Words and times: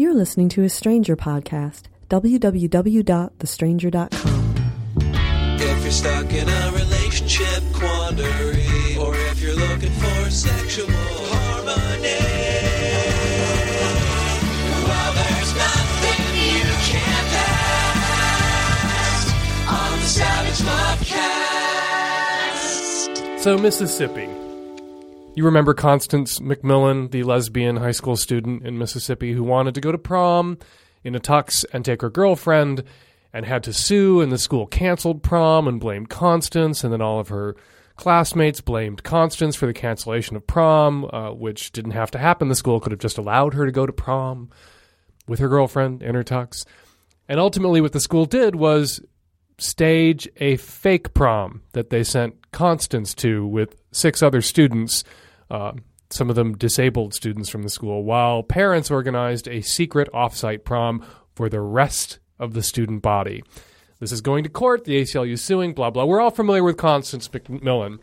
You're 0.00 0.14
listening 0.14 0.48
to 0.56 0.64
a 0.64 0.68
Stranger 0.70 1.14
podcast. 1.14 1.82
www.thestranger.com. 2.08 4.54
If 5.60 5.82
you're 5.82 5.92
stuck 5.92 6.32
in 6.32 6.48
a 6.48 6.72
relationship 6.72 7.62
quandary, 7.74 8.96
or 8.96 9.14
if 9.14 9.42
you're 9.42 9.56
looking 9.56 9.90
for 9.90 10.30
sexual 10.30 10.86
harmony, 10.88 12.16
well, 14.88 15.12
there's 15.12 15.54
nothing 15.54 16.24
you 16.48 16.64
can't 16.88 17.32
ask 18.24 19.28
on 19.68 20.00
the 20.00 20.06
Savage 20.06 20.62
Lovecast. 23.28 23.40
So, 23.40 23.58
Mississippi. 23.58 24.39
You 25.40 25.46
remember 25.46 25.72
Constance 25.72 26.38
McMillen, 26.38 27.12
the 27.12 27.22
lesbian 27.22 27.78
high 27.78 27.92
school 27.92 28.14
student 28.14 28.62
in 28.66 28.76
Mississippi 28.76 29.32
who 29.32 29.42
wanted 29.42 29.74
to 29.74 29.80
go 29.80 29.90
to 29.90 29.96
prom 29.96 30.58
in 31.02 31.14
a 31.14 31.18
tux 31.18 31.64
and 31.72 31.82
take 31.82 32.02
her 32.02 32.10
girlfriend 32.10 32.84
and 33.32 33.46
had 33.46 33.62
to 33.62 33.72
sue, 33.72 34.20
and 34.20 34.30
the 34.30 34.36
school 34.36 34.66
canceled 34.66 35.22
prom 35.22 35.66
and 35.66 35.80
blamed 35.80 36.10
Constance, 36.10 36.84
and 36.84 36.92
then 36.92 37.00
all 37.00 37.18
of 37.18 37.28
her 37.28 37.56
classmates 37.96 38.60
blamed 38.60 39.02
Constance 39.02 39.56
for 39.56 39.64
the 39.64 39.72
cancellation 39.72 40.36
of 40.36 40.46
prom, 40.46 41.06
uh, 41.06 41.30
which 41.30 41.72
didn't 41.72 41.92
have 41.92 42.10
to 42.10 42.18
happen. 42.18 42.48
The 42.48 42.54
school 42.54 42.78
could 42.78 42.92
have 42.92 43.00
just 43.00 43.16
allowed 43.16 43.54
her 43.54 43.64
to 43.64 43.72
go 43.72 43.86
to 43.86 43.94
prom 43.94 44.50
with 45.26 45.38
her 45.38 45.48
girlfriend 45.48 46.02
in 46.02 46.14
her 46.16 46.22
tux. 46.22 46.66
And 47.30 47.40
ultimately, 47.40 47.80
what 47.80 47.92
the 47.92 48.00
school 48.00 48.26
did 48.26 48.56
was 48.56 49.00
stage 49.56 50.28
a 50.36 50.56
fake 50.56 51.14
prom 51.14 51.62
that 51.72 51.88
they 51.88 52.04
sent 52.04 52.50
Constance 52.52 53.14
to 53.14 53.46
with 53.46 53.76
six 53.90 54.22
other 54.22 54.42
students, 54.42 55.02
uh, 55.50 55.72
some 56.10 56.28
of 56.28 56.36
them 56.36 56.56
disabled 56.56 57.14
students 57.14 57.48
from 57.48 57.62
the 57.62 57.70
school, 57.70 58.04
while 58.04 58.42
parents 58.42 58.90
organized 58.90 59.48
a 59.48 59.60
secret 59.60 60.08
offsite 60.12 60.64
prom 60.64 61.04
for 61.34 61.48
the 61.48 61.60
rest 61.60 62.18
of 62.38 62.54
the 62.54 62.62
student 62.62 63.02
body. 63.02 63.42
This 64.00 64.12
is 64.12 64.20
going 64.20 64.44
to 64.44 64.50
court, 64.50 64.84
the 64.84 65.00
ACLU 65.00 65.38
suing, 65.38 65.74
blah, 65.74 65.90
blah. 65.90 66.04
We're 66.04 66.20
all 66.20 66.30
familiar 66.30 66.64
with 66.64 66.76
Constance 66.76 67.28
McMillen. 67.28 67.98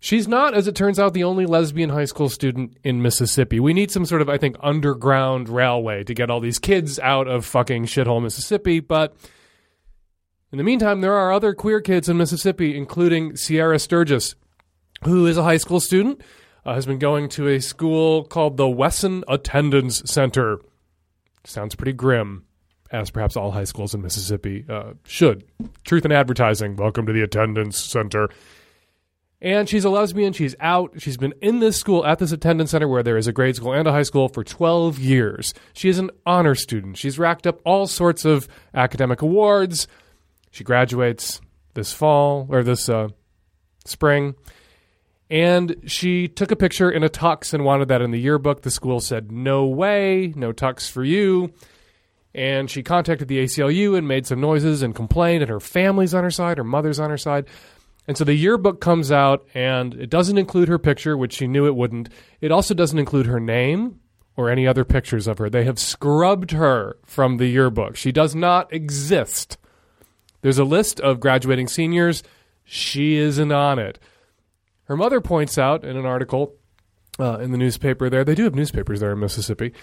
She's 0.00 0.28
not, 0.28 0.54
as 0.54 0.68
it 0.68 0.76
turns 0.76 1.00
out, 1.00 1.14
the 1.14 1.24
only 1.24 1.44
lesbian 1.44 1.90
high 1.90 2.04
school 2.04 2.28
student 2.28 2.76
in 2.84 3.02
Mississippi. 3.02 3.58
We 3.58 3.74
need 3.74 3.90
some 3.90 4.04
sort 4.04 4.22
of, 4.22 4.28
I 4.28 4.38
think, 4.38 4.56
underground 4.60 5.48
railway 5.48 6.04
to 6.04 6.14
get 6.14 6.30
all 6.30 6.38
these 6.38 6.60
kids 6.60 7.00
out 7.00 7.26
of 7.26 7.44
fucking 7.44 7.86
shithole 7.86 8.22
Mississippi, 8.22 8.78
but 8.78 9.16
in 10.52 10.58
the 10.58 10.64
meantime, 10.64 11.00
there 11.00 11.14
are 11.14 11.32
other 11.32 11.52
queer 11.52 11.80
kids 11.80 12.08
in 12.08 12.16
Mississippi, 12.16 12.76
including 12.76 13.34
Ceara 13.36 13.78
Sturgis, 13.78 14.34
who 15.04 15.26
is 15.26 15.36
a 15.36 15.42
high 15.42 15.56
school 15.56 15.80
student, 15.80 16.20
uh, 16.64 16.74
has 16.74 16.86
been 16.86 16.98
going 16.98 17.28
to 17.30 17.48
a 17.48 17.60
school 17.60 18.24
called 18.24 18.56
the 18.56 18.68
Wesson 18.68 19.24
Attendance 19.28 20.02
Center. 20.10 20.60
Sounds 21.44 21.74
pretty 21.74 21.92
grim, 21.92 22.44
as 22.90 23.10
perhaps 23.10 23.36
all 23.36 23.50
high 23.50 23.64
schools 23.64 23.94
in 23.94 24.02
Mississippi 24.02 24.64
uh, 24.68 24.92
should. 25.04 25.44
Truth 25.84 26.04
in 26.04 26.12
advertising. 26.12 26.76
Welcome 26.76 27.06
to 27.06 27.12
the 27.12 27.22
Attendance 27.22 27.78
Center. 27.78 28.28
And 29.40 29.68
she's 29.68 29.84
a 29.84 29.90
lesbian. 29.90 30.32
She's 30.32 30.56
out. 30.58 31.00
She's 31.00 31.16
been 31.16 31.34
in 31.40 31.60
this 31.60 31.76
school 31.76 32.04
at 32.04 32.18
this 32.18 32.32
attendance 32.32 32.72
center 32.72 32.88
where 32.88 33.04
there 33.04 33.16
is 33.16 33.28
a 33.28 33.32
grade 33.32 33.54
school 33.54 33.72
and 33.72 33.86
a 33.86 33.92
high 33.92 34.02
school 34.02 34.28
for 34.28 34.42
12 34.42 34.98
years. 34.98 35.54
She 35.72 35.88
is 35.88 35.98
an 35.98 36.10
honor 36.26 36.56
student. 36.56 36.96
She's 36.96 37.20
racked 37.20 37.46
up 37.46 37.60
all 37.64 37.86
sorts 37.86 38.24
of 38.24 38.48
academic 38.74 39.22
awards. 39.22 39.86
She 40.50 40.64
graduates 40.64 41.40
this 41.74 41.92
fall 41.92 42.48
or 42.50 42.64
this 42.64 42.88
uh, 42.88 43.08
spring. 43.84 44.34
And 45.30 45.76
she 45.86 46.26
took 46.26 46.50
a 46.50 46.56
picture 46.56 46.90
in 46.90 47.02
a 47.02 47.08
tux 47.08 47.52
and 47.52 47.64
wanted 47.64 47.88
that 47.88 48.00
in 48.00 48.10
the 48.10 48.20
yearbook. 48.20 48.62
The 48.62 48.70
school 48.70 49.00
said, 49.00 49.30
no 49.30 49.66
way, 49.66 50.32
no 50.34 50.52
tux 50.52 50.90
for 50.90 51.04
you. 51.04 51.52
And 52.34 52.70
she 52.70 52.82
contacted 52.82 53.28
the 53.28 53.42
ACLU 53.42 53.96
and 53.96 54.08
made 54.08 54.26
some 54.26 54.40
noises 54.40 54.82
and 54.82 54.94
complained, 54.94 55.42
and 55.42 55.50
her 55.50 55.60
family's 55.60 56.14
on 56.14 56.24
her 56.24 56.30
side, 56.30 56.58
her 56.58 56.64
mother's 56.64 57.00
on 57.00 57.10
her 57.10 57.18
side. 57.18 57.46
And 58.06 58.16
so 58.16 58.24
the 58.24 58.34
yearbook 58.34 58.80
comes 58.80 59.12
out, 59.12 59.46
and 59.54 59.94
it 59.94 60.08
doesn't 60.08 60.38
include 60.38 60.68
her 60.68 60.78
picture, 60.78 61.16
which 61.16 61.34
she 61.34 61.46
knew 61.46 61.66
it 61.66 61.76
wouldn't. 61.76 62.08
It 62.40 62.52
also 62.52 62.72
doesn't 62.72 62.98
include 62.98 63.26
her 63.26 63.40
name 63.40 64.00
or 64.36 64.50
any 64.50 64.66
other 64.66 64.84
pictures 64.84 65.26
of 65.26 65.38
her. 65.38 65.50
They 65.50 65.64
have 65.64 65.78
scrubbed 65.78 66.52
her 66.52 66.96
from 67.04 67.36
the 67.36 67.48
yearbook. 67.48 67.96
She 67.96 68.12
does 68.12 68.34
not 68.34 68.72
exist. 68.72 69.58
There's 70.40 70.58
a 70.58 70.64
list 70.64 71.00
of 71.00 71.20
graduating 71.20 71.68
seniors. 71.68 72.22
She 72.64 73.16
isn't 73.16 73.52
on 73.52 73.78
it. 73.78 73.98
Her 74.88 74.96
mother 74.96 75.20
points 75.20 75.58
out 75.58 75.84
in 75.84 75.96
an 75.96 76.06
article 76.06 76.56
uh, 77.20 77.38
in 77.38 77.52
the 77.52 77.58
newspaper 77.58 78.08
there, 78.08 78.24
they 78.24 78.34
do 78.34 78.44
have 78.44 78.54
newspapers 78.54 79.00
there 79.00 79.12
in 79.12 79.20
Mississippi, 79.20 79.74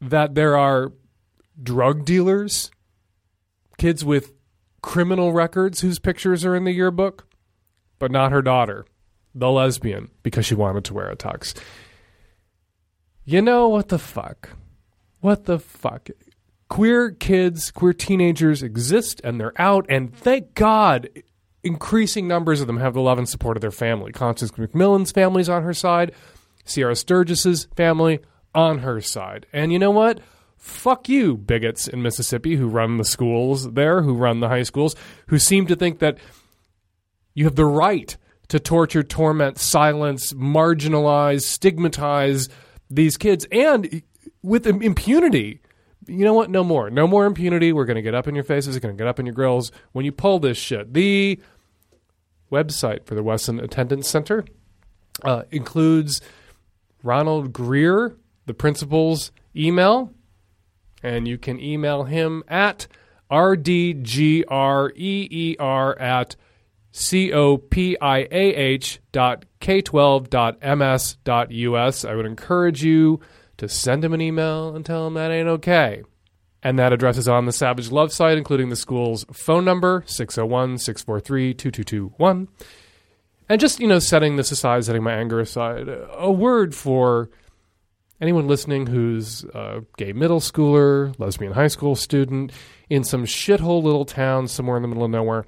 that 0.00 0.34
there 0.34 0.58
are 0.58 0.92
drug 1.62 2.04
dealers, 2.04 2.70
kids 3.78 4.04
with 4.04 4.32
criminal 4.82 5.32
records 5.32 5.80
whose 5.80 6.00
pictures 6.00 6.44
are 6.44 6.56
in 6.56 6.64
the 6.64 6.72
yearbook, 6.72 7.28
but 8.00 8.10
not 8.10 8.32
her 8.32 8.42
daughter, 8.42 8.84
the 9.34 9.50
lesbian, 9.50 10.10
because 10.24 10.44
she 10.44 10.54
wanted 10.54 10.84
to 10.84 10.94
wear 10.94 11.08
a 11.08 11.16
tux. 11.16 11.54
You 13.24 13.40
know 13.40 13.68
what 13.68 13.88
the 13.88 13.98
fuck? 13.98 14.50
What 15.20 15.44
the 15.44 15.60
fuck? 15.60 16.08
Queer 16.68 17.12
kids, 17.12 17.70
queer 17.70 17.92
teenagers 17.92 18.62
exist 18.62 19.20
and 19.22 19.40
they're 19.40 19.58
out, 19.60 19.86
and 19.88 20.14
thank 20.14 20.54
God 20.54 21.08
increasing 21.64 22.28
numbers 22.28 22.60
of 22.60 22.66
them 22.66 22.76
have 22.76 22.94
the 22.94 23.00
love 23.00 23.18
and 23.18 23.28
support 23.28 23.56
of 23.56 23.60
their 23.60 23.70
family. 23.70 24.12
Constance 24.12 24.52
McMillen's 24.52 25.12
family's 25.12 25.48
on 25.48 25.62
her 25.62 25.74
side, 25.74 26.12
Ceara 26.64 26.94
Sturgis's 26.94 27.66
family 27.76 28.20
on 28.54 28.78
her 28.78 29.00
side. 29.00 29.46
And 29.52 29.72
you 29.72 29.78
know 29.78 29.90
what? 29.90 30.20
Fuck 30.56 31.08
you, 31.08 31.36
bigots 31.36 31.88
in 31.88 32.02
Mississippi 32.02 32.56
who 32.56 32.68
run 32.68 32.96
the 32.96 33.04
schools 33.04 33.72
there, 33.72 34.02
who 34.02 34.14
run 34.14 34.40
the 34.40 34.48
high 34.48 34.62
schools, 34.62 34.96
who 35.26 35.38
seem 35.38 35.66
to 35.66 35.76
think 35.76 35.98
that 35.98 36.18
you 37.34 37.44
have 37.44 37.56
the 37.56 37.66
right 37.66 38.16
to 38.48 38.60
torture, 38.60 39.02
torment, 39.02 39.58
silence, 39.58 40.32
marginalize, 40.32 41.42
stigmatize 41.42 42.48
these 42.88 43.16
kids, 43.16 43.46
and 43.50 44.02
with 44.42 44.66
impunity. 44.66 45.60
You 46.06 46.24
know 46.24 46.34
what? 46.34 46.50
No 46.50 46.62
more. 46.62 46.90
No 46.90 47.06
more 47.06 47.24
impunity. 47.24 47.72
We're 47.72 47.86
going 47.86 47.96
to 47.96 48.02
get 48.02 48.14
up 48.14 48.28
in 48.28 48.34
your 48.34 48.44
faces. 48.44 48.76
We're 48.76 48.80
going 48.80 48.96
to 48.96 49.00
get 49.00 49.08
up 49.08 49.18
in 49.18 49.26
your 49.26 49.34
grills 49.34 49.72
when 49.92 50.04
you 50.04 50.12
pull 50.12 50.38
this 50.38 50.58
shit. 50.58 50.92
The 50.92 51.40
website 52.50 53.04
for 53.04 53.14
the 53.14 53.22
Wesson 53.22 53.60
Attendance 53.60 54.08
Center 54.08 54.44
uh, 55.22 55.42
includes 55.50 56.20
Ronald 57.02 57.52
Greer, 57.52 58.16
the 58.46 58.54
principal's 58.54 59.30
email, 59.54 60.12
and 61.02 61.28
you 61.28 61.36
can 61.38 61.60
email 61.60 62.04
him 62.04 62.42
at 62.48 62.86
rdgreer 63.30 64.44
at 66.00 66.36
c-o-p-i-a-h 66.92 69.00
dot 69.10 69.44
k12 69.60 70.30
dot 70.30 70.78
ms 70.78 71.16
dot 71.24 71.50
us. 71.50 72.04
I 72.04 72.14
would 72.14 72.26
encourage 72.26 72.84
you 72.84 73.18
to 73.56 73.68
send 73.68 74.04
him 74.04 74.12
an 74.12 74.20
email 74.20 74.74
and 74.74 74.86
tell 74.86 75.06
him 75.06 75.14
that 75.14 75.30
ain't 75.30 75.48
okay. 75.48 76.02
And 76.64 76.78
that 76.78 76.94
address 76.94 77.18
is 77.18 77.28
on 77.28 77.44
the 77.44 77.52
Savage 77.52 77.90
Love 77.90 78.10
site, 78.10 78.38
including 78.38 78.70
the 78.70 78.76
school's 78.76 79.26
phone 79.30 79.66
number, 79.66 80.02
601 80.06 80.78
643 80.78 81.52
2221. 81.52 82.48
And 83.50 83.60
just, 83.60 83.78
you 83.78 83.86
know, 83.86 83.98
setting 83.98 84.36
this 84.36 84.50
aside, 84.50 84.84
setting 84.84 85.02
my 85.02 85.12
anger 85.12 85.38
aside, 85.38 85.86
a 86.12 86.32
word 86.32 86.74
for 86.74 87.28
anyone 88.18 88.48
listening 88.48 88.86
who's 88.86 89.44
a 89.44 89.84
gay 89.98 90.14
middle 90.14 90.40
schooler, 90.40 91.14
lesbian 91.18 91.52
high 91.52 91.66
school 91.66 91.94
student 91.94 92.50
in 92.88 93.04
some 93.04 93.26
shithole 93.26 93.82
little 93.82 94.06
town 94.06 94.48
somewhere 94.48 94.76
in 94.76 94.82
the 94.82 94.88
middle 94.88 95.04
of 95.04 95.10
nowhere. 95.10 95.44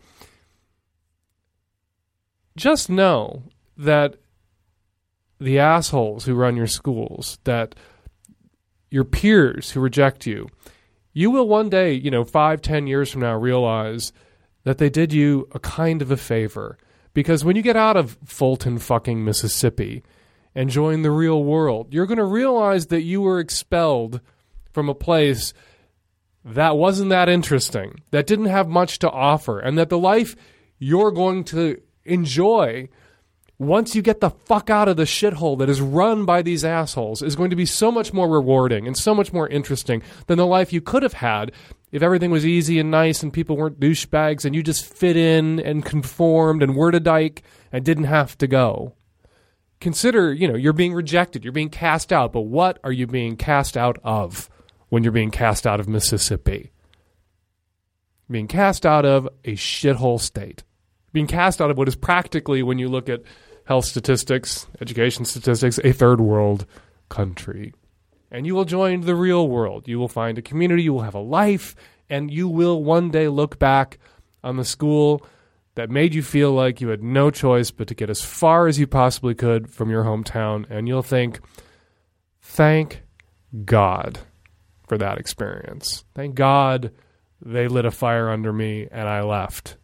Just 2.55 2.91
know 2.91 3.45
that 3.79 4.17
the 5.41 5.59
assholes 5.59 6.27
who 6.27 6.35
run 6.35 6.57
your 6.57 6.67
schools, 6.67 7.39
that 7.45 7.75
your 8.91 9.05
peers 9.05 9.71
who 9.71 9.81
reject 9.81 10.27
you, 10.27 10.49
you 11.17 11.31
will 11.31 11.49
one 11.49 11.71
day, 11.71 11.95
you 11.95 12.11
know, 12.11 12.25
five, 12.25 12.61
ten 12.61 12.87
years 12.87 13.11
from 13.11 13.23
now, 13.23 13.35
realize 13.35 14.13
that 14.65 14.77
they 14.77 14.91
did 14.91 15.15
you 15.15 15.49
a 15.53 15.59
kind 15.59 16.03
of 16.03 16.11
a 16.11 16.17
favor. 16.19 16.77
Because 17.15 17.43
when 17.43 17.57
you 17.57 17.63
get 17.63 17.75
out 17.75 17.97
of 17.97 18.19
Fulton, 18.27 18.79
fucking 18.79 19.25
Mississippi, 19.25 20.03
and 20.55 20.69
join 20.69 21.01
the 21.01 21.11
real 21.11 21.43
world, 21.43 21.95
you're 21.95 22.05
going 22.05 22.19
to 22.19 22.25
realize 22.25 22.89
that 22.89 23.01
you 23.01 23.23
were 23.23 23.41
expelled 23.41 24.21
from 24.73 24.91
a 24.91 24.95
place 24.95 25.55
that 26.45 26.77
wasn't 26.77 27.09
that 27.09 27.31
interesting, 27.31 28.03
that 28.11 28.27
didn't 28.27 28.45
have 28.45 28.69
much 28.69 28.99
to 28.99 29.11
offer, 29.11 29.59
and 29.59 29.79
that 29.79 29.89
the 29.89 29.97
life 29.97 30.37
you're 30.79 31.13
going 31.13 31.45
to 31.45 31.81
enjoy 32.05 32.91
once 33.59 33.95
you 33.95 34.03
get 34.03 34.21
the 34.21 34.31
fuck 34.31 34.69
out 34.69 34.89
of 34.89 34.97
the 34.97 35.05
shithole 35.05 35.59
that 35.59 35.71
is 35.71 35.81
run 35.81 36.25
by 36.25 36.43
these 36.43 36.65
assholes 36.65 37.23
is 37.23 37.37
going 37.37 37.49
to 37.51 37.57
be 37.57 37.65
so 37.65 37.91
much 37.91 38.13
more 38.13 38.29
rewarding 38.29 38.87
and 38.87 38.97
so 38.97 39.15
much 39.15 39.33
more 39.33 39.49
interesting 39.49 40.03
than 40.27 40.37
the 40.37 40.47
life 40.47 40.73
you 40.73 40.81
could 40.81 41.03
have 41.03 41.15
had 41.15 41.51
if 41.91 42.03
everything 42.03 42.31
was 42.31 42.45
easy 42.45 42.79
and 42.79 42.91
nice 42.91 43.23
and 43.23 43.33
people 43.33 43.57
weren't 43.57 43.81
douchebags 43.81 44.45
and 44.45 44.55
you 44.55 44.63
just 44.63 44.85
fit 44.85 45.17
in 45.17 45.59
and 45.61 45.85
conformed 45.87 46.63
and 46.63 46.77
were 46.77 46.91
to 46.91 47.01
dyke 47.01 47.43
and 47.73 47.85
didn't 47.85 48.05
have 48.05 48.37
to 48.37 48.47
go. 48.47 48.95
consider, 49.81 50.33
you 50.33 50.49
know, 50.49 50.55
you're 50.57 50.73
being 50.73 50.95
rejected, 50.95 51.45
you're 51.45 51.53
being 51.53 51.69
cast 51.69 52.13
out, 52.13 52.33
but 52.33 52.43
what 52.43 52.79
are 52.85 52.93
you 52.93 53.07
being 53.07 53.37
cast 53.37 53.77
out 53.77 53.99
of 54.03 54.49
when 54.89 55.03
you're 55.03 55.13
being 55.13 55.31
cast 55.31 55.67
out 55.67 55.81
of 55.81 55.89
Mississippi? 55.89 56.73
Being 58.31 58.49
cast 58.49 58.85
out 58.85 59.05
of 59.05 59.29
a 59.45 59.53
shithole 59.53 60.21
state. 60.21 60.65
Being 61.17 61.27
cast 61.27 61.63
out 61.63 61.71
of 61.71 61.79
what 61.79 61.89
is 61.89 61.97
practically, 61.97 62.63
when 62.63 62.79
you 62.79 62.91
look 62.91 63.09
at 63.09 63.23
health 63.65 63.87
statistics, 63.87 64.67
education 64.83 65.25
statistics, 65.25 65.81
a 65.83 65.93
third 65.93 66.21
world 66.21 66.67
country. 67.09 67.73
And 68.31 68.47
you 68.47 68.55
will 68.55 68.67
join 68.67 69.01
the 69.01 69.15
real 69.15 69.49
world. 69.49 69.89
You 69.89 69.99
will 69.99 70.09
find 70.09 70.37
a 70.37 70.43
community, 70.43 70.83
you 70.83 70.93
will 70.93 71.01
have 71.01 71.15
a 71.15 71.21
life, 71.21 71.75
and 72.11 72.31
you 72.31 72.49
will 72.49 72.85
one 72.85 73.11
day 73.11 73.29
look 73.29 73.59
back 73.59 73.99
on 74.45 74.59
the 74.59 74.65
school 74.67 75.25
that 75.75 75.89
made 75.89 76.15
you 76.15 76.23
feel 76.23 76.53
like 76.53 76.83
you 76.83 76.89
had 76.89 77.03
no 77.03 77.31
choice 77.31 77.71
but 77.71 77.89
to 77.89 77.95
get 77.95 78.11
as 78.11 78.23
far 78.23 78.67
as 78.67 78.79
you 78.79 78.87
possibly 78.87 79.35
could 79.35 79.71
from 79.71 79.89
your 79.89 80.05
hometown. 80.05 80.67
And 80.69 80.87
you'll 80.87 81.03
think, 81.03 81.41
thank 82.43 83.05
God 83.65 84.19
for 84.87 84.99
that 84.99 85.17
experience. 85.17 86.05
Thank 86.15 86.35
God 86.35 86.93
they 87.41 87.69
lit 87.69 87.87
a 87.87 87.91
fire 87.91 88.29
under 88.29 88.53
me 88.53 88.87
and 88.93 89.09
I 89.09 89.23
left. 89.23 89.79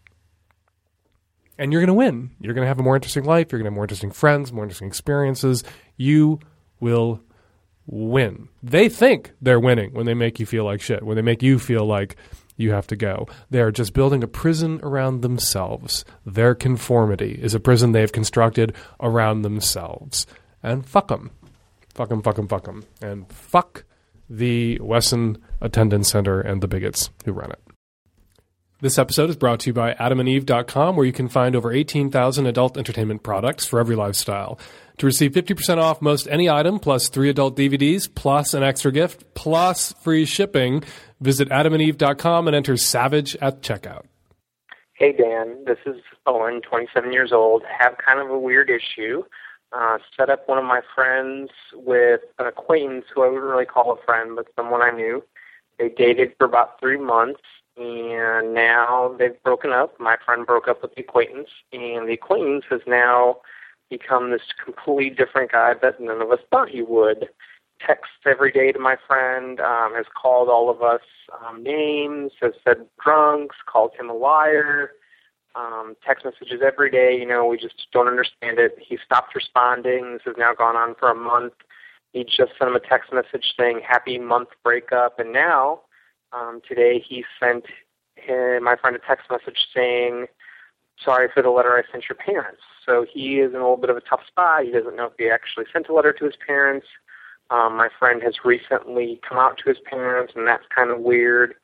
And 1.63 1.73
you're 1.73 1.81
going 1.81 1.87
to 1.87 1.95
win. 1.95 2.31
You're 2.41 2.55
going 2.55 2.65
to 2.65 2.69
have 2.69 2.81
a 2.81 2.83
more 2.83 2.97
interesting 2.97 3.23
life. 3.23 3.53
You're 3.53 3.61
going 3.61 3.67
to 3.67 3.71
have 3.71 3.77
more 3.77 3.85
interesting 3.85 4.11
friends, 4.11 4.53
more 4.53 4.65
interesting 4.65 4.89
experiences. 4.89 5.63
You 5.97 6.41
will 6.81 7.21
win. 7.87 8.49
They 8.65 8.89
think 8.89 9.33
they're 9.41 9.61
winning 9.61 9.95
when 9.95 10.05
they 10.05 10.15
make 10.15 10.41
you 10.41 10.47
feel 10.47 10.65
like 10.65 10.81
shit, 10.81 11.05
when 11.05 11.15
they 11.15 11.23
make 11.23 11.41
you 11.41 11.61
feel 11.61 11.87
like 11.87 12.17
you 12.57 12.73
have 12.73 12.89
to 12.89 12.97
go. 12.97 13.29
They 13.51 13.61
are 13.61 13.71
just 13.71 13.93
building 13.93 14.25
a 14.25 14.27
prison 14.27 14.81
around 14.83 15.23
themselves. 15.23 16.05
Their 16.27 16.57
conformity 16.57 17.39
is 17.41 17.55
a 17.55 17.61
prison 17.61 17.93
they 17.93 18.01
have 18.01 18.11
constructed 18.11 18.75
around 18.99 19.43
themselves. 19.43 20.27
And 20.65 20.85
fuck 20.85 21.07
them. 21.07 21.31
Fuck 21.95 22.09
them, 22.09 22.23
fuck 22.23 22.35
them, 22.35 22.49
fuck 22.49 22.65
them. 22.65 22.85
And 23.01 23.31
fuck 23.33 23.85
the 24.29 24.81
Wesson 24.81 25.39
Attendance 25.61 26.11
Center 26.11 26.41
and 26.41 26.61
the 26.61 26.67
bigots 26.67 27.11
who 27.25 27.31
run 27.33 27.53
it. 27.53 27.72
This 28.83 28.99
episode 28.99 29.31
is 29.31 29.37
brought 29.37 29.61
to 29.61 29.71
you 29.71 29.75
by 29.75 29.95
adamandeve.com, 29.95 30.97
where 30.97 31.07
you 31.07 31.13
can 31.13 31.29
find 31.29 31.55
over 31.55 31.71
18,000 31.71 32.47
adult 32.47 32.77
entertainment 32.77 33.23
products 33.23 33.65
for 33.65 33.79
every 33.79 33.95
lifestyle. 33.95 34.59
To 34.99 35.07
receive 35.07 35.31
50% 35.31 35.79
off 35.79 36.03
most 36.03 36.27
any 36.29 36.51
item, 36.51 36.81
plus 36.81 37.09
three 37.09 37.31
adult 37.31 37.57
DVDs, 37.57 38.13
plus 38.13 38.55
an 38.55 38.65
extra 38.65 38.91
gift, 38.91 39.35
plus 39.35 39.93
free 40.03 40.25
shipping, 40.25 40.83
visit 41.21 41.49
adamandeve.com 41.51 42.49
and 42.49 42.57
enter 42.57 42.77
SAVAGE 42.77 43.37
at 43.41 43.63
checkout. 43.63 44.03
Hey 44.95 45.13
Dan, 45.13 45.63
this 45.65 45.79
is 45.87 46.03
Owen, 46.27 46.61
27 46.69 47.13
years 47.13 47.31
old. 47.31 47.63
Have 47.79 47.95
kind 48.05 48.19
of 48.19 48.31
a 48.31 48.39
weird 48.39 48.69
issue. 48.69 49.23
Uh, 49.71 49.99
set 50.17 50.29
up 50.29 50.49
one 50.49 50.59
of 50.59 50.65
my 50.65 50.81
friends 50.93 51.51
with 51.73 52.23
an 52.41 52.49
acquaintance 52.49 53.05
who 53.15 53.23
I 53.23 53.29
wouldn't 53.29 53.45
really 53.45 53.65
call 53.65 53.93
a 53.93 54.05
friend, 54.05 54.35
but 54.35 54.49
someone 54.57 54.83
I 54.83 54.91
knew. 54.91 55.23
They 55.79 55.89
dated 55.89 56.33
for 56.37 56.47
about 56.47 56.81
three 56.81 56.99
months, 56.99 57.41
and 57.77 58.55
now 58.55 59.15
they've 59.19 59.41
broken 59.43 59.73
up. 59.73 59.99
My 59.99 60.17
friend 60.25 60.47
broke 60.47 60.69
up 60.69 60.83
with 60.83 60.95
the 60.95 61.03
acquaintance, 61.03 61.49
and 61.73 62.09
the 62.09 62.13
acquaintance 62.13 62.65
has 62.71 62.81
now 62.87 63.39
become 63.91 64.31
this 64.31 64.43
completely 64.65 65.11
different 65.11 65.53
guy 65.53 65.75
that 65.81 66.01
none 66.01 66.23
of 66.23 66.31
us 66.31 66.41
thought 66.51 66.69
he 66.69 66.83
would. 66.83 67.29
Texts 67.87 68.15
every 68.27 68.53
day 68.53 68.73
to 68.73 68.79
my 68.79 68.97
friend, 69.07 69.61
um, 69.61 69.93
has 69.95 70.07
called 70.21 70.49
all 70.49 70.71
of 70.71 70.83
us 70.83 71.01
um, 71.45 71.63
names, 71.63 72.33
has 72.41 72.53
said 72.65 72.87
drunks, 73.03 73.57
called 73.67 73.91
him 73.99 74.09
a 74.09 74.15
liar, 74.15 74.93
um, 75.55 75.97
text 76.07 76.25
messages 76.25 76.61
every 76.65 76.91
day. 76.91 77.19
You 77.19 77.27
know, 77.27 77.45
we 77.47 77.59
just 77.59 77.87
don't 77.93 78.09
understand 78.09 78.59
it. 78.59 78.77
He 78.81 78.99
stopped 79.05 79.35
responding. 79.35 80.13
This 80.13 80.23
has 80.27 80.37
now 80.39 80.55
gone 80.55 80.77
on 80.77 80.95
for 80.95 81.11
a 81.11 81.15
month. 81.15 81.55
He 82.13 82.25
just 82.25 82.53
sent 82.59 82.71
him 82.71 82.77
a 82.77 82.81
text 82.81 83.13
message 83.13 83.55
saying 83.59 83.81
happy 83.87 84.19
month 84.19 84.49
breakup, 84.63 85.19
and 85.19 85.33
now 85.33 85.81
um, 86.33 86.61
today 86.67 87.05
he 87.07 87.25
sent 87.41 87.65
him, 88.17 88.65
my 88.65 88.77
friend 88.77 88.97
a 88.97 88.99
text 88.99 89.31
message 89.31 89.67
saying 89.75 90.27
sorry 91.03 91.29
for 91.33 91.43
the 91.43 91.51
letter 91.51 91.77
I 91.77 91.91
sent 91.91 92.05
your 92.09 92.17
parents. 92.17 92.63
So 92.85 93.07
he 93.11 93.41
is 93.41 93.51
in 93.51 93.57
a 93.57 93.63
little 93.63 93.77
bit 93.77 93.91
of 93.91 93.97
a 93.97 94.01
tough 94.01 94.21
spot. 94.27 94.65
He 94.65 94.71
doesn't 94.71 94.97
know 94.97 95.07
if 95.07 95.13
he 95.19 95.29
actually 95.29 95.67
sent 95.73 95.89
a 95.89 95.95
letter 95.95 96.13
to 96.13 96.25
his 96.25 96.35
parents. 96.47 96.87
Um, 97.51 97.77
my 97.77 97.89
friend 97.99 98.23
has 98.23 98.35
recently 98.45 99.21
come 99.29 99.39
out 99.39 99.59
to 99.59 99.69
his 99.69 99.79
parents, 99.85 100.33
and 100.35 100.47
that's 100.47 100.65
kind 100.75 100.91
of 100.91 101.01
weird 101.01 101.55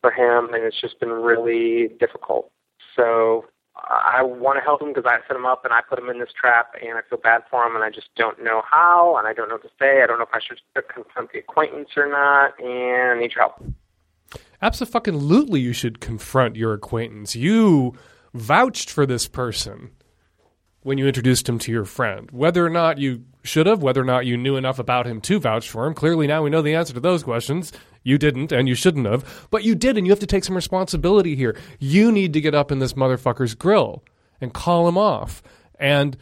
for 0.00 0.10
him, 0.10 0.52
and 0.52 0.64
it's 0.64 0.80
just 0.80 0.98
been 1.00 1.10
really 1.10 1.88
difficult. 2.00 2.50
So 2.96 3.46
I 3.76 4.22
want 4.22 4.58
to 4.58 4.64
help 4.64 4.82
him 4.82 4.88
because 4.88 5.06
I 5.06 5.18
set 5.28 5.36
him 5.36 5.46
up 5.46 5.64
and 5.64 5.72
I 5.72 5.80
put 5.88 5.98
him 5.98 6.08
in 6.08 6.18
this 6.18 6.32
trap, 6.38 6.74
and 6.80 6.98
I 6.98 7.02
feel 7.08 7.18
bad 7.18 7.42
for 7.50 7.64
him, 7.64 7.76
and 7.76 7.84
I 7.84 7.90
just 7.90 8.08
don't 8.16 8.42
know 8.42 8.62
how, 8.68 9.16
and 9.16 9.28
I 9.28 9.32
don't 9.32 9.48
know 9.48 9.54
what 9.56 9.62
to 9.62 9.70
say. 9.78 10.02
I 10.02 10.06
don't 10.06 10.18
know 10.18 10.24
if 10.24 10.34
I 10.34 10.40
should 10.40 10.58
confront 10.88 11.32
the 11.32 11.38
acquaintance 11.38 11.90
or 11.96 12.08
not, 12.08 12.58
and 12.60 13.18
I 13.18 13.20
need 13.20 13.32
your 13.34 13.42
help. 13.42 13.62
Absolutely, 14.60 15.60
you 15.60 15.72
should 15.72 16.00
confront 16.00 16.56
your 16.56 16.72
acquaintance. 16.74 17.36
You 17.36 17.94
vouched 18.34 18.90
for 18.90 19.06
this 19.06 19.28
person 19.28 19.90
when 20.82 20.98
you 20.98 21.06
introduced 21.06 21.48
him 21.48 21.58
to 21.60 21.72
your 21.72 21.84
friend. 21.84 22.30
Whether 22.30 22.64
or 22.64 22.70
not 22.70 22.98
you 22.98 23.24
should 23.44 23.66
have, 23.66 23.82
whether 23.82 24.00
or 24.00 24.04
not 24.04 24.26
you 24.26 24.36
knew 24.36 24.56
enough 24.56 24.78
about 24.78 25.06
him 25.06 25.20
to 25.22 25.38
vouch 25.38 25.68
for 25.68 25.86
him, 25.86 25.94
clearly 25.94 26.26
now 26.26 26.42
we 26.42 26.50
know 26.50 26.62
the 26.62 26.74
answer 26.74 26.94
to 26.94 27.00
those 27.00 27.22
questions. 27.22 27.72
You 28.02 28.18
didn't, 28.18 28.52
and 28.52 28.68
you 28.68 28.74
shouldn't 28.74 29.06
have. 29.06 29.46
But 29.50 29.64
you 29.64 29.74
did, 29.74 29.96
and 29.96 30.06
you 30.06 30.12
have 30.12 30.20
to 30.20 30.26
take 30.26 30.44
some 30.44 30.56
responsibility 30.56 31.36
here. 31.36 31.56
You 31.78 32.10
need 32.10 32.32
to 32.32 32.40
get 32.40 32.54
up 32.54 32.72
in 32.72 32.78
this 32.78 32.94
motherfucker's 32.94 33.54
grill 33.54 34.02
and 34.40 34.54
call 34.54 34.88
him 34.88 34.98
off. 34.98 35.42
And 35.78 36.16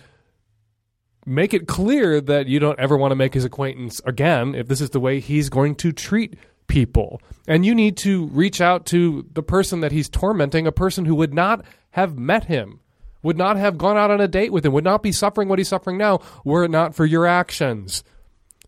make 1.25 1.53
it 1.53 1.67
clear 1.67 2.21
that 2.21 2.47
you 2.47 2.59
don't 2.59 2.79
ever 2.79 2.97
want 2.97 3.11
to 3.11 3.17
make 3.17 3.35
his 3.35 3.45
acquaintance 3.45 4.01
again 4.05 4.55
if 4.55 4.69
this 4.69 4.81
is 4.81 4.91
the 4.91 5.01
way 5.01 5.21
he's 5.21 5.49
going 5.49 5.75
to 5.75 5.93
treat 5.93 6.37
people. 6.67 7.21
And 7.47 7.65
you 7.65 7.75
need 7.75 7.97
to 7.99 8.27
reach 8.27 8.61
out 8.61 8.87
to 8.87 9.27
the 9.33 9.43
person 9.43 9.81
that 9.81 9.93
he's 9.93 10.09
tormenting, 10.09 10.67
a 10.67 10.73
person 10.73 11.05
who 11.05 11.15
would 11.15 11.35
not 11.35 11.65
have 11.91 12.19
met 12.19 12.45
him, 12.45 12.81
would 13.23 13.37
not 13.37 13.57
have 13.57 13.79
gone 13.79 13.97
out 13.97 14.11
on 14.11 14.21
a 14.21 14.29
date 14.29 14.53
with 14.53 14.65
him, 14.65 14.73
would 14.73 14.85
not 14.85 15.03
be 15.03 15.13
suffering 15.13 15.49
what 15.49 15.59
he's 15.59 15.69
suffering 15.69 15.99
now 15.99 16.21
were 16.45 16.65
it 16.65 16.71
not 16.71 16.95
for 16.95 17.05
your 17.05 17.27
actions. 17.27 18.05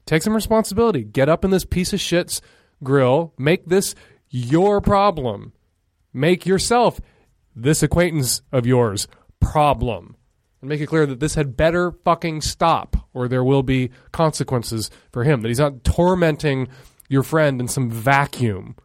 Take 0.06 0.22
some 0.22 0.34
responsibility. 0.34 1.04
Get 1.04 1.28
up 1.28 1.44
in 1.44 1.50
this 1.50 1.64
piece 1.64 1.92
of 1.92 2.00
shit's 2.00 2.40
grill. 2.82 3.34
Make 3.38 3.66
this 3.66 3.94
your 4.30 4.80
problem. 4.80 5.52
Make 6.12 6.46
yourself 6.46 7.00
this 7.54 7.82
acquaintance 7.82 8.42
of 8.50 8.66
yours 8.66 9.06
problem. 9.40 10.16
And 10.60 10.68
make 10.68 10.80
it 10.80 10.86
clear 10.86 11.06
that 11.06 11.20
this 11.20 11.34
had 11.34 11.56
better 11.56 11.92
fucking 11.92 12.40
stop, 12.40 12.96
or 13.14 13.28
there 13.28 13.44
will 13.44 13.62
be 13.62 13.90
consequences 14.10 14.90
for 15.12 15.24
him. 15.24 15.42
That 15.42 15.48
he's 15.48 15.60
not 15.60 15.84
tormenting 15.84 16.68
your 17.08 17.22
friend 17.22 17.60
in 17.60 17.68
some 17.68 17.90
vacuum. 17.90 18.76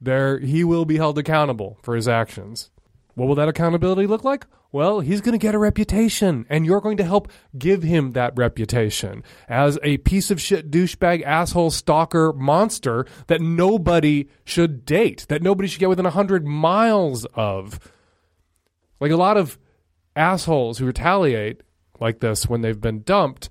There, 0.00 0.38
he 0.38 0.64
will 0.64 0.84
be 0.84 0.96
held 0.96 1.18
accountable 1.18 1.78
for 1.82 1.94
his 1.94 2.08
actions. 2.08 2.70
What 3.14 3.26
will 3.26 3.34
that 3.36 3.48
accountability 3.48 4.06
look 4.06 4.24
like? 4.24 4.46
Well, 4.72 4.98
he's 4.98 5.20
going 5.20 5.38
to 5.38 5.38
get 5.38 5.54
a 5.54 5.58
reputation, 5.58 6.46
and 6.50 6.66
you're 6.66 6.80
going 6.80 6.96
to 6.96 7.04
help 7.04 7.30
give 7.56 7.84
him 7.84 8.10
that 8.10 8.32
reputation 8.36 9.22
as 9.48 9.78
a 9.84 9.98
piece 9.98 10.32
of 10.32 10.40
shit, 10.40 10.68
douchebag, 10.68 11.22
asshole, 11.22 11.70
stalker, 11.70 12.32
monster 12.32 13.06
that 13.28 13.40
nobody 13.40 14.28
should 14.44 14.84
date, 14.84 15.26
that 15.28 15.42
nobody 15.42 15.68
should 15.68 15.78
get 15.78 15.88
within 15.88 16.04
100 16.04 16.44
miles 16.44 17.24
of. 17.34 17.78
Like 18.98 19.12
a 19.12 19.16
lot 19.16 19.36
of 19.36 19.58
assholes 20.16 20.78
who 20.78 20.86
retaliate 20.86 21.62
like 22.00 22.18
this 22.18 22.48
when 22.48 22.60
they've 22.62 22.80
been 22.80 23.02
dumped 23.02 23.48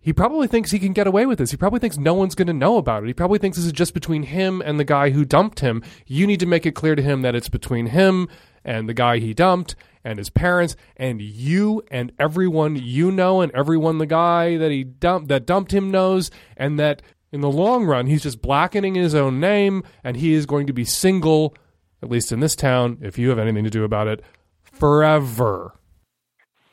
he 0.00 0.12
probably 0.12 0.46
thinks 0.46 0.70
he 0.70 0.78
can 0.78 0.94
get 0.94 1.06
away 1.06 1.26
with 1.26 1.38
this. 1.38 1.50
He 1.50 1.58
probably 1.58 1.78
thinks 1.78 1.98
no 1.98 2.14
one's 2.14 2.34
going 2.34 2.46
to 2.46 2.54
know 2.54 2.78
about 2.78 3.02
it. 3.02 3.06
He 3.06 3.14
probably 3.14 3.38
thinks 3.38 3.58
this 3.58 3.66
is 3.66 3.72
just 3.72 3.92
between 3.92 4.22
him 4.22 4.62
and 4.62 4.80
the 4.80 4.84
guy 4.84 5.10
who 5.10 5.24
dumped 5.24 5.60
him. 5.60 5.82
You 6.06 6.26
need 6.26 6.40
to 6.40 6.46
make 6.46 6.64
it 6.64 6.74
clear 6.74 6.94
to 6.94 7.02
him 7.02 7.22
that 7.22 7.34
it's 7.34 7.50
between 7.50 7.86
him 7.86 8.28
and 8.64 8.88
the 8.88 8.94
guy 8.94 9.18
he 9.18 9.34
dumped 9.34 9.74
and 10.02 10.18
his 10.18 10.30
parents 10.30 10.76
and 10.96 11.20
you 11.20 11.82
and 11.90 12.12
everyone 12.18 12.76
you 12.76 13.10
know 13.10 13.40
and 13.40 13.52
everyone 13.52 13.98
the 13.98 14.06
guy 14.06 14.56
that 14.56 14.70
he 14.70 14.84
dumped 14.84 15.28
that 15.28 15.46
dumped 15.46 15.72
him 15.72 15.90
knows 15.90 16.30
and 16.56 16.78
that 16.78 17.02
in 17.32 17.40
the 17.40 17.50
long 17.50 17.84
run 17.84 18.06
he's 18.06 18.22
just 18.22 18.42
blackening 18.42 18.94
his 18.94 19.14
own 19.14 19.40
name 19.40 19.82
and 20.04 20.16
he 20.16 20.34
is 20.34 20.46
going 20.46 20.66
to 20.66 20.72
be 20.72 20.84
single 20.84 21.54
at 22.02 22.10
least 22.10 22.32
in 22.32 22.40
this 22.40 22.56
town 22.56 22.98
if 23.02 23.18
you 23.18 23.28
have 23.28 23.38
anything 23.38 23.64
to 23.64 23.70
do 23.70 23.84
about 23.84 24.08
it 24.08 24.22
forever. 24.62 25.74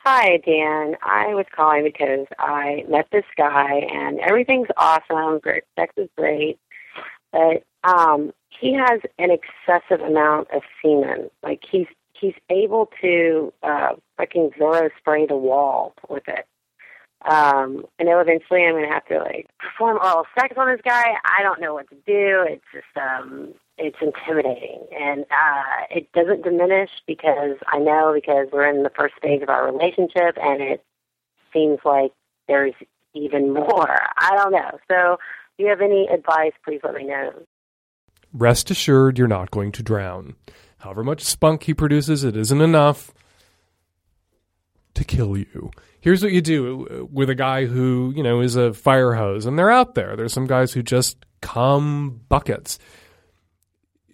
Hi, 0.10 0.38
Dan. 0.38 0.96
I 1.04 1.34
was 1.34 1.48
calling 1.54 1.84
because 1.84 2.28
I 2.40 2.86
met 2.88 3.10
this 3.12 3.26
guy 3.36 3.82
and 3.94 4.22
everything's 4.22 4.70
awesome. 4.78 5.40
Great, 5.40 5.66
sex 5.78 5.94
is 5.98 6.08
great, 6.18 6.58
but 7.34 7.66
um, 7.84 8.32
he 8.48 8.74
has 8.74 9.02
an 9.20 9.32
excessive 9.32 10.00
amount 10.00 10.48
of 10.54 10.62
semen. 10.82 11.30
Like 11.44 11.62
he's 11.70 11.88
he's 12.18 12.36
able 12.50 12.90
to 13.02 13.52
uh, 13.64 13.96
fucking 14.16 14.52
Zoro 14.58 14.90
spray 14.98 15.26
the 15.26 15.36
wall 15.36 15.94
with 16.08 16.24
it. 16.30 16.48
Um, 17.30 17.86
I 18.00 18.04
know 18.04 18.22
eventually 18.22 18.64
I'm 18.64 18.76
gonna 18.76 18.88
have 18.88 19.08
to 19.08 19.20
like 19.20 19.50
perform 19.60 19.98
oral 20.02 20.26
sex 20.40 20.56
on 20.58 20.72
this 20.72 20.82
guy. 20.86 21.16
I 21.26 21.44
don't 21.44 21.60
know 21.60 21.74
what 21.74 21.90
to 21.90 21.96
do. 21.96 22.46
It's 22.48 22.64
just 22.74 22.96
um, 22.96 23.56
it's 23.78 23.98
intimidating, 24.02 24.88
and 24.98 25.24
uh, 25.24 25.86
it 25.90 26.12
doesn't 26.14 26.44
diminish 26.44 26.90
because 27.06 27.58
I 27.68 27.80
know 27.80 28.12
because 28.14 28.48
we're 28.52 28.70
in 28.70 28.84
the 28.84 28.90
first 28.90 29.16
phase 29.22 29.42
of 29.42 29.50
our 29.50 29.72
relationship, 29.72 30.38
and 30.42 30.62
it 30.62 30.84
seems 31.54 31.80
like 31.86 32.12
there's 32.48 32.74
even 33.14 33.54
more. 33.54 34.00
I 34.18 34.36
don't 34.36 34.52
know. 34.52 34.80
So, 34.88 35.14
if 35.14 35.20
you 35.60 35.68
have 35.68 35.82
any 35.82 36.08
advice, 36.08 36.54
please 36.64 36.82
let 36.84 36.96
me 36.96 37.06
know. 37.06 37.34
Rest 38.34 38.70
assured, 38.72 39.18
you're 39.18 39.28
not 39.28 39.52
going 39.52 39.72
to 39.74 39.84
drown. 39.84 40.36
However 40.80 41.04
much 41.04 41.24
spunk 41.24 41.64
he 41.64 41.74
produces, 41.74 42.24
it 42.24 42.36
isn't 42.36 42.62
enough 42.62 43.12
to 44.94 45.04
kill 45.04 45.38
you. 45.38 45.72
Here's 46.00 46.24
what 46.24 46.32
you 46.32 46.42
do 46.42 47.10
with 47.12 47.30
a 47.30 47.36
guy 47.36 47.66
who, 47.66 48.14
you 48.16 48.24
know, 48.24 48.42
is 48.42 48.56
a 48.56 48.74
fire 48.74 49.14
hose, 49.14 49.46
and 49.46 49.58
they're 49.58 49.72
out 49.72 49.96
there. 49.96 50.16
There's 50.16 50.34
some 50.34 50.48
guys 50.48 50.74
who 50.74 50.84
just 50.84 51.18
come 51.42 52.22
buckets. 52.30 52.80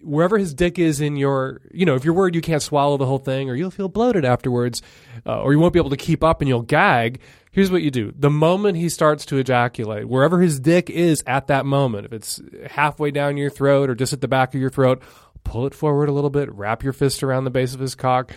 Wherever 0.04 0.38
his 0.38 0.54
dick 0.54 0.78
is 0.78 1.00
in 1.00 1.16
your, 1.16 1.60
you 1.72 1.86
know, 1.86 1.94
if 1.94 2.04
you're 2.04 2.14
worried 2.14 2.34
you 2.34 2.40
can't 2.40 2.62
swallow 2.62 2.96
the 2.96 3.06
whole 3.06 3.18
thing, 3.18 3.48
or 3.50 3.54
you'll 3.54 3.70
feel 3.70 3.88
bloated 3.88 4.24
afterwards, 4.24 4.82
uh, 5.26 5.40
or 5.40 5.52
you 5.52 5.58
won't 5.58 5.72
be 5.72 5.78
able 5.78 5.90
to 5.90 5.96
keep 5.96 6.22
up 6.22 6.40
and 6.40 6.48
you'll 6.48 6.62
gag, 6.62 7.20
here's 7.50 7.70
what 7.70 7.82
you 7.82 7.90
do. 7.90 8.12
The 8.16 8.30
moment 8.30 8.76
he 8.76 8.88
starts 8.88 9.24
to 9.26 9.38
ejaculate, 9.38 10.08
wherever 10.08 10.40
his 10.40 10.60
dick 10.60 10.90
is 10.90 11.22
at 11.26 11.46
that 11.48 11.66
moment, 11.66 12.06
if 12.06 12.12
it's 12.12 12.40
halfway 12.68 13.10
down 13.10 13.36
your 13.36 13.50
throat 13.50 13.90
or 13.90 13.94
just 13.94 14.12
at 14.12 14.20
the 14.20 14.28
back 14.28 14.54
of 14.54 14.60
your 14.60 14.70
throat, 14.70 15.02
pull 15.42 15.66
it 15.66 15.74
forward 15.74 16.08
a 16.08 16.12
little 16.12 16.30
bit, 16.30 16.52
wrap 16.52 16.82
your 16.82 16.92
fist 16.92 17.22
around 17.22 17.44
the 17.44 17.50
base 17.50 17.74
of 17.74 17.80
his 17.80 17.94
cock, 17.94 18.32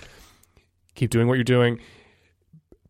keep 0.95 1.09
doing 1.09 1.27
what 1.27 1.35
you're 1.35 1.43
doing 1.43 1.79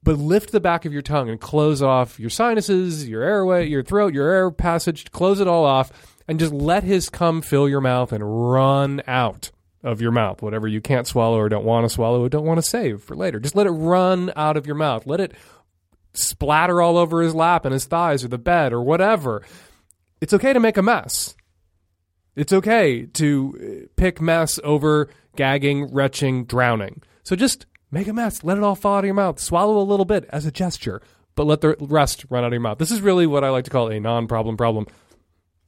but 0.07 0.17
lift 0.19 0.53
the 0.53 0.61
back 0.61 0.85
of 0.85 0.93
your 0.93 1.01
tongue 1.01 1.29
and 1.29 1.41
close 1.41 1.81
off 1.81 2.17
your 2.17 2.29
sinuses, 2.29 3.09
your 3.09 3.23
airway, 3.23 3.67
your 3.67 3.83
throat, 3.83 4.13
your 4.13 4.29
air 4.29 4.49
passage, 4.49 5.11
close 5.11 5.41
it 5.41 5.49
all 5.49 5.65
off, 5.65 5.91
and 6.27 6.39
just 6.39 6.53
let 6.53 6.83
his 6.83 7.09
cum 7.09 7.41
fill 7.41 7.69
your 7.69 7.81
mouth 7.81 8.11
and 8.11 8.51
run 8.51 9.01
out 9.07 9.51
of 9.83 10.01
your 10.01 10.11
mouth. 10.11 10.41
Whatever 10.41 10.67
you 10.67 10.81
can't 10.81 11.07
swallow 11.07 11.37
or 11.37 11.49
don't 11.49 11.65
want 11.65 11.85
to 11.85 11.93
swallow 11.93 12.23
or 12.23 12.29
don't 12.29 12.45
want 12.45 12.57
to 12.57 12.69
save 12.69 13.01
for 13.01 13.15
later. 13.15 13.39
Just 13.39 13.55
let 13.55 13.67
it 13.67 13.71
run 13.71 14.31
out 14.35 14.57
of 14.57 14.65
your 14.65 14.75
mouth. 14.75 15.05
Let 15.05 15.19
it 15.19 15.33
splatter 16.13 16.81
all 16.81 16.97
over 16.97 17.21
his 17.21 17.35
lap 17.35 17.65
and 17.65 17.73
his 17.73 17.85
thighs 17.85 18.23
or 18.23 18.27
the 18.27 18.37
bed 18.37 18.73
or 18.73 18.81
whatever. 18.81 19.43
It's 20.19 20.33
okay 20.33 20.53
to 20.53 20.59
make 20.59 20.77
a 20.77 20.81
mess. 20.81 21.35
It's 22.35 22.53
okay 22.53 23.05
to 23.05 23.85
uh, 23.85 23.87
pick 23.95 24.21
mess 24.21 24.59
over 24.63 25.09
gagging, 25.35 25.93
retching, 25.93 26.45
drowning. 26.45 27.01
So 27.23 27.35
just 27.35 27.65
Make 27.89 28.07
a 28.07 28.13
mess. 28.13 28.43
Let 28.43 28.57
it 28.57 28.63
all 28.63 28.75
fall 28.75 28.97
out 28.97 28.99
of 28.99 29.05
your 29.05 29.13
mouth. 29.13 29.39
Swallow 29.39 29.79
a 29.79 29.83
little 29.83 30.05
bit 30.05 30.25
as 30.29 30.45
a 30.45 30.51
gesture, 30.51 31.01
but 31.35 31.45
let 31.45 31.61
the 31.61 31.75
rest 31.79 32.25
run 32.29 32.43
out 32.43 32.47
of 32.47 32.53
your 32.53 32.61
mouth. 32.61 32.79
This 32.79 32.91
is 32.91 33.01
really 33.01 33.25
what 33.25 33.43
I 33.43 33.49
like 33.49 33.63
to 33.65 33.69
call 33.69 33.89
a 33.89 33.99
non 33.99 34.27
problem 34.27 34.57
problem. 34.57 34.87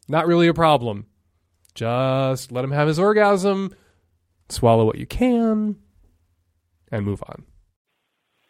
Not 0.09 0.27
really 0.27 0.47
a 0.47 0.53
problem. 0.53 1.05
Just 1.75 2.51
let 2.51 2.65
him 2.65 2.71
have 2.71 2.87
his 2.87 2.99
orgasm, 2.99 3.73
swallow 4.49 4.85
what 4.85 4.97
you 4.97 5.05
can, 5.05 5.77
and 6.91 7.05
move 7.05 7.23
on. 7.27 7.45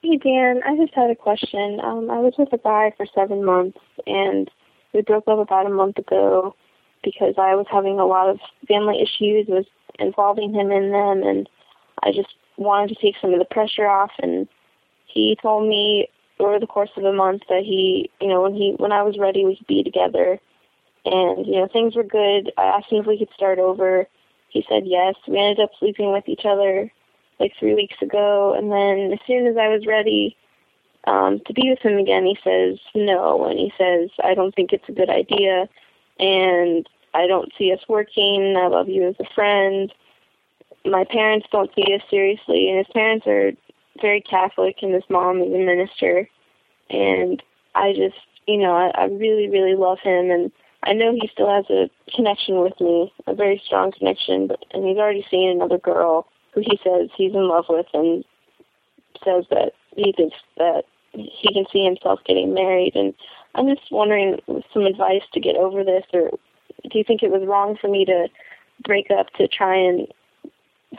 Hey, 0.02 0.18
Dan. 0.18 0.62
I 0.66 0.78
just 0.78 0.96
had 0.96 1.12
a 1.12 1.16
question. 1.16 1.80
Um, 1.84 2.10
I 2.10 2.20
was 2.20 2.34
with 2.38 2.54
a 2.54 2.58
guy 2.58 2.94
for 2.96 3.06
seven 3.14 3.44
months, 3.44 3.78
and 4.08 4.50
we 4.94 5.02
broke 5.02 5.28
up 5.28 5.38
about 5.38 5.66
a 5.66 5.70
month 5.70 5.98
ago 5.98 6.56
because 7.04 7.36
I 7.38 7.54
was 7.56 7.66
having 7.70 8.00
a 8.00 8.06
lot 8.06 8.30
of 8.30 8.40
family 8.68 9.02
issues, 9.02 9.48
was 9.48 9.66
involving 10.00 10.54
him 10.54 10.72
in 10.72 10.92
them, 10.92 11.24
and 11.24 11.50
I 12.02 12.12
just 12.12 12.34
wanted 12.58 12.90
to 12.90 13.02
take 13.02 13.16
some 13.22 13.34
of 13.34 13.40
the 13.40 13.46
pressure 13.46 13.88
off 13.88 14.12
and 14.20 14.48
he 15.06 15.38
told 15.42 15.68
me 15.68 16.08
over 16.40 16.60
the 16.60 16.68
course 16.68 16.90
of 16.98 17.04
a 17.04 17.14
month 17.14 17.42
that 17.50 17.64
he 17.64 18.10
you 18.22 18.28
know 18.28 18.42
when 18.42 18.54
he 18.54 18.76
when 18.78 18.92
I 18.92 19.02
was 19.04 19.18
ready 19.18 19.46
we 19.46 19.56
could 19.56 19.68
be 19.68 19.82
together 19.82 20.40
and 21.06 21.46
you 21.46 21.54
know 21.56 21.68
things 21.72 21.96
were 21.96 22.04
good. 22.04 22.52
I 22.58 22.66
asked 22.66 22.92
him 22.92 23.00
if 23.00 23.06
we 23.06 23.18
could 23.18 23.34
start 23.36 23.60
over. 23.60 24.08
He 24.50 24.66
said 24.68 24.84
yes. 24.86 25.16
We 25.28 25.40
ended 25.40 25.60
up 25.60 25.72
sleeping 25.80 26.12
with 26.12 26.28
each 26.28 26.46
other 26.46 26.92
like 27.40 27.54
three 27.58 27.76
weeks 27.76 27.96
ago 28.02 28.54
and 28.58 28.72
then 28.72 29.14
as 29.14 29.20
soon 29.26 29.48
as 29.48 29.56
I 29.56 29.70
was 29.70 29.86
ready 29.86 30.36
um 31.08 31.40
to 31.46 31.54
be 31.54 31.70
with 31.70 31.80
him 31.80 31.98
again 31.98 32.26
he 32.26 32.38
says 32.44 32.78
no 32.94 33.46
and 33.46 33.58
he 33.58 33.72
says 33.78 34.10
I 34.22 34.34
don't 34.34 34.54
think 34.54 34.74
it's 34.74 34.90
a 34.90 34.92
good 34.92 35.10
idea 35.10 35.70
and 36.20 36.86
I 37.14 37.28
don't 37.28 37.52
see 37.58 37.72
us 37.72 37.80
working. 37.88 38.58
I 38.58 38.68
love 38.68 38.90
you 38.90 39.08
as 39.08 39.16
a 39.20 39.34
friend 39.34 39.94
my 40.86 41.04
parents 41.06 41.48
don't 41.52 41.74
see 41.76 41.94
us 41.94 42.02
seriously, 42.10 42.70
and 42.70 42.78
his 42.78 42.88
parents 42.94 43.28
are 43.28 43.52
very 44.02 44.22
Catholic, 44.22 44.78
and 44.82 44.94
his 44.94 45.04
mom 45.10 45.42
is 45.42 45.54
a 45.54 45.58
minister. 45.58 46.28
And 46.90 47.42
I 47.76 47.94
just, 47.94 48.16
you 48.48 48.58
know, 48.58 48.74
I, 48.76 48.90
I 48.96 49.06
really, 49.06 49.50
really 49.50 49.76
love 49.76 50.00
him, 50.00 50.32
and 50.32 50.52
I 50.84 50.94
know 50.94 51.14
he 51.14 51.30
still 51.32 51.50
has 51.50 51.66
a 51.70 51.90
connection 52.16 52.62
with 52.62 52.80
me, 52.80 53.14
a 53.28 53.34
very 53.34 53.62
strong 53.66 53.92
connection. 53.92 54.48
But 54.48 54.64
and 54.72 54.86
he's 54.86 54.98
already 54.98 55.26
seen 55.30 55.50
another 55.50 55.78
girl 55.78 56.28
who 56.54 56.62
he 56.62 56.80
says 56.84 57.10
he's 57.16 57.34
in 57.34 57.48
love 57.48 57.66
with, 57.70 57.88
and 57.94 58.24
says 59.24 59.46
that 59.50 59.74
he 59.96 60.14
thinks 60.14 60.38
that 60.58 60.84
he 61.12 61.54
can 61.54 61.66
see 61.72 61.84
himself 61.84 62.20
getting 62.26 62.54
married. 62.54 62.96
And 62.96 63.14
I'm 63.56 63.68
just 63.68 63.92
wondering 63.92 64.40
some 64.74 64.86
advice 64.86 65.24
to 65.34 65.40
get 65.40 65.56
over 65.56 65.84
this, 65.84 66.06
or 66.14 66.32
do 66.90 66.98
you 66.98 67.04
think 67.04 67.24
it 67.24 67.32
was 67.32 67.46
wrong 67.46 67.78
for 67.80 67.90
me 67.90 68.06
to 68.06 68.28
break 68.84 69.12
up 69.12 69.28
to 69.34 69.48
try 69.48 69.76
and 69.76 70.08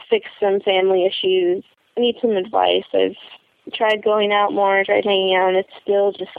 fix 0.09 0.29
some 0.39 0.59
family 0.61 1.05
issues. 1.05 1.63
I 1.97 2.01
need 2.01 2.15
some 2.21 2.31
advice. 2.31 2.85
I've 2.93 3.15
tried 3.73 4.03
going 4.03 4.31
out 4.31 4.53
more, 4.53 4.83
tried 4.83 5.05
hanging 5.05 5.35
out, 5.35 5.49
and 5.49 5.57
it's 5.57 5.73
still 5.81 6.11
just, 6.11 6.37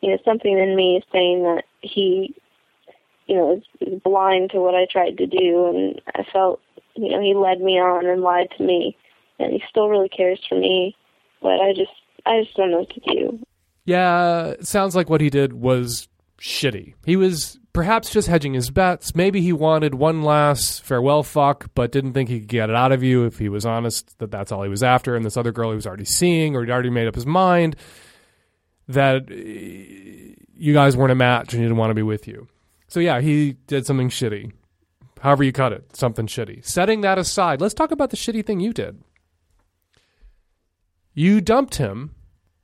you 0.00 0.10
know, 0.10 0.18
something 0.24 0.58
in 0.58 0.76
me 0.76 0.96
is 0.96 1.04
saying 1.12 1.42
that 1.42 1.64
he, 1.80 2.34
you 3.32 3.38
know, 3.38 3.62
is 3.80 4.00
blind 4.02 4.50
to 4.50 4.60
what 4.60 4.74
I 4.74 4.84
tried 4.84 5.16
to 5.16 5.26
do, 5.26 5.66
and 5.74 6.02
I 6.14 6.22
felt, 6.30 6.60
you 6.94 7.10
know, 7.10 7.22
he 7.22 7.32
led 7.32 7.62
me 7.62 7.78
on 7.80 8.04
and 8.04 8.20
lied 8.20 8.48
to 8.58 8.62
me, 8.62 8.94
and 9.38 9.54
he 9.54 9.62
still 9.70 9.88
really 9.88 10.10
cares 10.10 10.38
for 10.46 10.58
me, 10.58 10.94
but 11.40 11.58
I 11.58 11.72
just, 11.72 11.92
I 12.26 12.42
just 12.42 12.54
don't 12.54 12.70
know 12.70 12.80
what 12.80 12.90
to 12.90 13.00
do. 13.00 13.38
Yeah, 13.86 14.56
sounds 14.60 14.94
like 14.94 15.08
what 15.08 15.22
he 15.22 15.30
did 15.30 15.54
was 15.54 16.08
shitty. 16.38 16.92
He 17.06 17.16
was 17.16 17.58
perhaps 17.72 18.10
just 18.10 18.28
hedging 18.28 18.52
his 18.52 18.68
bets. 18.70 19.14
Maybe 19.14 19.40
he 19.40 19.54
wanted 19.54 19.94
one 19.94 20.20
last 20.20 20.82
farewell 20.82 21.22
fuck, 21.22 21.70
but 21.74 21.90
didn't 21.90 22.12
think 22.12 22.28
he 22.28 22.40
could 22.40 22.48
get 22.48 22.68
it 22.68 22.76
out 22.76 22.92
of 22.92 23.02
you 23.02 23.24
if 23.24 23.38
he 23.38 23.48
was 23.48 23.64
honest 23.64 24.18
that 24.18 24.30
that's 24.30 24.52
all 24.52 24.62
he 24.62 24.68
was 24.68 24.82
after. 24.82 25.16
And 25.16 25.24
this 25.24 25.38
other 25.38 25.52
girl 25.52 25.70
he 25.70 25.76
was 25.76 25.86
already 25.86 26.04
seeing, 26.04 26.54
or 26.54 26.60
he'd 26.60 26.70
already 26.70 26.90
made 26.90 27.08
up 27.08 27.14
his 27.14 27.24
mind 27.24 27.76
that 28.88 29.22
uh, 29.30 30.42
you 30.54 30.74
guys 30.74 30.98
weren't 30.98 31.12
a 31.12 31.16
match 31.16 31.54
and 31.54 31.62
he 31.62 31.64
didn't 31.64 31.78
want 31.78 31.90
to 31.90 31.94
be 31.94 32.02
with 32.02 32.28
you. 32.28 32.46
So 32.92 33.00
yeah, 33.00 33.22
he 33.22 33.54
did 33.68 33.86
something 33.86 34.10
shitty. 34.10 34.52
However 35.20 35.44
you 35.44 35.50
cut 35.50 35.72
it, 35.72 35.96
something 35.96 36.26
shitty. 36.26 36.62
Setting 36.62 37.00
that 37.00 37.16
aside, 37.16 37.58
let's 37.58 37.72
talk 37.72 37.90
about 37.90 38.10
the 38.10 38.18
shitty 38.18 38.44
thing 38.44 38.60
you 38.60 38.74
did. 38.74 39.02
You 41.14 41.40
dumped 41.40 41.76
him 41.76 42.14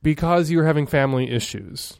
because 0.02 0.50
you 0.50 0.58
were 0.58 0.66
having 0.66 0.86
family 0.86 1.30
issues. 1.30 1.98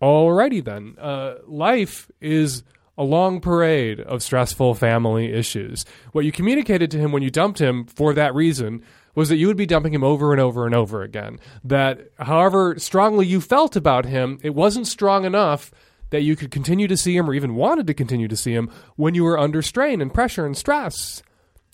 Alrighty 0.00 0.64
then. 0.64 0.94
Uh, 1.00 1.38
life 1.44 2.08
is 2.20 2.62
a 2.96 3.02
long 3.02 3.40
parade 3.40 3.98
of 3.98 4.22
stressful 4.22 4.74
family 4.76 5.32
issues. 5.32 5.84
What 6.12 6.24
you 6.24 6.30
communicated 6.30 6.92
to 6.92 6.98
him 6.98 7.10
when 7.10 7.24
you 7.24 7.30
dumped 7.30 7.60
him 7.60 7.86
for 7.86 8.14
that 8.14 8.36
reason 8.36 8.84
was 9.16 9.30
that 9.30 9.36
you 9.38 9.48
would 9.48 9.56
be 9.56 9.66
dumping 9.66 9.92
him 9.92 10.04
over 10.04 10.30
and 10.30 10.40
over 10.40 10.64
and 10.64 10.76
over 10.76 11.02
again. 11.02 11.40
That 11.64 12.06
however 12.20 12.78
strongly 12.78 13.26
you 13.26 13.40
felt 13.40 13.74
about 13.74 14.04
him, 14.04 14.38
it 14.44 14.54
wasn't 14.54 14.86
strong 14.86 15.24
enough 15.24 15.72
that 16.12 16.22
you 16.22 16.36
could 16.36 16.50
continue 16.50 16.86
to 16.86 16.96
see 16.96 17.16
him 17.16 17.28
or 17.28 17.34
even 17.34 17.56
wanted 17.56 17.86
to 17.88 17.94
continue 17.94 18.28
to 18.28 18.36
see 18.36 18.52
him 18.52 18.70
when 18.96 19.14
you 19.14 19.24
were 19.24 19.38
under 19.38 19.62
strain 19.62 20.00
and 20.00 20.14
pressure 20.14 20.46
and 20.46 20.56
stress. 20.56 21.22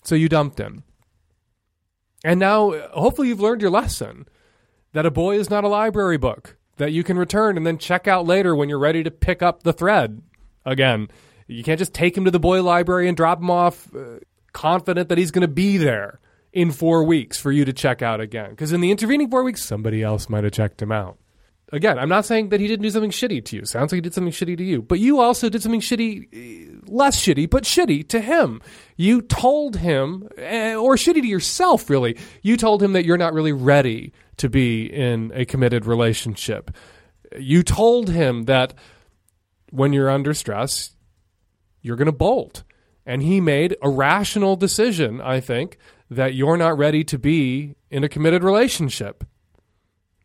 So 0.03 0.15
you 0.15 0.29
dumped 0.29 0.59
him. 0.59 0.83
And 2.23 2.39
now, 2.39 2.71
hopefully, 2.89 3.27
you've 3.27 3.41
learned 3.41 3.61
your 3.61 3.69
lesson 3.69 4.27
that 4.93 5.05
a 5.05 5.11
boy 5.11 5.37
is 5.37 5.49
not 5.49 5.63
a 5.63 5.69
library 5.69 6.17
book 6.17 6.57
that 6.77 6.93
you 6.93 7.03
can 7.03 7.17
return 7.17 7.57
and 7.57 7.67
then 7.67 7.77
check 7.77 8.07
out 8.07 8.25
later 8.25 8.55
when 8.55 8.69
you're 8.69 8.79
ready 8.79 9.03
to 9.03 9.11
pick 9.11 9.41
up 9.41 9.63
the 9.63 9.73
thread 9.73 10.21
again. 10.65 11.09
You 11.47 11.63
can't 11.63 11.79
just 11.79 11.93
take 11.93 12.17
him 12.17 12.25
to 12.25 12.31
the 12.31 12.39
boy 12.39 12.63
library 12.63 13.07
and 13.07 13.17
drop 13.17 13.39
him 13.39 13.51
off 13.51 13.93
uh, 13.93 14.19
confident 14.53 15.09
that 15.09 15.17
he's 15.17 15.31
going 15.31 15.41
to 15.41 15.47
be 15.47 15.77
there 15.77 16.19
in 16.53 16.71
four 16.71 17.03
weeks 17.03 17.37
for 17.37 17.51
you 17.51 17.65
to 17.65 17.73
check 17.73 18.01
out 18.01 18.21
again. 18.21 18.51
Because 18.51 18.71
in 18.71 18.81
the 18.81 18.91
intervening 18.91 19.29
four 19.29 19.43
weeks, 19.43 19.63
somebody 19.63 20.01
else 20.01 20.29
might 20.29 20.45
have 20.45 20.53
checked 20.53 20.81
him 20.81 20.91
out. 20.91 21.17
Again, 21.71 21.99
I'm 21.99 22.09
not 22.09 22.25
saying 22.25 22.49
that 22.49 22.59
he 22.59 22.67
didn't 22.67 22.83
do 22.83 22.89
something 22.89 23.11
shitty 23.11 23.45
to 23.45 23.55
you. 23.55 23.65
Sounds 23.65 23.91
like 23.91 23.97
he 23.97 24.01
did 24.01 24.13
something 24.13 24.33
shitty 24.33 24.57
to 24.57 24.63
you. 24.63 24.81
But 24.81 24.99
you 24.99 25.19
also 25.19 25.49
did 25.49 25.61
something 25.61 25.81
shitty, 25.81 26.77
uh, 26.77 26.81
less 26.87 27.19
shitty, 27.19 27.47
but 27.49 27.63
shitty 27.63 28.07
to 28.09 28.19
him. 28.19 28.61
You 28.97 29.21
told 29.21 29.77
him, 29.77 30.27
eh, 30.37 30.73
or 30.73 30.95
shitty 30.95 31.21
to 31.21 31.27
yourself, 31.27 31.89
really. 31.89 32.17
You 32.41 32.57
told 32.57 32.81
him 32.81 32.93
that 32.93 33.05
you're 33.05 33.17
not 33.17 33.33
really 33.33 33.53
ready 33.53 34.13
to 34.37 34.49
be 34.49 34.85
in 34.85 35.31
a 35.35 35.45
committed 35.45 35.85
relationship. 35.85 36.71
You 37.37 37.61
told 37.61 38.09
him 38.09 38.45
that 38.45 38.73
when 39.71 39.93
you're 39.93 40.09
under 40.09 40.33
stress, 40.33 40.95
you're 41.81 41.97
going 41.97 42.07
to 42.07 42.11
bolt. 42.11 42.63
And 43.05 43.21
he 43.21 43.39
made 43.41 43.75
a 43.81 43.89
rational 43.89 44.55
decision, 44.55 45.21
I 45.21 45.39
think, 45.39 45.77
that 46.09 46.33
you're 46.33 46.57
not 46.57 46.77
ready 46.77 47.03
to 47.05 47.19
be 47.19 47.75
in 47.91 48.03
a 48.03 48.09
committed 48.09 48.43
relationship. 48.43 49.23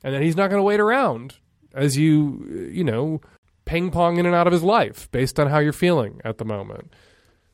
And 0.05 0.15
that 0.15 0.23
he's 0.23 0.37
not 0.37 0.51
going 0.51 0.61
to 0.61 0.65
wait 0.65 0.79
around 0.79 1.39
as 1.75 1.99
you, 1.99 2.71
you 2.71 2.85
know, 2.85 3.21
ping 3.65 3.91
pong 3.91 4.19
in 4.19 4.27
and 4.27 4.35
out 4.35 4.47
of 4.47 4.53
his 4.53 4.63
life 4.63 5.11
based 5.11 5.41
on 5.41 5.49
how 5.49 5.59
you're 5.59 5.73
feeling 5.73 6.21
at 6.25 6.39
the 6.39 6.45
moment. 6.45 6.93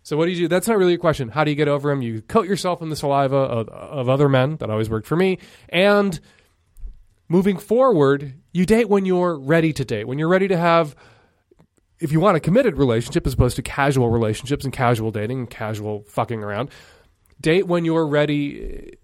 So 0.02 0.16
what 0.16 0.26
do 0.26 0.32
you 0.32 0.36
do? 0.38 0.48
That's 0.48 0.66
not 0.66 0.76
really 0.76 0.94
a 0.94 0.98
question. 0.98 1.28
How 1.28 1.44
do 1.44 1.50
you 1.50 1.56
get 1.56 1.68
over 1.68 1.90
him? 1.90 2.02
You 2.02 2.20
coat 2.22 2.46
yourself 2.46 2.82
in 2.82 2.90
the 2.90 2.96
saliva 2.96 3.36
of, 3.36 3.68
of 3.68 4.08
other 4.08 4.28
men. 4.28 4.56
That 4.56 4.68
always 4.68 4.90
worked 4.90 5.06
for 5.06 5.16
me. 5.16 5.38
And 5.68 6.18
moving 7.28 7.56
forward, 7.56 8.34
you 8.52 8.66
date 8.66 8.88
when 8.88 9.06
you're 9.06 9.38
ready 9.38 9.72
to 9.72 9.84
date, 9.84 10.08
when 10.08 10.18
you're 10.18 10.28
ready 10.28 10.48
to 10.48 10.56
have 10.56 10.94
if 12.00 12.12
you 12.12 12.18
want 12.18 12.36
a 12.36 12.40
committed 12.40 12.76
relationship 12.76 13.26
as 13.26 13.34
opposed 13.34 13.56
to 13.56 13.62
casual 13.62 14.10
relationships 14.10 14.64
and 14.64 14.72
casual 14.72 15.10
dating 15.10 15.40
and 15.40 15.50
casual 15.50 16.02
fucking 16.08 16.42
around, 16.42 16.70
date 17.40 17.66
when 17.66 17.84
you're 17.84 18.06
ready 18.06 18.96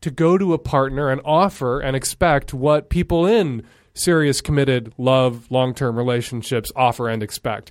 to 0.00 0.10
go 0.10 0.38
to 0.38 0.52
a 0.52 0.58
partner 0.58 1.10
and 1.10 1.20
offer 1.24 1.80
and 1.80 1.94
expect 1.94 2.54
what 2.54 2.90
people 2.90 3.26
in 3.26 3.62
serious, 3.94 4.40
committed, 4.40 4.92
love, 4.98 5.50
long 5.50 5.74
term 5.74 5.96
relationships 5.96 6.72
offer 6.74 7.08
and 7.08 7.22
expect, 7.22 7.70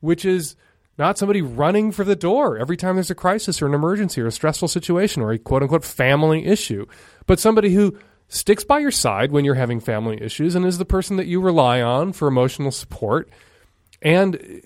which 0.00 0.24
is 0.24 0.56
not 0.96 1.18
somebody 1.18 1.42
running 1.42 1.90
for 1.90 2.04
the 2.04 2.16
door 2.16 2.56
every 2.58 2.76
time 2.76 2.96
there's 2.96 3.10
a 3.10 3.14
crisis 3.14 3.60
or 3.60 3.66
an 3.66 3.74
emergency 3.74 4.20
or 4.20 4.26
a 4.26 4.32
stressful 4.32 4.68
situation 4.68 5.22
or 5.22 5.32
a 5.32 5.38
quote 5.38 5.62
unquote 5.62 5.84
family 5.84 6.46
issue, 6.46 6.86
but 7.26 7.40
somebody 7.40 7.74
who 7.74 7.98
sticks 8.28 8.64
by 8.64 8.78
your 8.78 8.90
side 8.90 9.32
when 9.32 9.44
you're 9.44 9.54
having 9.54 9.80
family 9.80 10.20
issues 10.22 10.54
and 10.54 10.64
is 10.64 10.78
the 10.78 10.84
person 10.84 11.16
that 11.16 11.26
you 11.26 11.40
rely 11.40 11.80
on 11.80 12.12
for 12.12 12.28
emotional 12.28 12.70
support. 12.70 13.28
And 14.02 14.62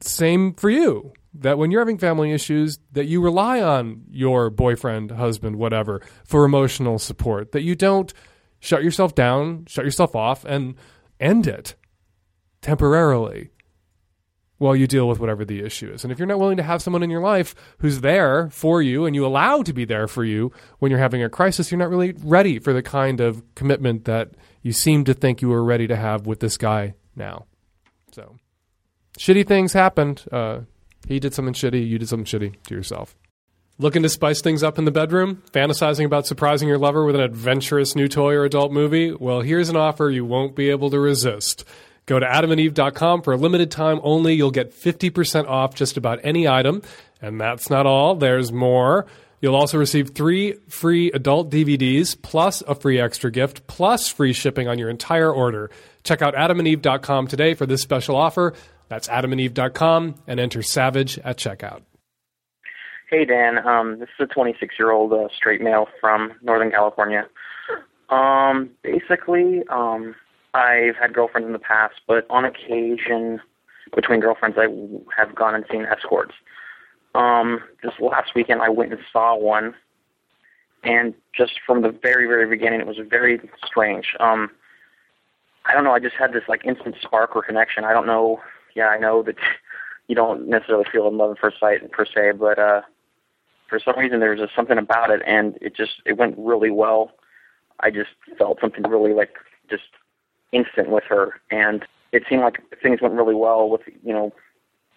same 0.00 0.54
for 0.54 0.70
you 0.70 1.12
that 1.34 1.58
when 1.58 1.70
you're 1.70 1.80
having 1.80 1.98
family 1.98 2.32
issues 2.32 2.78
that 2.92 3.06
you 3.06 3.20
rely 3.20 3.60
on 3.60 4.02
your 4.10 4.50
boyfriend, 4.50 5.10
husband, 5.10 5.56
whatever 5.56 6.00
for 6.24 6.44
emotional 6.44 6.98
support, 6.98 7.52
that 7.52 7.62
you 7.62 7.74
don't 7.74 8.12
shut 8.60 8.84
yourself 8.84 9.14
down, 9.14 9.64
shut 9.66 9.84
yourself 9.84 10.14
off 10.14 10.44
and 10.44 10.74
end 11.20 11.46
it 11.46 11.74
temporarily 12.62 13.50
while 14.58 14.76
you 14.76 14.86
deal 14.86 15.08
with 15.08 15.18
whatever 15.18 15.44
the 15.44 15.60
issue 15.60 15.92
is. 15.92 16.04
And 16.04 16.12
if 16.12 16.18
you're 16.18 16.28
not 16.28 16.38
willing 16.38 16.56
to 16.56 16.62
have 16.62 16.80
someone 16.80 17.02
in 17.02 17.10
your 17.10 17.20
life 17.20 17.54
who's 17.78 18.00
there 18.00 18.48
for 18.50 18.80
you 18.80 19.04
and 19.04 19.14
you 19.14 19.26
allow 19.26 19.62
to 19.62 19.72
be 19.72 19.84
there 19.84 20.06
for 20.06 20.24
you 20.24 20.52
when 20.78 20.90
you're 20.90 21.00
having 21.00 21.22
a 21.22 21.28
crisis, 21.28 21.70
you're 21.70 21.78
not 21.78 21.90
really 21.90 22.14
ready 22.22 22.58
for 22.58 22.72
the 22.72 22.82
kind 22.82 23.20
of 23.20 23.42
commitment 23.54 24.04
that 24.04 24.30
you 24.62 24.72
seem 24.72 25.04
to 25.04 25.14
think 25.14 25.42
you 25.42 25.48
were 25.48 25.64
ready 25.64 25.86
to 25.86 25.96
have 25.96 26.26
with 26.26 26.40
this 26.40 26.56
guy 26.56 26.94
now. 27.16 27.46
So, 28.12 28.36
shitty 29.18 29.46
things 29.46 29.72
happened. 29.72 30.24
Uh, 30.30 30.60
he 31.06 31.20
did 31.20 31.34
something 31.34 31.54
shitty, 31.54 31.86
you 31.86 31.98
did 31.98 32.08
something 32.08 32.26
shitty 32.26 32.54
to 32.64 32.74
yourself. 32.74 33.16
Looking 33.76 34.04
to 34.04 34.08
spice 34.08 34.40
things 34.40 34.62
up 34.62 34.78
in 34.78 34.84
the 34.84 34.92
bedroom? 34.92 35.42
Fantasizing 35.50 36.04
about 36.04 36.26
surprising 36.26 36.68
your 36.68 36.78
lover 36.78 37.04
with 37.04 37.16
an 37.16 37.20
adventurous 37.20 37.96
new 37.96 38.06
toy 38.06 38.34
or 38.34 38.44
adult 38.44 38.70
movie? 38.70 39.12
Well, 39.12 39.40
here's 39.40 39.68
an 39.68 39.76
offer 39.76 40.08
you 40.10 40.24
won't 40.24 40.54
be 40.54 40.70
able 40.70 40.90
to 40.90 41.00
resist. 41.00 41.64
Go 42.06 42.20
to 42.20 42.26
adamandeve.com 42.26 43.22
for 43.22 43.32
a 43.32 43.36
limited 43.36 43.72
time 43.72 43.98
only. 44.02 44.34
You'll 44.34 44.52
get 44.52 44.72
50% 44.72 45.48
off 45.48 45.74
just 45.74 45.96
about 45.96 46.20
any 46.22 46.46
item. 46.46 46.82
And 47.20 47.40
that's 47.40 47.68
not 47.68 47.86
all, 47.86 48.14
there's 48.14 48.52
more. 48.52 49.06
You'll 49.40 49.56
also 49.56 49.76
receive 49.76 50.10
three 50.10 50.54
free 50.68 51.10
adult 51.12 51.50
DVDs, 51.50 52.20
plus 52.20 52.62
a 52.62 52.74
free 52.74 53.00
extra 53.00 53.30
gift, 53.30 53.66
plus 53.66 54.08
free 54.08 54.32
shipping 54.32 54.68
on 54.68 54.78
your 54.78 54.88
entire 54.88 55.32
order. 55.32 55.70
Check 56.02 56.22
out 56.22 56.34
adamandeve.com 56.34 57.26
today 57.26 57.54
for 57.54 57.66
this 57.66 57.82
special 57.82 58.16
offer. 58.16 58.54
That's 58.88 59.08
adamandeve.com 59.08 60.14
and 60.26 60.40
enter 60.40 60.60
SAVAGE 60.60 61.18
at 61.24 61.36
checkout. 61.38 61.82
Hey, 63.10 63.24
Dan. 63.24 63.66
Um, 63.66 63.98
this 63.98 64.08
is 64.18 64.28
a 64.30 64.34
26 64.34 64.74
year 64.78 64.90
old 64.90 65.12
uh, 65.12 65.28
straight 65.36 65.60
male 65.60 65.86
from 66.00 66.32
Northern 66.42 66.70
California. 66.70 67.26
Um, 68.08 68.70
basically, 68.82 69.62
um, 69.68 70.14
I've 70.52 70.96
had 70.96 71.12
girlfriends 71.12 71.46
in 71.46 71.52
the 71.52 71.58
past, 71.58 71.94
but 72.06 72.26
on 72.30 72.44
occasion, 72.44 73.40
between 73.94 74.20
girlfriends, 74.20 74.56
I 74.58 74.66
have 75.16 75.34
gone 75.34 75.54
and 75.54 75.64
seen 75.70 75.84
escorts. 75.84 76.34
Um, 77.14 77.60
this 77.82 77.92
last 78.00 78.34
weekend, 78.34 78.62
I 78.62 78.68
went 78.68 78.92
and 78.92 79.00
saw 79.12 79.36
one, 79.36 79.74
and 80.82 81.14
just 81.36 81.60
from 81.66 81.82
the 81.82 81.90
very, 81.90 82.26
very 82.26 82.48
beginning, 82.48 82.80
it 82.80 82.86
was 82.86 82.98
very 83.08 83.40
strange. 83.64 84.14
Um, 84.20 84.50
I 85.66 85.72
don't 85.72 85.84
know. 85.84 85.92
I 85.92 86.00
just 86.00 86.16
had 86.16 86.32
this 86.32 86.42
like 86.48 86.64
instant 86.64 86.96
spark 87.00 87.34
or 87.36 87.42
connection. 87.42 87.84
I 87.84 87.92
don't 87.92 88.06
know. 88.06 88.40
Yeah, 88.74 88.88
I 88.88 88.98
know 88.98 89.22
that 89.22 89.36
you 90.08 90.14
don't 90.14 90.48
necessarily 90.48 90.84
feel 90.90 91.08
in 91.08 91.16
love 91.16 91.32
at 91.32 91.38
first 91.38 91.60
sight 91.60 91.90
per 91.92 92.04
se, 92.04 92.32
but 92.32 92.58
uh, 92.58 92.82
for 93.68 93.78
some 93.78 93.98
reason 93.98 94.20
there 94.20 94.30
was 94.30 94.40
just 94.40 94.54
something 94.54 94.78
about 94.78 95.10
it, 95.10 95.22
and 95.26 95.58
it 95.60 95.74
just 95.76 96.02
it 96.04 96.16
went 96.16 96.34
really 96.38 96.70
well. 96.70 97.12
I 97.80 97.90
just 97.90 98.10
felt 98.38 98.60
something 98.60 98.82
really 98.84 99.12
like 99.14 99.36
just 99.68 99.84
instant 100.52 100.90
with 100.90 101.04
her, 101.04 101.40
and 101.50 101.84
it 102.12 102.24
seemed 102.28 102.42
like 102.42 102.62
things 102.82 103.00
went 103.00 103.14
really 103.14 103.34
well 103.34 103.68
with 103.68 103.82
you 104.04 104.12
know 104.12 104.32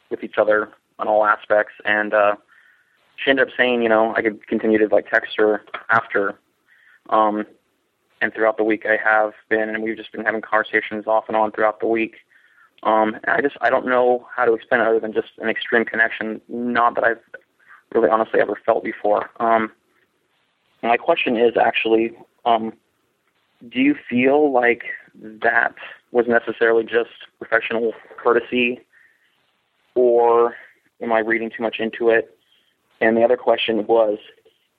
with 0.09 0.23
each 0.23 0.37
other 0.37 0.69
on 0.99 1.07
all 1.07 1.25
aspects, 1.25 1.73
and 1.85 2.13
uh, 2.13 2.35
she 3.15 3.29
ended 3.29 3.47
up 3.47 3.53
saying 3.55 3.81
you 3.81 3.89
know 3.89 4.13
I 4.15 4.21
could 4.21 4.45
continue 4.47 4.77
to 4.77 4.93
like 4.93 5.09
text 5.09 5.33
her 5.37 5.63
after, 5.89 6.39
um, 7.09 7.45
and 8.21 8.33
throughout 8.33 8.57
the 8.57 8.63
week 8.63 8.85
I 8.85 8.97
have 8.97 9.33
been, 9.49 9.69
and 9.69 9.83
we've 9.83 9.97
just 9.97 10.11
been 10.11 10.25
having 10.25 10.41
conversations 10.41 11.07
off 11.07 11.25
and 11.27 11.37
on 11.37 11.51
throughout 11.51 11.79
the 11.79 11.87
week. 11.87 12.17
Um, 12.83 13.17
I 13.27 13.41
just 13.41 13.57
I 13.61 13.69
don't 13.69 13.87
know 13.87 14.27
how 14.35 14.45
to 14.45 14.53
explain 14.53 14.81
it 14.81 14.87
other 14.87 14.99
than 14.99 15.13
just 15.13 15.29
an 15.39 15.49
extreme 15.49 15.85
connection. 15.85 16.41
Not 16.47 16.95
that 16.95 17.03
I've 17.03 17.19
really 17.93 18.09
honestly 18.09 18.39
ever 18.39 18.59
felt 18.65 18.83
before. 18.83 19.29
Um, 19.39 19.71
my 20.83 20.97
question 20.97 21.37
is 21.37 21.53
actually, 21.59 22.11
um, 22.45 22.73
do 23.67 23.79
you 23.79 23.95
feel 24.09 24.51
like 24.51 24.83
that 25.15 25.75
was 26.11 26.25
necessarily 26.27 26.83
just 26.83 27.09
professional 27.39 27.93
courtesy, 28.17 28.79
or 29.95 30.55
am 31.01 31.11
I 31.11 31.19
reading 31.19 31.49
too 31.49 31.63
much 31.63 31.79
into 31.79 32.09
it? 32.09 32.37
And 33.01 33.17
the 33.17 33.23
other 33.23 33.37
question 33.37 33.85
was, 33.87 34.19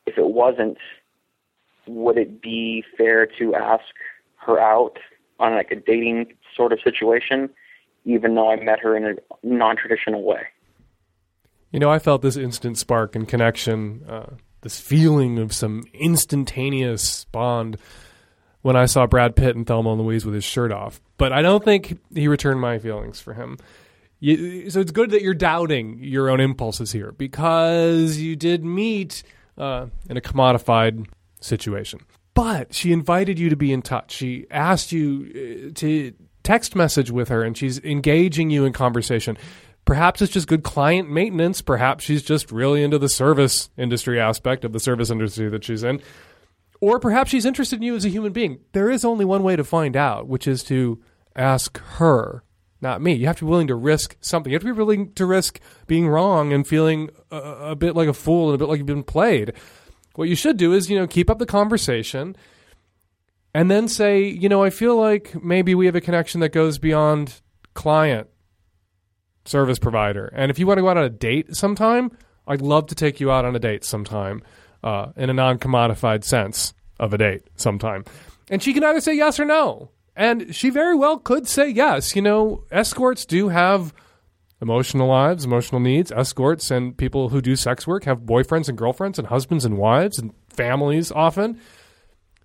if 0.06 0.18
it 0.18 0.30
wasn't, 0.30 0.78
would 1.86 2.16
it 2.16 2.40
be 2.40 2.84
fair 2.96 3.26
to 3.38 3.54
ask 3.54 3.84
her 4.36 4.60
out 4.60 4.98
on 5.40 5.54
like 5.54 5.70
a 5.70 5.76
dating 5.76 6.32
sort 6.54 6.72
of 6.72 6.80
situation, 6.82 7.50
even 8.08 8.34
though 8.34 8.50
I 8.50 8.56
met 8.56 8.80
her 8.80 8.96
in 8.96 9.04
a 9.04 9.14
non-traditional 9.42 10.22
way? 10.22 10.40
You 11.70 11.78
know, 11.78 11.90
I 11.90 11.98
felt 11.98 12.22
this 12.22 12.36
instant 12.36 12.78
spark 12.78 13.14
and 13.14 13.28
connection, 13.28 14.02
uh, 14.08 14.30
this 14.62 14.80
feeling 14.80 15.38
of 15.38 15.52
some 15.52 15.84
instantaneous 15.92 17.26
bond 17.26 17.76
when 18.62 18.76
I 18.76 18.86
saw 18.86 19.06
Brad 19.06 19.36
Pitt 19.36 19.54
and 19.54 19.66
Thelma 19.66 19.92
and 19.92 20.00
Louise 20.00 20.24
with 20.24 20.34
his 20.34 20.44
shirt 20.44 20.72
off. 20.72 21.02
But 21.18 21.32
I 21.32 21.42
don't 21.42 21.62
think 21.62 22.00
he 22.14 22.26
returned 22.28 22.60
my 22.60 22.78
feelings 22.78 23.20
for 23.20 23.34
him. 23.34 23.58
You, 24.20 24.70
so 24.70 24.80
it's 24.80 24.90
good 24.90 25.10
that 25.10 25.22
you're 25.22 25.34
doubting 25.34 25.98
your 26.02 26.30
own 26.30 26.40
impulses 26.40 26.90
here 26.90 27.12
because 27.12 28.16
you 28.16 28.34
did 28.34 28.64
meet 28.64 29.22
uh, 29.58 29.86
in 30.08 30.16
a 30.16 30.20
commodified 30.22 31.06
situation. 31.40 32.00
But 32.32 32.72
she 32.74 32.92
invited 32.92 33.38
you 33.38 33.50
to 33.50 33.56
be 33.56 33.72
in 33.72 33.82
touch. 33.82 34.12
She 34.12 34.46
asked 34.50 34.92
you 34.92 35.68
uh, 35.68 35.72
to 35.74 36.14
text 36.48 36.74
message 36.74 37.10
with 37.10 37.28
her 37.28 37.42
and 37.42 37.58
she's 37.58 37.78
engaging 37.84 38.48
you 38.48 38.64
in 38.64 38.72
conversation. 38.72 39.36
Perhaps 39.84 40.22
it's 40.22 40.32
just 40.32 40.48
good 40.48 40.62
client 40.62 41.10
maintenance. 41.10 41.60
Perhaps 41.60 42.04
she's 42.04 42.22
just 42.22 42.50
really 42.50 42.82
into 42.82 42.98
the 42.98 43.10
service 43.10 43.68
industry 43.76 44.18
aspect 44.18 44.64
of 44.64 44.72
the 44.72 44.80
service 44.80 45.10
industry 45.10 45.50
that 45.50 45.62
she's 45.62 45.84
in. 45.84 46.00
Or 46.80 46.98
perhaps 47.00 47.30
she's 47.30 47.44
interested 47.44 47.76
in 47.76 47.82
you 47.82 47.96
as 47.96 48.06
a 48.06 48.08
human 48.08 48.32
being. 48.32 48.60
There 48.72 48.90
is 48.90 49.04
only 49.04 49.26
one 49.26 49.42
way 49.42 49.56
to 49.56 49.64
find 49.64 49.94
out, 49.94 50.26
which 50.26 50.48
is 50.48 50.62
to 50.64 51.02
ask 51.36 51.76
her, 51.98 52.42
not 52.80 53.02
me. 53.02 53.12
You 53.12 53.26
have 53.26 53.36
to 53.40 53.44
be 53.44 53.50
willing 53.50 53.66
to 53.66 53.74
risk 53.74 54.16
something. 54.22 54.50
You 54.50 54.54
have 54.54 54.62
to 54.62 54.72
be 54.72 54.78
willing 54.78 55.12
to 55.14 55.26
risk 55.26 55.60
being 55.86 56.08
wrong 56.08 56.54
and 56.54 56.66
feeling 56.66 57.10
a, 57.30 57.36
a 57.36 57.76
bit 57.76 57.94
like 57.94 58.08
a 58.08 58.14
fool 58.14 58.46
and 58.46 58.54
a 58.54 58.58
bit 58.58 58.70
like 58.70 58.78
you've 58.78 58.86
been 58.86 59.02
played. 59.02 59.52
What 60.14 60.30
you 60.30 60.34
should 60.34 60.56
do 60.56 60.72
is, 60.72 60.88
you 60.88 60.98
know, 60.98 61.06
keep 61.06 61.28
up 61.28 61.38
the 61.38 61.44
conversation 61.44 62.36
and 63.58 63.68
then 63.68 63.88
say, 63.88 64.22
you 64.22 64.48
know, 64.48 64.62
I 64.62 64.70
feel 64.70 64.96
like 64.96 65.34
maybe 65.42 65.74
we 65.74 65.86
have 65.86 65.96
a 65.96 66.00
connection 66.00 66.40
that 66.42 66.50
goes 66.50 66.78
beyond 66.78 67.40
client 67.74 68.28
service 69.44 69.80
provider. 69.80 70.26
And 70.26 70.48
if 70.48 70.60
you 70.60 70.66
want 70.68 70.78
to 70.78 70.82
go 70.82 70.90
out 70.90 70.96
on 70.96 71.02
a 71.02 71.10
date 71.10 71.56
sometime, 71.56 72.16
I'd 72.46 72.62
love 72.62 72.86
to 72.86 72.94
take 72.94 73.18
you 73.18 73.32
out 73.32 73.44
on 73.44 73.56
a 73.56 73.58
date 73.58 73.82
sometime 73.82 74.44
uh, 74.84 75.08
in 75.16 75.28
a 75.28 75.32
non 75.32 75.58
commodified 75.58 76.22
sense 76.22 76.72
of 77.00 77.12
a 77.12 77.18
date 77.18 77.48
sometime. 77.56 78.04
And 78.48 78.62
she 78.62 78.72
can 78.72 78.84
either 78.84 79.00
say 79.00 79.16
yes 79.16 79.40
or 79.40 79.44
no. 79.44 79.90
And 80.14 80.54
she 80.54 80.70
very 80.70 80.94
well 80.94 81.18
could 81.18 81.48
say 81.48 81.68
yes. 81.68 82.14
You 82.14 82.22
know, 82.22 82.62
escorts 82.70 83.26
do 83.26 83.48
have 83.48 83.92
emotional 84.62 85.08
lives, 85.08 85.44
emotional 85.44 85.80
needs. 85.80 86.12
Escorts 86.12 86.70
and 86.70 86.96
people 86.96 87.30
who 87.30 87.40
do 87.40 87.56
sex 87.56 87.88
work 87.88 88.04
have 88.04 88.20
boyfriends 88.20 88.68
and 88.68 88.78
girlfriends 88.78 89.18
and 89.18 89.26
husbands 89.26 89.64
and 89.64 89.78
wives 89.78 90.16
and 90.16 90.32
families 90.48 91.10
often. 91.10 91.60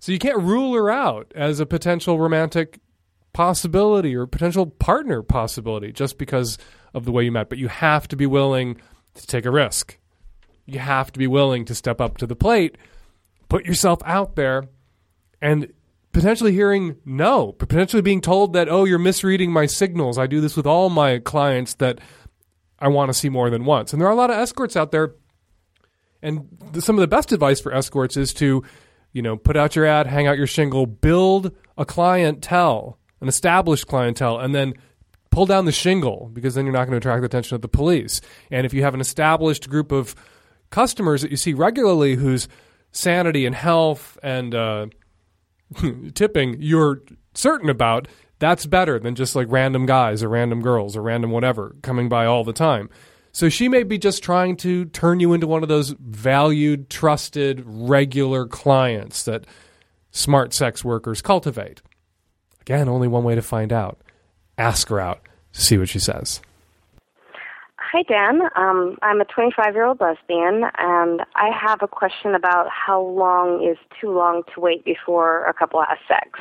So 0.04 0.12
you 0.12 0.18
can't 0.18 0.42
rule 0.42 0.74
her 0.74 0.90
out 0.90 1.32
as 1.34 1.60
a 1.60 1.64
potential 1.64 2.18
romantic 2.18 2.78
possibility 3.32 4.14
or 4.14 4.26
potential 4.26 4.66
partner 4.66 5.22
possibility 5.22 5.92
just 5.92 6.18
because 6.18 6.58
of 6.92 7.06
the 7.06 7.10
way 7.10 7.24
you 7.24 7.32
met. 7.32 7.48
But 7.48 7.56
you 7.56 7.68
have 7.68 8.06
to 8.08 8.16
be 8.16 8.26
willing 8.26 8.76
to 9.14 9.26
take 9.26 9.46
a 9.46 9.50
risk. 9.50 9.96
You 10.66 10.78
have 10.78 11.10
to 11.12 11.18
be 11.18 11.26
willing 11.26 11.64
to 11.64 11.74
step 11.74 12.02
up 12.02 12.18
to 12.18 12.26
the 12.26 12.36
plate, 12.36 12.76
put 13.48 13.64
yourself 13.64 14.00
out 14.04 14.36
there, 14.36 14.64
and 15.40 15.72
potentially 16.12 16.52
hearing 16.52 16.96
no, 17.06 17.52
potentially 17.52 18.02
being 18.02 18.20
told 18.20 18.52
that, 18.52 18.68
oh, 18.68 18.84
you're 18.84 18.98
misreading 18.98 19.52
my 19.52 19.64
signals. 19.64 20.18
I 20.18 20.26
do 20.26 20.42
this 20.42 20.54
with 20.54 20.66
all 20.66 20.90
my 20.90 21.18
clients 21.18 21.72
that 21.76 21.98
I 22.78 22.88
want 22.88 23.08
to 23.08 23.14
see 23.14 23.30
more 23.30 23.48
than 23.48 23.64
once. 23.64 23.94
And 23.94 24.02
there 24.02 24.08
are 24.08 24.12
a 24.12 24.16
lot 24.16 24.28
of 24.28 24.36
escorts 24.36 24.76
out 24.76 24.92
there. 24.92 25.14
And 26.20 26.46
some 26.80 26.96
of 26.96 27.00
the 27.00 27.08
best 27.08 27.32
advice 27.32 27.58
for 27.58 27.72
escorts 27.72 28.18
is 28.18 28.34
to 28.34 28.64
you 29.14 29.22
know, 29.22 29.36
put 29.36 29.56
out 29.56 29.74
your 29.74 29.86
ad, 29.86 30.06
hang 30.06 30.26
out 30.26 30.36
your 30.36 30.46
shingle, 30.46 30.84
build 30.86 31.52
a 31.78 31.86
clientele, 31.86 32.98
an 33.20 33.28
established 33.28 33.86
clientele, 33.86 34.38
and 34.38 34.54
then 34.54 34.74
pull 35.30 35.46
down 35.46 35.64
the 35.64 35.72
shingle 35.72 36.30
because 36.34 36.54
then 36.54 36.66
you're 36.66 36.74
not 36.74 36.84
going 36.84 36.92
to 36.92 36.96
attract 36.98 37.22
the 37.22 37.26
attention 37.26 37.54
of 37.54 37.62
the 37.62 37.68
police. 37.68 38.20
And 38.50 38.66
if 38.66 38.74
you 38.74 38.82
have 38.82 38.92
an 38.92 39.00
established 39.00 39.70
group 39.70 39.92
of 39.92 40.14
customers 40.70 41.22
that 41.22 41.30
you 41.30 41.36
see 41.36 41.54
regularly 41.54 42.16
whose 42.16 42.48
sanity 42.90 43.46
and 43.46 43.54
health 43.54 44.18
and 44.22 44.54
uh, 44.54 44.86
tipping 46.14 46.56
you're 46.60 47.00
certain 47.34 47.70
about, 47.70 48.08
that's 48.40 48.66
better 48.66 48.98
than 48.98 49.14
just 49.14 49.36
like 49.36 49.46
random 49.48 49.86
guys 49.86 50.24
or 50.24 50.28
random 50.28 50.60
girls 50.60 50.96
or 50.96 51.02
random 51.02 51.30
whatever 51.30 51.76
coming 51.82 52.08
by 52.08 52.26
all 52.26 52.42
the 52.42 52.52
time. 52.52 52.90
So 53.34 53.48
she 53.48 53.68
may 53.68 53.82
be 53.82 53.98
just 53.98 54.22
trying 54.22 54.56
to 54.58 54.84
turn 54.84 55.18
you 55.18 55.32
into 55.32 55.48
one 55.48 55.64
of 55.64 55.68
those 55.68 55.90
valued, 55.98 56.88
trusted, 56.88 57.64
regular 57.66 58.46
clients 58.46 59.24
that 59.24 59.44
smart 60.12 60.54
sex 60.54 60.84
workers 60.84 61.20
cultivate. 61.20 61.82
Again, 62.60 62.88
only 62.88 63.08
one 63.08 63.24
way 63.24 63.34
to 63.34 63.42
find 63.42 63.72
out. 63.72 64.00
Ask 64.56 64.88
her 64.88 65.00
out, 65.00 65.20
see 65.50 65.76
what 65.76 65.88
she 65.88 65.98
says. 65.98 66.40
Hi, 67.76 68.02
Dan. 68.02 68.40
Um, 68.56 68.98
I'm 69.02 69.20
a 69.20 69.24
25 69.24 69.74
year 69.74 69.84
old 69.84 70.00
lesbian, 70.00 70.62
and 70.78 71.22
I 71.34 71.50
have 71.50 71.82
a 71.82 71.88
question 71.88 72.36
about 72.36 72.68
how 72.68 73.02
long 73.02 73.68
is 73.68 73.78
too 74.00 74.12
long 74.12 74.44
to 74.54 74.60
wait 74.60 74.84
before 74.84 75.44
a 75.46 75.52
couple 75.52 75.82
has 75.82 75.98
sex. 76.06 76.38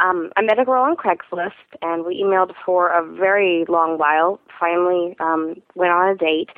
Um, 0.00 0.30
I 0.36 0.42
met 0.42 0.58
a 0.58 0.64
girl 0.64 0.82
on 0.82 0.96
Craigslist, 0.96 1.52
and 1.82 2.04
we 2.04 2.22
emailed 2.22 2.52
for 2.64 2.88
a 2.88 3.04
very 3.04 3.64
long 3.68 3.98
while. 3.98 4.40
Finally, 4.58 5.16
um, 5.18 5.60
went 5.74 5.92
on 5.92 6.08
a 6.08 6.14
date, 6.14 6.50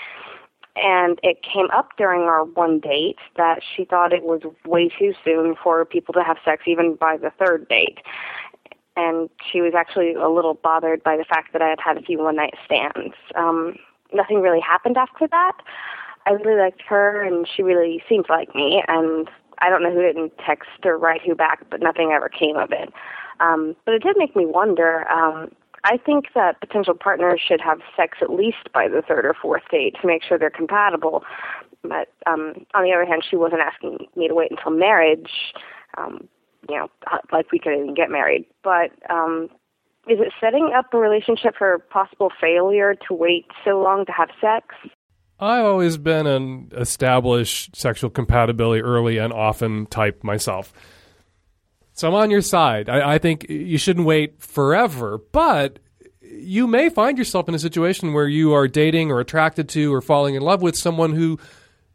and 0.76 1.18
it 1.22 1.42
came 1.42 1.68
up 1.72 1.90
during 1.96 2.22
our 2.22 2.44
one 2.44 2.80
date 2.80 3.18
that 3.36 3.60
she 3.62 3.84
thought 3.84 4.12
it 4.12 4.24
was 4.24 4.42
way 4.66 4.88
too 4.88 5.14
soon 5.24 5.54
for 5.62 5.84
people 5.84 6.12
to 6.14 6.22
have 6.22 6.36
sex, 6.44 6.64
even 6.66 6.94
by 6.94 7.16
the 7.16 7.30
third 7.38 7.66
date. 7.68 7.98
And 8.96 9.30
she 9.50 9.62
was 9.62 9.72
actually 9.74 10.12
a 10.14 10.28
little 10.28 10.54
bothered 10.54 11.02
by 11.02 11.16
the 11.16 11.24
fact 11.24 11.52
that 11.54 11.62
I 11.62 11.68
had 11.68 11.80
had 11.80 11.96
a 11.96 12.02
few 12.02 12.18
one 12.18 12.36
night 12.36 12.54
stands. 12.64 13.14
Um, 13.34 13.76
nothing 14.12 14.42
really 14.42 14.60
happened 14.60 14.98
after 14.98 15.26
that. 15.28 15.52
I 16.26 16.32
really 16.32 16.60
liked 16.60 16.82
her, 16.82 17.22
and 17.22 17.48
she 17.48 17.62
really 17.62 18.02
seemed 18.06 18.26
like 18.28 18.54
me. 18.54 18.82
And 18.86 19.30
I 19.60 19.70
don't 19.70 19.82
know 19.82 19.92
who 19.92 20.02
didn't 20.02 20.32
text 20.44 20.84
or 20.84 20.98
write 20.98 21.22
who 21.22 21.34
back, 21.34 21.64
but 21.70 21.80
nothing 21.80 22.12
ever 22.12 22.28
came 22.28 22.56
of 22.56 22.72
it. 22.72 22.92
Um, 23.40 23.74
but 23.84 23.94
it 23.94 24.02
did 24.02 24.16
make 24.16 24.36
me 24.36 24.46
wonder. 24.46 25.08
Um, 25.10 25.50
I 25.84 25.96
think 25.96 26.26
that 26.34 26.60
potential 26.60 26.94
partners 26.94 27.40
should 27.46 27.60
have 27.60 27.78
sex 27.96 28.18
at 28.20 28.30
least 28.30 28.70
by 28.72 28.86
the 28.88 29.02
third 29.02 29.24
or 29.24 29.34
fourth 29.34 29.62
date 29.70 29.96
to 30.00 30.06
make 30.06 30.22
sure 30.22 30.38
they're 30.38 30.50
compatible. 30.50 31.24
But 31.82 32.12
um, 32.26 32.66
on 32.74 32.84
the 32.84 32.92
other 32.92 33.06
hand, 33.06 33.24
she 33.28 33.36
wasn't 33.36 33.62
asking 33.62 34.06
me 34.14 34.28
to 34.28 34.34
wait 34.34 34.50
until 34.50 34.72
marriage. 34.72 35.30
Um, 35.96 36.28
you 36.68 36.76
know, 36.76 36.88
uh, 37.10 37.18
like 37.32 37.50
we 37.50 37.58
could 37.58 37.72
even 37.72 37.94
get 37.94 38.10
married. 38.10 38.44
But 38.62 38.90
um, 39.08 39.48
is 40.06 40.18
it 40.20 40.32
setting 40.40 40.72
up 40.76 40.92
a 40.92 40.98
relationship 40.98 41.54
for 41.56 41.78
possible 41.78 42.30
failure 42.40 42.94
to 43.08 43.14
wait 43.14 43.46
so 43.64 43.80
long 43.80 44.04
to 44.06 44.12
have 44.12 44.28
sex? 44.40 44.66
I've 45.38 45.64
always 45.64 45.96
been 45.96 46.26
an 46.26 46.70
established 46.76 47.74
sexual 47.74 48.10
compatibility 48.10 48.82
early 48.82 49.16
and 49.16 49.32
often 49.32 49.86
type 49.86 50.22
myself. 50.22 50.72
So 52.00 52.08
I'm 52.08 52.14
on 52.14 52.30
your 52.30 52.40
side. 52.40 52.88
I, 52.88 53.16
I, 53.16 53.18
think 53.18 53.44
you 53.50 53.76
shouldn't 53.76 54.06
wait 54.06 54.42
forever, 54.42 55.20
but 55.32 55.80
you 56.22 56.66
may 56.66 56.88
find 56.88 57.18
yourself 57.18 57.46
in 57.46 57.54
a 57.54 57.58
situation 57.58 58.14
where 58.14 58.26
you 58.26 58.54
are 58.54 58.66
dating 58.66 59.10
or 59.10 59.20
attracted 59.20 59.68
to 59.68 59.92
or 59.92 60.00
falling 60.00 60.34
in 60.34 60.40
love 60.40 60.62
with 60.62 60.78
someone 60.78 61.14
who 61.14 61.38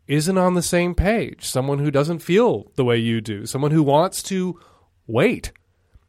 isn't 0.05 0.37
on 0.37 0.53
the 0.53 0.61
same 0.61 0.93
page, 0.93 1.45
someone 1.45 1.79
who 1.79 1.89
doesn't 1.89 2.19
feel 2.19 2.71
the 2.75 2.85
way 2.85 2.97
you 2.97 3.19
do, 3.19 3.47
someone 3.47 3.71
who 3.71 3.81
wants 3.81 4.21
to 4.21 4.59
wait. 5.07 5.51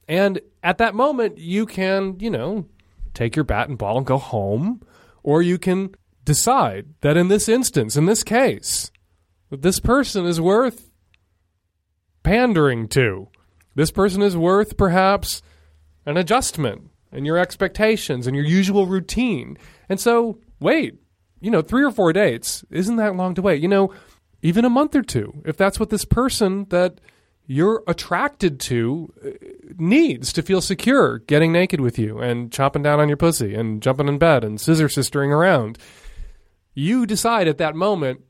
And 0.06 0.42
at 0.62 0.76
that 0.76 0.94
moment, 0.94 1.38
you 1.38 1.64
can, 1.64 2.20
you 2.20 2.28
know, 2.28 2.66
take 3.14 3.34
your 3.34 3.46
bat 3.46 3.70
and 3.70 3.78
ball 3.78 3.96
and 3.96 4.06
go 4.06 4.18
home, 4.18 4.82
or 5.22 5.40
you 5.40 5.56
can 5.56 5.94
decide 6.22 6.88
that 7.00 7.16
in 7.16 7.28
this 7.28 7.48
instance, 7.48 7.96
in 7.96 8.04
this 8.04 8.22
case, 8.22 8.90
that 9.48 9.62
this 9.62 9.80
person 9.80 10.26
is 10.26 10.38
worth 10.38 10.90
pandering 12.22 12.88
to 12.88 13.30
this 13.76 13.92
person 13.92 14.22
is 14.22 14.36
worth 14.36 14.76
perhaps 14.76 15.42
an 16.04 16.16
adjustment 16.16 16.90
in 17.12 17.24
your 17.24 17.38
expectations 17.38 18.26
and 18.26 18.34
your 18.34 18.44
usual 18.44 18.86
routine. 18.86 19.56
And 19.88 20.00
so, 20.00 20.40
wait, 20.58 20.98
you 21.40 21.50
know, 21.50 21.62
three 21.62 21.84
or 21.84 21.92
four 21.92 22.12
dates 22.12 22.64
isn't 22.70 22.96
that 22.96 23.14
long 23.14 23.34
to 23.34 23.42
wait. 23.42 23.62
You 23.62 23.68
know, 23.68 23.92
even 24.42 24.64
a 24.64 24.70
month 24.70 24.96
or 24.96 25.02
two, 25.02 25.42
if 25.44 25.56
that's 25.56 25.78
what 25.78 25.90
this 25.90 26.04
person 26.04 26.66
that 26.70 27.00
you're 27.46 27.84
attracted 27.86 28.58
to 28.58 29.12
uh, 29.24 29.30
needs 29.78 30.32
to 30.32 30.42
feel 30.42 30.60
secure 30.60 31.18
getting 31.20 31.52
naked 31.52 31.80
with 31.80 31.98
you 31.98 32.18
and 32.18 32.50
chopping 32.50 32.82
down 32.82 32.98
on 32.98 33.08
your 33.08 33.16
pussy 33.16 33.54
and 33.54 33.82
jumping 33.82 34.08
in 34.08 34.18
bed 34.18 34.42
and 34.42 34.60
scissor 34.60 34.88
sistering 34.88 35.30
around. 35.30 35.78
You 36.74 37.06
decide 37.06 37.46
at 37.46 37.58
that 37.58 37.76
moment 37.76 38.22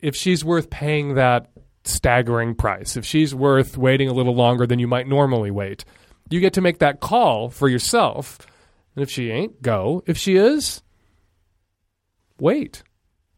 if 0.00 0.14
she's 0.14 0.44
worth 0.44 0.70
paying 0.70 1.14
that 1.14 1.50
staggering 1.84 2.54
price, 2.54 2.96
if 2.96 3.04
she's 3.04 3.34
worth 3.34 3.76
waiting 3.76 4.08
a 4.08 4.12
little 4.12 4.34
longer 4.34 4.66
than 4.66 4.78
you 4.78 4.86
might 4.86 5.08
normally 5.08 5.50
wait, 5.50 5.84
you 6.30 6.40
get 6.40 6.52
to 6.54 6.60
make 6.60 6.78
that 6.78 7.00
call 7.00 7.48
for 7.50 7.68
yourself. 7.68 8.38
And 8.94 9.02
if 9.02 9.10
she 9.10 9.30
ain't, 9.30 9.62
go. 9.62 10.02
If 10.06 10.16
she 10.16 10.36
is, 10.36 10.82
wait. 12.38 12.82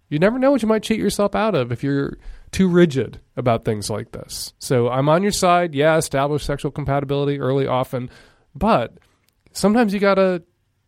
You 0.08 0.18
never 0.18 0.38
know 0.38 0.50
what 0.50 0.62
you 0.62 0.68
might 0.68 0.82
cheat 0.82 0.98
yourself 0.98 1.34
out 1.34 1.54
of 1.54 1.72
if 1.72 1.82
you're 1.82 2.18
too 2.52 2.68
rigid 2.68 3.20
about 3.36 3.64
things 3.64 3.90
like 3.90 4.12
this. 4.12 4.52
So 4.58 4.88
I'm 4.88 5.08
on 5.08 5.22
your 5.22 5.32
side. 5.32 5.74
Yeah, 5.74 5.96
establish 5.96 6.44
sexual 6.44 6.70
compatibility 6.70 7.40
early, 7.40 7.66
often, 7.66 8.10
but 8.54 8.98
sometimes 9.52 9.92
you 9.92 10.00
got 10.00 10.14
to 10.14 10.42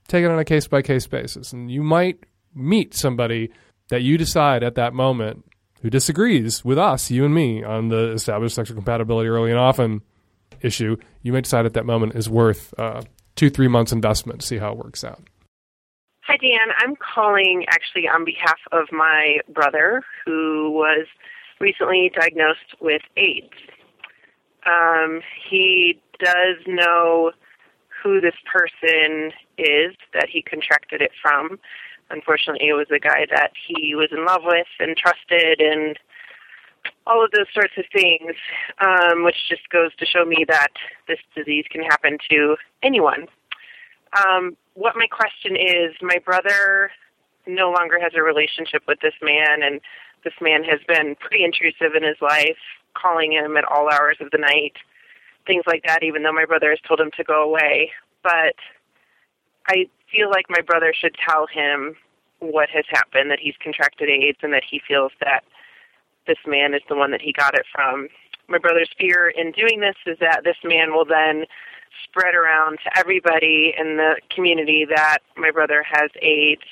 take 0.06 0.24
it 0.24 0.30
on 0.30 0.38
a 0.38 0.44
case 0.44 0.68
by 0.68 0.82
case 0.82 1.06
basis. 1.06 1.52
And 1.52 1.70
you 1.70 1.82
might 1.82 2.24
meet 2.54 2.94
somebody 2.94 3.50
that 3.88 4.02
you 4.02 4.16
decide 4.18 4.62
at 4.62 4.76
that 4.76 4.94
moment 4.94 5.44
who 5.86 5.90
disagrees 5.90 6.64
with 6.64 6.78
us, 6.78 7.12
you 7.12 7.24
and 7.24 7.32
me, 7.32 7.62
on 7.62 7.90
the 7.90 8.10
established 8.10 8.56
sexual 8.56 8.74
compatibility 8.74 9.28
early 9.28 9.52
and 9.52 9.60
often 9.60 10.02
issue, 10.60 10.96
you 11.22 11.32
may 11.32 11.40
decide 11.40 11.64
at 11.64 11.74
that 11.74 11.86
moment 11.86 12.16
is 12.16 12.28
worth 12.28 12.74
uh, 12.76 13.02
two, 13.36 13.48
three 13.48 13.68
months 13.68 13.92
investment 13.92 14.40
to 14.40 14.46
see 14.48 14.58
how 14.58 14.72
it 14.72 14.78
works 14.78 15.04
out. 15.04 15.22
Hi, 16.22 16.38
Dan. 16.38 16.74
I'm 16.78 16.96
calling 16.96 17.66
actually 17.68 18.08
on 18.08 18.24
behalf 18.24 18.58
of 18.72 18.88
my 18.90 19.36
brother 19.48 20.02
who 20.24 20.72
was 20.72 21.06
recently 21.60 22.10
diagnosed 22.18 22.74
with 22.80 23.02
AIDS. 23.16 23.54
Um, 24.66 25.20
he 25.48 26.00
does 26.18 26.56
know 26.66 27.30
who 28.02 28.20
this 28.20 28.34
person 28.52 29.30
is 29.56 29.94
that 30.14 30.26
he 30.32 30.42
contracted 30.42 31.00
it 31.00 31.12
from 31.22 31.60
unfortunately, 32.10 32.68
it 32.68 32.74
was 32.74 32.86
a 32.94 32.98
guy 32.98 33.26
that 33.30 33.52
he 33.66 33.94
was 33.94 34.08
in 34.12 34.24
love 34.24 34.42
with 34.44 34.66
and 34.78 34.96
trusted, 34.96 35.60
and 35.60 35.98
all 37.06 37.24
of 37.24 37.30
those 37.32 37.46
sorts 37.52 37.72
of 37.76 37.84
things, 37.92 38.34
um, 38.80 39.24
which 39.24 39.36
just 39.48 39.68
goes 39.70 39.94
to 39.96 40.06
show 40.06 40.24
me 40.24 40.44
that 40.48 40.72
this 41.08 41.18
disease 41.34 41.64
can 41.70 41.82
happen 41.82 42.18
to 42.30 42.56
anyone. 42.82 43.26
Um, 44.16 44.56
what 44.74 44.94
my 44.96 45.06
question 45.06 45.56
is 45.56 45.94
my 46.00 46.18
brother 46.24 46.90
no 47.46 47.70
longer 47.70 47.98
has 48.00 48.12
a 48.14 48.22
relationship 48.22 48.82
with 48.86 49.00
this 49.00 49.14
man, 49.22 49.62
and 49.62 49.80
this 50.24 50.34
man 50.40 50.64
has 50.64 50.80
been 50.86 51.14
pretty 51.16 51.44
intrusive 51.44 51.94
in 51.96 52.02
his 52.02 52.16
life, 52.20 52.58
calling 52.94 53.32
him 53.32 53.56
at 53.56 53.64
all 53.64 53.88
hours 53.88 54.16
of 54.20 54.30
the 54.30 54.38
night, 54.38 54.74
things 55.46 55.64
like 55.66 55.82
that, 55.86 56.02
even 56.02 56.22
though 56.22 56.32
my 56.32 56.44
brother 56.44 56.70
has 56.70 56.80
told 56.86 57.00
him 57.00 57.10
to 57.16 57.24
go 57.24 57.42
away. 57.42 57.92
But 58.22 58.54
I 59.68 59.86
feel 60.10 60.30
like 60.30 60.46
my 60.48 60.60
brother 60.60 60.92
should 60.94 61.16
tell 61.28 61.46
him 61.46 61.96
what 62.38 62.68
has 62.70 62.84
happened, 62.88 63.30
that 63.30 63.38
he's 63.40 63.54
contracted 63.62 64.08
AIDS, 64.08 64.38
and 64.42 64.52
that 64.52 64.62
he 64.68 64.80
feels 64.86 65.12
that 65.20 65.44
this 66.26 66.38
man 66.46 66.74
is 66.74 66.82
the 66.88 66.96
one 66.96 67.10
that 67.10 67.20
he 67.20 67.32
got 67.32 67.54
it 67.54 67.64
from. 67.72 68.08
My 68.48 68.58
brother's 68.58 68.90
fear 68.98 69.28
in 69.28 69.52
doing 69.52 69.80
this 69.80 69.96
is 70.06 70.18
that 70.20 70.42
this 70.44 70.56
man 70.62 70.92
will 70.92 71.04
then 71.04 71.46
spread 72.04 72.34
around 72.34 72.78
to 72.84 72.98
everybody 72.98 73.74
in 73.76 73.96
the 73.96 74.16
community 74.34 74.86
that 74.88 75.18
my 75.36 75.50
brother 75.50 75.82
has 75.82 76.10
AIDS 76.20 76.62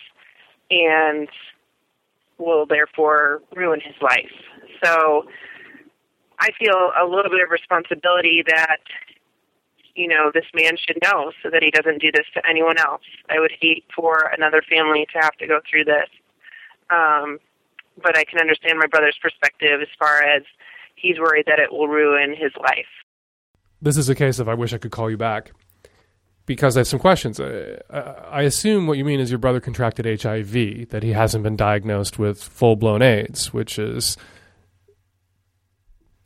and 0.70 1.28
will 2.38 2.66
therefore 2.66 3.42
ruin 3.54 3.80
his 3.80 3.94
life. 4.02 4.30
So 4.84 5.26
I 6.40 6.50
feel 6.58 6.90
a 7.00 7.06
little 7.06 7.30
bit 7.30 7.42
of 7.42 7.50
responsibility 7.50 8.44
that 8.46 8.78
you 9.94 10.08
know, 10.08 10.30
this 10.32 10.46
man 10.54 10.76
should 10.76 10.98
know 11.02 11.32
so 11.42 11.50
that 11.50 11.62
he 11.62 11.70
doesn't 11.70 12.00
do 12.00 12.10
this 12.12 12.26
to 12.34 12.42
anyone 12.48 12.78
else. 12.78 13.02
I 13.28 13.38
would 13.38 13.52
hate 13.60 13.84
for 13.94 14.30
another 14.36 14.62
family 14.68 15.06
to 15.12 15.18
have 15.20 15.36
to 15.36 15.46
go 15.46 15.60
through 15.68 15.84
this. 15.84 16.08
Um, 16.90 17.38
but 18.02 18.18
I 18.18 18.24
can 18.24 18.40
understand 18.40 18.78
my 18.78 18.86
brother's 18.86 19.18
perspective 19.22 19.80
as 19.80 19.88
far 19.98 20.22
as 20.22 20.42
he's 20.96 21.18
worried 21.18 21.46
that 21.46 21.60
it 21.60 21.72
will 21.72 21.88
ruin 21.88 22.30
his 22.30 22.52
life. 22.60 22.90
This 23.80 23.96
is 23.96 24.08
a 24.08 24.14
case 24.14 24.38
of 24.38 24.48
I 24.48 24.54
wish 24.54 24.72
I 24.72 24.78
could 24.78 24.90
call 24.90 25.10
you 25.10 25.16
back 25.16 25.52
because 26.46 26.76
I 26.76 26.80
have 26.80 26.88
some 26.88 26.98
questions. 26.98 27.38
Uh, 27.38 27.80
I 28.30 28.42
assume 28.42 28.86
what 28.86 28.98
you 28.98 29.04
mean 29.04 29.20
is 29.20 29.30
your 29.30 29.38
brother 29.38 29.60
contracted 29.60 30.20
HIV, 30.20 30.88
that 30.90 31.02
he 31.02 31.12
hasn't 31.12 31.44
been 31.44 31.56
diagnosed 31.56 32.18
with 32.18 32.42
full 32.42 32.76
blown 32.76 33.02
AIDS, 33.02 33.52
which 33.52 33.78
is 33.78 34.16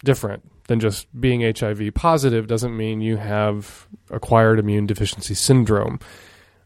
different 0.04 0.48
than 0.68 0.81
just 0.81 1.09
being 1.18 1.40
HIV 1.40 1.94
positive 1.94 2.46
doesn't 2.46 2.76
mean 2.76 3.00
you 3.00 3.16
have 3.16 3.88
acquired 4.11 4.59
immune 4.59 4.87
deficiency 4.87 5.35
syndrome. 5.35 5.98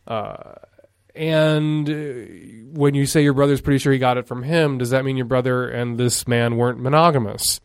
Uh, 0.06 0.54
and 1.14 1.88
uh, 1.88 2.72
when 2.78 2.94
you 2.94 3.06
say 3.06 3.22
your 3.22 3.32
brother's 3.32 3.60
pretty 3.60 3.78
sure 3.78 3.92
he 3.92 3.98
got 3.98 4.18
it 4.18 4.26
from 4.26 4.42
him, 4.42 4.78
does 4.78 4.90
that 4.90 5.04
mean 5.04 5.16
your 5.16 5.26
brother 5.26 5.68
and 5.68 5.98
this 5.98 6.26
man 6.26 6.56
weren't 6.56 6.80
monogamous? 6.80 7.60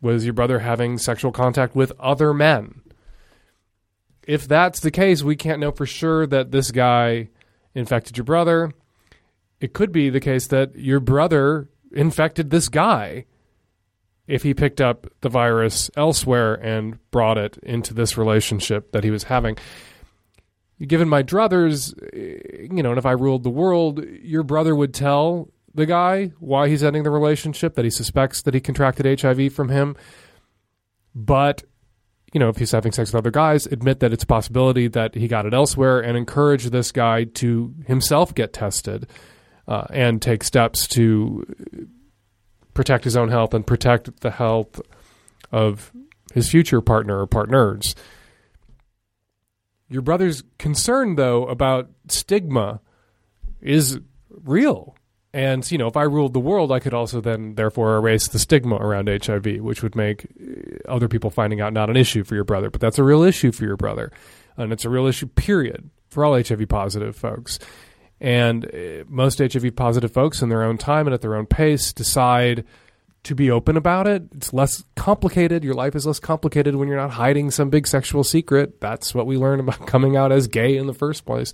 Was 0.00 0.24
your 0.24 0.34
brother 0.34 0.60
having 0.60 0.98
sexual 0.98 1.32
contact 1.32 1.74
with 1.74 1.92
other 1.98 2.32
men? 2.32 2.80
If 4.22 4.46
that's 4.46 4.78
the 4.80 4.92
case, 4.92 5.22
we 5.22 5.34
can't 5.34 5.58
know 5.58 5.72
for 5.72 5.86
sure 5.86 6.26
that 6.28 6.52
this 6.52 6.70
guy 6.70 7.30
infected 7.74 8.16
your 8.16 8.24
brother. 8.24 8.72
It 9.60 9.72
could 9.72 9.90
be 9.90 10.10
the 10.10 10.20
case 10.20 10.46
that 10.48 10.76
your 10.76 11.00
brother 11.00 11.68
infected 11.90 12.50
this 12.50 12.68
guy 12.68 13.24
if 14.28 14.42
he 14.42 14.54
picked 14.54 14.80
up 14.80 15.06
the 15.22 15.28
virus 15.30 15.90
elsewhere 15.96 16.54
and 16.54 16.98
brought 17.10 17.38
it 17.38 17.58
into 17.62 17.94
this 17.94 18.16
relationship 18.16 18.92
that 18.92 19.02
he 19.02 19.10
was 19.10 19.24
having. 19.24 19.56
Given 20.80 21.08
my 21.08 21.22
druthers, 21.24 21.94
you 22.12 22.82
know, 22.82 22.90
and 22.90 22.98
if 22.98 23.06
I 23.06 23.12
ruled 23.12 23.42
the 23.42 23.50
world, 23.50 24.04
your 24.22 24.44
brother 24.44 24.76
would 24.76 24.94
tell 24.94 25.48
the 25.74 25.86
guy 25.86 26.32
why 26.38 26.68
he's 26.68 26.84
ending 26.84 27.02
the 27.02 27.10
relationship, 27.10 27.74
that 27.74 27.84
he 27.84 27.90
suspects 27.90 28.42
that 28.42 28.54
he 28.54 28.60
contracted 28.60 29.20
HIV 29.20 29.52
from 29.52 29.70
him. 29.70 29.96
But, 31.14 31.64
you 32.32 32.38
know, 32.38 32.50
if 32.50 32.58
he's 32.58 32.70
having 32.70 32.92
sex 32.92 33.10
with 33.10 33.18
other 33.18 33.30
guys, 33.30 33.66
admit 33.66 34.00
that 34.00 34.12
it's 34.12 34.24
a 34.24 34.26
possibility 34.26 34.88
that 34.88 35.14
he 35.14 35.26
got 35.26 35.46
it 35.46 35.54
elsewhere 35.54 36.00
and 36.00 36.16
encourage 36.16 36.66
this 36.66 36.92
guy 36.92 37.24
to 37.24 37.74
himself 37.86 38.34
get 38.34 38.52
tested 38.52 39.08
uh, 39.66 39.86
and 39.90 40.20
take 40.22 40.44
steps 40.44 40.86
to 40.88 41.44
protect 42.78 43.02
his 43.02 43.16
own 43.16 43.28
health 43.28 43.54
and 43.54 43.66
protect 43.66 44.20
the 44.20 44.30
health 44.30 44.80
of 45.50 45.90
his 46.32 46.48
future 46.48 46.80
partner 46.80 47.18
or 47.18 47.26
partners. 47.26 47.96
Your 49.88 50.00
brother's 50.00 50.44
concern, 50.60 51.16
though, 51.16 51.44
about 51.46 51.90
stigma 52.06 52.80
is 53.60 53.98
real. 54.30 54.94
And, 55.32 55.68
you 55.72 55.76
know, 55.76 55.88
if 55.88 55.96
I 55.96 56.04
ruled 56.04 56.34
the 56.34 56.38
world, 56.38 56.70
I 56.70 56.78
could 56.78 56.94
also 56.94 57.20
then, 57.20 57.56
therefore, 57.56 57.96
erase 57.96 58.28
the 58.28 58.38
stigma 58.38 58.76
around 58.76 59.08
HIV, 59.08 59.56
which 59.56 59.82
would 59.82 59.96
make 59.96 60.28
uh, 60.40 60.88
other 60.88 61.08
people 61.08 61.30
finding 61.30 61.60
out 61.60 61.72
not 61.72 61.90
an 61.90 61.96
issue 61.96 62.22
for 62.22 62.36
your 62.36 62.44
brother. 62.44 62.70
But 62.70 62.80
that's 62.80 63.00
a 63.00 63.02
real 63.02 63.24
issue 63.24 63.50
for 63.50 63.64
your 63.64 63.76
brother. 63.76 64.12
And 64.56 64.72
it's 64.72 64.84
a 64.84 64.88
real 64.88 65.06
issue, 65.06 65.26
period, 65.26 65.90
for 66.10 66.24
all 66.24 66.40
HIV 66.40 66.68
positive 66.68 67.16
folks. 67.16 67.58
And 68.20 68.64
uh, 68.66 69.04
most 69.06 69.38
HIV 69.38 69.76
positive 69.76 70.12
folks, 70.12 70.42
in 70.42 70.48
their 70.48 70.62
own 70.62 70.76
time 70.78 71.06
and 71.06 71.14
at 71.14 71.20
their 71.20 71.36
own 71.36 71.46
pace, 71.46 71.92
decide 71.92 72.64
to 73.24 73.34
be 73.34 73.50
open 73.50 73.76
about 73.76 74.06
it. 74.06 74.22
It's 74.34 74.52
less 74.52 74.84
complicated. 74.96 75.64
Your 75.64 75.74
life 75.74 75.94
is 75.94 76.06
less 76.06 76.18
complicated 76.18 76.76
when 76.76 76.88
you're 76.88 76.96
not 76.96 77.10
hiding 77.10 77.50
some 77.50 77.70
big 77.70 77.86
sexual 77.86 78.24
secret. 78.24 78.80
That's 78.80 79.14
what 79.14 79.26
we 79.26 79.36
learn 79.36 79.60
about 79.60 79.86
coming 79.86 80.16
out 80.16 80.32
as 80.32 80.46
gay 80.46 80.76
in 80.76 80.86
the 80.86 80.94
first 80.94 81.24
place. 81.24 81.52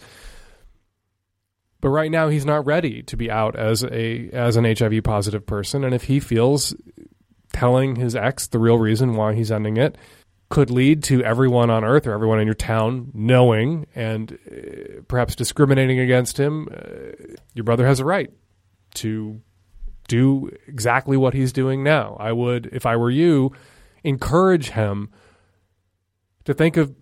But 1.81 1.91
right 1.91 2.11
now 2.11 2.29
he's 2.29 2.47
not 2.47 2.65
ready 2.65 3.03
to 3.03 3.17
be 3.17 3.31
out 3.31 3.57
as 3.57 3.85
a 3.85 4.31
as 4.31 4.57
an 4.57 4.65
HIV 4.65 5.03
positive 5.05 5.45
person 5.45 5.85
and 5.85 5.95
if 5.95 6.05
he 6.05 6.19
feels 6.19 6.75
telling 7.53 7.97
his 7.97 8.17
ex 8.17 8.47
the 8.47 8.59
real 8.59 8.79
reason 8.79 9.17
why 9.17 9.35
he's 9.35 9.53
ending 9.53 9.77
it 9.77 9.99
could 10.49 10.71
lead 10.71 11.03
to 11.05 11.23
everyone 11.25 11.71
on 11.71 11.85
earth 11.85 12.07
or 12.07 12.13
everyone 12.13 12.39
in 12.39 12.47
your 12.47 12.55
town 12.55 13.11
knowing 13.15 13.87
and 13.95 14.39
uh, 14.51 15.01
perhaps 15.09 15.35
discriminating 15.35 15.99
against 15.99 16.39
him, 16.39 16.69
uh, 16.73 17.35
your 17.55 17.65
brother 17.65 17.87
has 17.87 18.01
a 18.01 18.05
right 18.05 18.31
to 18.95 19.41
do 20.07 20.51
exactly 20.67 21.17
what 21.17 21.35
he's 21.35 21.53
doing 21.53 21.83
now. 21.83 22.17
I 22.21 22.33
would, 22.33 22.69
if 22.73 22.87
I 22.87 22.97
were 22.97 23.11
you, 23.11 23.53
encourage 24.05 24.71
him 24.71 25.11
to 26.45 26.53
think 26.55 26.77
of 26.77 26.95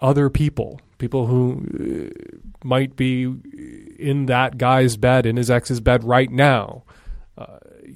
other 0.00 0.28
people, 0.28 0.80
people 0.98 1.26
who 1.26 2.12
uh, 2.12 2.38
might 2.64 2.96
be 2.96 3.22
in 3.98 4.26
that 4.26 4.58
guy's 4.58 4.96
bed, 4.96 5.26
in 5.26 5.36
his 5.36 5.50
ex's 5.50 5.80
bed 5.80 6.04
right 6.04 6.30
now. 6.30 6.82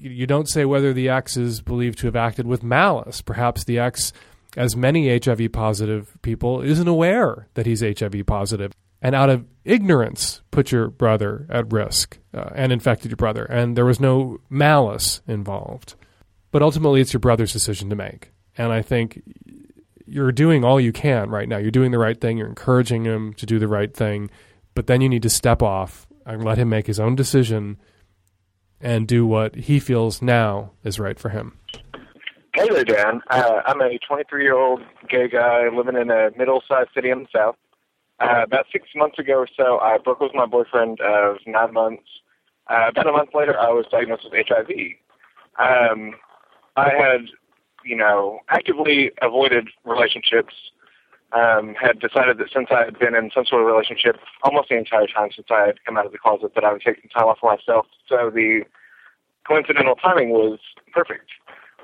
You, 0.00 0.26
don't 0.26 0.48
say 0.48 0.64
whether 0.64 0.92
the 0.92 1.08
ex 1.08 1.36
is 1.36 1.60
believed 1.60 1.98
to 2.00 2.06
have 2.06 2.16
acted 2.16 2.46
with 2.46 2.62
malice. 2.62 3.20
Perhaps 3.20 3.64
the 3.64 3.78
ex, 3.78 4.12
as 4.56 4.74
many 4.76 5.18
HIV 5.18 5.52
positive 5.52 6.16
people, 6.22 6.62
isn't 6.62 6.88
aware 6.88 7.48
that 7.54 7.66
he's 7.66 7.82
HIV 7.82 8.24
positive 8.26 8.72
and 9.02 9.14
out 9.14 9.30
of 9.30 9.46
ignorance 9.64 10.42
put 10.50 10.72
your 10.72 10.88
brother 10.88 11.46
at 11.48 11.72
risk 11.72 12.18
uh, 12.34 12.50
and 12.54 12.72
infected 12.72 13.10
your 13.10 13.16
brother, 13.16 13.44
and 13.44 13.76
there 13.76 13.84
was 13.84 14.00
no 14.00 14.38
malice 14.50 15.22
involved. 15.26 15.94
But 16.50 16.62
ultimately, 16.62 17.00
it's 17.00 17.12
your 17.12 17.20
brother's 17.20 17.52
decision 17.52 17.88
to 17.90 17.96
make. 17.96 18.32
And 18.58 18.72
I 18.72 18.82
think 18.82 19.22
you're 20.06 20.32
doing 20.32 20.64
all 20.64 20.80
you 20.80 20.92
can 20.92 21.30
right 21.30 21.48
now. 21.48 21.56
You're 21.56 21.70
doing 21.70 21.92
the 21.92 21.98
right 21.98 22.20
thing, 22.20 22.36
you're 22.36 22.48
encouraging 22.48 23.04
him 23.04 23.32
to 23.34 23.46
do 23.46 23.58
the 23.58 23.68
right 23.68 23.94
thing, 23.94 24.30
but 24.74 24.86
then 24.86 25.00
you 25.00 25.08
need 25.08 25.22
to 25.22 25.30
step 25.30 25.62
off 25.62 26.06
and 26.26 26.44
let 26.44 26.58
him 26.58 26.68
make 26.68 26.86
his 26.86 27.00
own 27.00 27.14
decision 27.14 27.78
and 28.80 29.06
do 29.06 29.26
what 29.26 29.54
he 29.54 29.78
feels 29.78 30.22
now 30.22 30.72
is 30.84 30.98
right 30.98 31.18
for 31.18 31.28
him. 31.28 31.58
Hey 32.54 32.68
there, 32.68 32.84
Dan. 32.84 33.20
Uh, 33.30 33.60
I'm 33.66 33.80
a 33.80 33.98
23 33.98 34.42
year 34.42 34.56
old 34.56 34.82
gay 35.08 35.28
guy 35.28 35.68
living 35.68 35.96
in 35.96 36.10
a 36.10 36.30
middle 36.36 36.62
sized 36.66 36.90
city 36.94 37.10
in 37.10 37.20
the 37.20 37.28
South. 37.34 37.56
Uh, 38.18 38.42
about 38.42 38.66
six 38.72 38.88
months 38.94 39.18
ago 39.18 39.34
or 39.34 39.48
so, 39.56 39.78
I 39.78 39.96
broke 39.98 40.20
with 40.20 40.34
my 40.34 40.46
boyfriend 40.46 41.00
of 41.00 41.36
nine 41.46 41.72
months. 41.72 42.02
Uh, 42.68 42.88
about 42.88 43.06
a 43.06 43.12
month 43.12 43.30
later, 43.34 43.58
I 43.58 43.70
was 43.70 43.86
diagnosed 43.90 44.24
with 44.30 44.46
HIV. 44.46 44.68
Um, 45.58 46.14
I 46.76 46.90
had, 46.90 47.22
you 47.84 47.96
know, 47.96 48.40
actively 48.48 49.10
avoided 49.22 49.68
relationships. 49.84 50.54
Um, 51.32 51.76
had 51.80 52.00
decided 52.00 52.38
that 52.38 52.48
since 52.52 52.68
I 52.72 52.84
had 52.84 52.98
been 52.98 53.14
in 53.14 53.30
some 53.32 53.46
sort 53.46 53.62
of 53.62 53.68
relationship 53.68 54.16
almost 54.42 54.68
the 54.68 54.76
entire 54.76 55.06
time 55.06 55.28
since 55.34 55.46
I 55.48 55.66
had 55.66 55.84
come 55.84 55.96
out 55.96 56.04
of 56.04 56.10
the 56.10 56.18
closet, 56.18 56.56
that 56.56 56.64
I 56.64 56.72
would 56.72 56.82
take 56.82 57.00
some 57.00 57.08
time 57.08 57.28
off 57.28 57.38
for 57.38 57.54
myself. 57.54 57.86
So 58.08 58.30
the 58.34 58.62
coincidental 59.46 59.94
timing 59.94 60.30
was 60.30 60.58
perfect. 60.92 61.30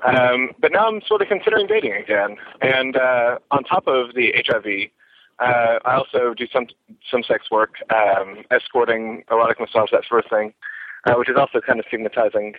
Um, 0.05 0.51
but 0.59 0.71
now 0.71 0.87
I'm 0.87 1.01
sort 1.07 1.21
of 1.21 1.27
considering 1.27 1.67
dating 1.67 1.93
again. 1.93 2.37
And 2.61 2.97
uh, 2.97 3.39
on 3.51 3.63
top 3.63 3.87
of 3.87 4.13
the 4.15 4.33
HIV, 4.35 4.89
uh, 5.39 5.79
I 5.85 5.95
also 5.95 6.33
do 6.33 6.47
some 6.51 6.67
some 7.09 7.23
sex 7.23 7.49
work, 7.51 7.75
um, 7.93 8.43
escorting, 8.51 9.23
erotic 9.29 9.59
massage, 9.59 9.91
that 9.91 10.03
sort 10.07 10.25
of 10.25 10.29
thing, 10.29 10.53
uh, 11.05 11.13
which 11.13 11.29
is 11.29 11.35
also 11.37 11.61
kind 11.61 11.79
of 11.79 11.85
stigmatizing. 11.87 12.55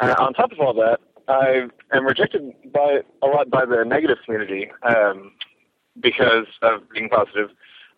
Uh, 0.00 0.14
on 0.18 0.34
top 0.34 0.52
of 0.52 0.60
all 0.60 0.74
that, 0.74 1.00
I 1.28 1.68
am 1.96 2.04
rejected 2.06 2.52
by 2.72 3.00
a 3.22 3.26
lot 3.26 3.50
by 3.50 3.64
the 3.64 3.84
negative 3.84 4.18
community 4.24 4.70
um, 4.82 5.32
because 6.00 6.46
of 6.62 6.88
being 6.90 7.08
positive. 7.08 7.50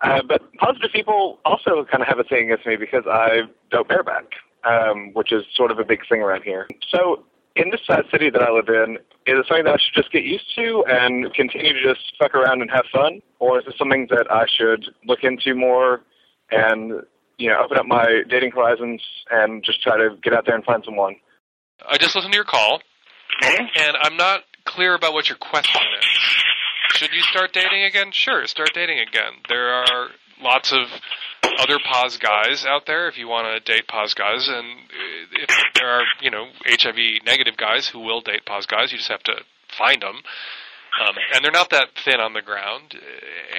Uh, 0.02 0.20
but 0.26 0.52
positive 0.54 0.90
people 0.92 1.38
also 1.44 1.84
kind 1.90 2.02
of 2.02 2.08
have 2.08 2.18
a 2.18 2.24
thing 2.24 2.44
against 2.44 2.66
me 2.66 2.76
because 2.76 3.04
I 3.10 3.42
don't 3.70 3.88
bareback, 3.88 4.24
um, 4.64 5.10
which 5.14 5.32
is 5.32 5.44
sort 5.54 5.70
of 5.70 5.78
a 5.78 5.84
big 5.84 6.00
thing 6.08 6.20
around 6.20 6.42
here. 6.42 6.68
So 6.90 7.24
in 7.56 7.70
this 7.70 7.80
sad 7.86 8.04
city 8.10 8.28
that 8.30 8.42
I 8.42 8.50
live 8.52 8.68
in, 8.68 8.96
is 9.26 9.38
it 9.38 9.46
something 9.48 9.64
that 9.64 9.74
I 9.74 9.78
should 9.78 9.94
just 9.94 10.12
get 10.12 10.24
used 10.24 10.54
to 10.56 10.84
and 10.88 11.32
continue 11.32 11.72
to 11.72 11.82
just 11.82 12.12
fuck 12.18 12.34
around 12.34 12.60
and 12.60 12.70
have 12.70 12.84
fun, 12.92 13.22
or 13.38 13.58
is 13.58 13.66
it 13.66 13.74
something 13.78 14.06
that 14.10 14.30
I 14.30 14.44
should 14.46 14.84
look 15.06 15.20
into 15.24 15.54
more 15.54 16.02
and 16.50 17.02
you 17.38 17.48
know 17.48 17.60
open 17.64 17.78
up 17.78 17.86
my 17.86 18.22
dating 18.28 18.52
horizons 18.52 19.02
and 19.30 19.64
just 19.64 19.82
try 19.82 19.96
to 19.96 20.16
get 20.22 20.34
out 20.34 20.44
there 20.44 20.54
and 20.54 20.64
find 20.64 20.84
someone? 20.84 21.16
I 21.88 21.96
just 21.96 22.14
listened 22.14 22.32
to 22.32 22.36
your 22.36 22.44
call, 22.44 22.80
and 23.42 23.96
I'm 24.02 24.16
not 24.16 24.42
clear 24.66 24.94
about 24.94 25.14
what 25.14 25.28
your 25.28 25.38
question 25.38 25.80
is. 26.00 26.44
Should 26.96 27.12
you 27.12 27.22
start 27.22 27.52
dating 27.52 27.84
again? 27.84 28.10
Sure, 28.12 28.46
start 28.46 28.70
dating 28.74 29.00
again. 29.00 29.32
There 29.50 29.68
are 29.68 30.08
lots 30.40 30.72
of 30.72 30.88
other 31.58 31.78
pos 31.78 32.16
guys 32.16 32.64
out 32.64 32.86
there 32.86 33.08
if 33.08 33.18
you 33.18 33.28
want 33.28 33.46
to 33.46 33.72
date 33.72 33.86
pos 33.86 34.14
guys, 34.14 34.48
and 34.48 34.66
if 35.32 35.50
there 35.74 35.90
are 35.90 36.04
you 36.22 36.30
know 36.30 36.46
HIV 36.64 37.24
negative 37.26 37.56
guys 37.58 37.88
who 37.88 38.00
will 38.00 38.22
date 38.22 38.46
pos 38.46 38.64
guys, 38.64 38.92
you 38.92 38.98
just 38.98 39.10
have 39.10 39.22
to 39.24 39.34
find 39.68 40.00
them. 40.00 40.16
Um, 40.98 41.14
and 41.34 41.44
they're 41.44 41.52
not 41.52 41.68
that 41.70 41.88
thin 42.02 42.20
on 42.20 42.32
the 42.32 42.40
ground. 42.40 42.98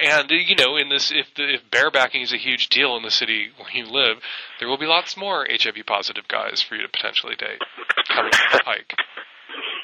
And 0.02 0.28
you 0.30 0.56
know, 0.56 0.76
in 0.76 0.88
this, 0.88 1.12
if 1.14 1.32
the, 1.36 1.54
if 1.54 1.70
barebacking 1.70 2.24
is 2.24 2.32
a 2.32 2.36
huge 2.36 2.68
deal 2.68 2.96
in 2.96 3.04
the 3.04 3.10
city 3.12 3.50
where 3.56 3.70
you 3.72 3.84
live, 3.84 4.16
there 4.58 4.68
will 4.68 4.78
be 4.78 4.86
lots 4.86 5.16
more 5.16 5.46
HIV 5.48 5.86
positive 5.86 6.26
guys 6.26 6.60
for 6.60 6.74
you 6.74 6.82
to 6.82 6.88
potentially 6.88 7.36
date 7.36 7.62
coming 8.08 8.32
down 8.32 8.48
the 8.52 8.60
pike. 8.64 8.94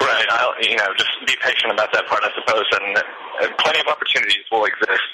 Right. 0.01 0.27
I'll, 0.31 0.55
you 0.63 0.77
know, 0.77 0.93
just 0.97 1.11
be 1.27 1.35
patient 1.41 1.73
about 1.73 1.93
that 1.93 2.07
part, 2.07 2.23
I 2.23 2.31
suppose, 2.39 2.65
and 2.73 2.97
uh, 2.99 3.49
plenty 3.59 3.81
of 3.81 3.87
opportunities 3.87 4.45
will 4.53 4.65
exist. 4.65 5.13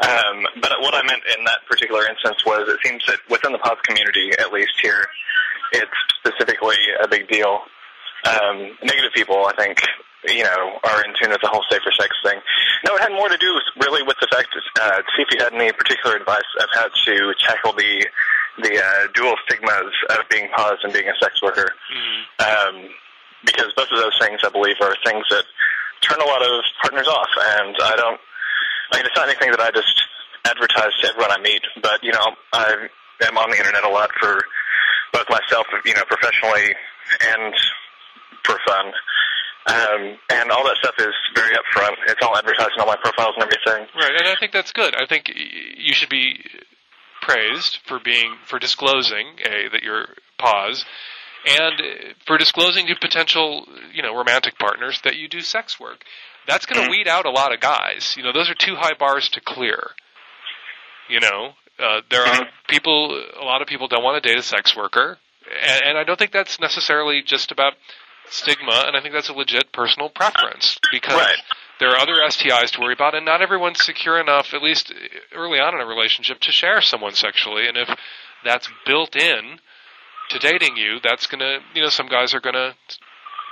Um, 0.00 0.44
but 0.60 0.72
what 0.80 0.94
I 0.94 1.02
meant 1.06 1.22
in 1.38 1.44
that 1.44 1.64
particular 1.68 2.06
instance 2.06 2.44
was 2.44 2.68
it 2.68 2.78
seems 2.84 3.04
that 3.06 3.18
within 3.30 3.52
the 3.52 3.58
POS 3.58 3.80
community, 3.82 4.32
at 4.38 4.52
least 4.52 4.74
here, 4.82 5.06
it's 5.72 5.98
specifically 6.20 6.76
a 7.00 7.08
big 7.08 7.28
deal. 7.28 7.62
Um, 8.26 8.76
negative 8.82 9.12
people, 9.14 9.46
I 9.46 9.54
think, 9.56 9.80
you 10.28 10.42
know, 10.42 10.78
are 10.84 11.04
in 11.04 11.14
tune 11.14 11.30
with 11.30 11.40
the 11.40 11.48
whole 11.48 11.64
safer 11.70 11.92
sex 11.98 12.10
thing. 12.24 12.40
No, 12.84 12.96
it 12.96 13.00
had 13.00 13.12
more 13.12 13.28
to 13.28 13.38
do 13.38 13.58
really 13.80 14.02
with 14.02 14.16
the 14.20 14.28
fact 14.28 14.48
uh, 14.80 14.96
to 14.98 15.10
see 15.16 15.22
if 15.22 15.28
you 15.32 15.38
had 15.42 15.54
any 15.54 15.72
particular 15.72 16.16
advice 16.16 16.50
of 16.60 16.68
how 16.74 16.88
to 16.88 17.34
tackle 17.46 17.72
the 17.72 18.06
the 18.58 18.82
uh, 18.82 19.06
dual 19.14 19.34
stigmas 19.44 19.92
of 20.10 20.28
being 20.30 20.48
POS 20.56 20.78
and 20.82 20.92
being 20.92 21.08
a 21.08 21.16
sex 21.20 21.42
worker. 21.42 21.72
Mm-hmm. 21.92 22.78
Um, 22.78 22.88
because 23.46 23.72
both 23.76 23.88
of 23.90 23.98
those 23.98 24.18
things, 24.20 24.40
I 24.44 24.50
believe, 24.50 24.76
are 24.82 24.94
things 25.04 25.24
that 25.30 25.44
turn 26.02 26.20
a 26.20 26.26
lot 26.26 26.42
of 26.42 26.64
partners 26.82 27.08
off. 27.08 27.30
And 27.56 27.76
I 27.82 27.96
don't, 27.96 28.20
I 28.92 28.96
mean, 28.96 29.06
it's 29.06 29.16
not 29.16 29.28
anything 29.28 29.50
that 29.50 29.60
I 29.60 29.70
just 29.70 30.02
advertise 30.44 30.92
to 31.00 31.08
everyone 31.08 31.32
I 31.32 31.40
meet, 31.40 31.62
but, 31.80 32.02
you 32.02 32.12
know, 32.12 32.34
I 32.52 32.88
am 33.22 33.38
on 33.38 33.50
the 33.50 33.56
internet 33.56 33.84
a 33.84 33.88
lot 33.88 34.10
for 34.20 34.42
both 35.12 35.26
myself, 35.30 35.66
you 35.84 35.94
know, 35.94 36.04
professionally 36.04 36.74
and 37.22 37.54
for 38.44 38.58
fun. 38.66 38.92
Um, 39.66 40.16
and 40.30 40.50
all 40.52 40.64
that 40.64 40.76
stuff 40.78 40.94
is 40.98 41.14
very 41.34 41.56
upfront. 41.56 41.96
It's 42.06 42.22
all 42.22 42.36
advertised 42.36 42.70
in 42.76 42.80
all 42.80 42.86
my 42.86 42.96
profiles 43.02 43.34
and 43.34 43.42
everything. 43.42 43.88
Right, 43.96 44.14
and 44.16 44.28
I 44.28 44.36
think 44.38 44.52
that's 44.52 44.70
good. 44.70 44.94
I 44.94 45.06
think 45.06 45.32
you 45.34 45.92
should 45.92 46.08
be 46.08 46.44
praised 47.20 47.78
for 47.84 47.98
being 47.98 48.36
for 48.44 48.60
disclosing 48.60 49.26
a 49.44 49.68
that 49.72 49.82
you're 49.82 50.06
pos 50.38 50.84
and 51.46 52.14
for 52.26 52.36
disclosing 52.38 52.86
to 52.88 52.94
potential 53.00 53.66
you 53.94 54.02
know 54.02 54.14
romantic 54.16 54.58
partners 54.58 55.00
that 55.04 55.16
you 55.16 55.28
do 55.28 55.40
sex 55.40 55.78
work. 55.80 56.04
That's 56.46 56.64
going 56.66 56.76
to 56.76 56.82
Mm-hmm. 56.82 56.90
weed 56.92 57.08
out 57.08 57.26
a 57.26 57.30
lot 57.30 57.52
of 57.52 57.58
guys. 57.60 58.14
You 58.16 58.22
know, 58.22 58.32
those 58.32 58.48
are 58.48 58.54
two 58.54 58.76
high 58.76 58.94
bars 58.98 59.28
to 59.30 59.40
clear. 59.40 59.90
You 61.08 61.20
know, 61.20 61.50
uh, 61.78 62.00
there 62.10 62.24
Mm-hmm. 62.24 62.42
are 62.42 62.48
people. 62.68 63.22
A 63.40 63.44
lot 63.44 63.62
of 63.62 63.68
people 63.68 63.88
don't 63.88 64.02
want 64.04 64.22
to 64.22 64.28
date 64.28 64.38
a 64.38 64.42
sex 64.42 64.76
worker, 64.76 65.18
and, 65.62 65.82
and 65.84 65.98
I 65.98 66.04
don't 66.04 66.18
think 66.18 66.32
that's 66.32 66.58
necessarily 66.60 67.22
just 67.22 67.50
about 67.52 67.74
stigma. 68.28 68.84
And 68.86 68.96
I 68.96 69.00
think 69.00 69.14
that's 69.14 69.28
a 69.28 69.32
legit 69.32 69.72
personal 69.72 70.08
preference 70.08 70.78
because 70.90 71.14
Right. 71.16 71.36
there 71.78 71.90
are 71.90 71.96
other 71.98 72.14
STIs 72.28 72.70
to 72.72 72.80
worry 72.80 72.94
about, 72.94 73.14
and 73.14 73.24
not 73.24 73.40
everyone's 73.42 73.84
secure 73.84 74.18
enough, 74.20 74.52
at 74.54 74.62
least 74.62 74.92
early 75.34 75.58
on 75.60 75.74
in 75.74 75.80
a 75.80 75.86
relationship, 75.86 76.40
to 76.40 76.52
share 76.52 76.80
someone 76.80 77.14
sexually. 77.14 77.68
And 77.68 77.76
if 77.76 77.88
that's 78.44 78.68
built 78.84 79.14
in 79.16 79.60
to 80.30 80.38
dating 80.38 80.76
you, 80.76 80.98
that's 81.02 81.26
gonna, 81.26 81.58
you 81.74 81.82
know, 81.82 81.88
some 81.88 82.08
guys 82.08 82.34
are 82.34 82.40
gonna 82.40 82.74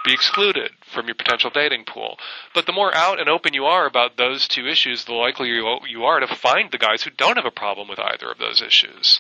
be 0.05 0.13
excluded 0.13 0.71
from 0.93 1.07
your 1.07 1.15
potential 1.15 1.51
dating 1.53 1.85
pool. 1.85 2.19
But 2.55 2.67
the 2.67 2.73
more 2.73 2.95
out 2.95 3.19
and 3.19 3.29
open 3.29 3.55
you 3.55 3.65
are 3.65 3.87
about 3.87 4.17
those 4.17 4.47
two 4.47 4.69
issues, 4.69 5.05
the 5.05 5.15
likelier 5.15 5.55
you, 5.89 6.05
are 6.05 6.21
to 6.21 6.37
find 6.37 6.71
the 6.71 6.79
guys 6.79 7.03
who 7.03 7.11
don't 7.11 7.37
have 7.37 7.47
a 7.47 7.51
problem 7.51 7.89
with 7.89 7.99
either 7.99 8.31
of 8.31 8.39
those 8.39 8.61
issues. 8.61 9.19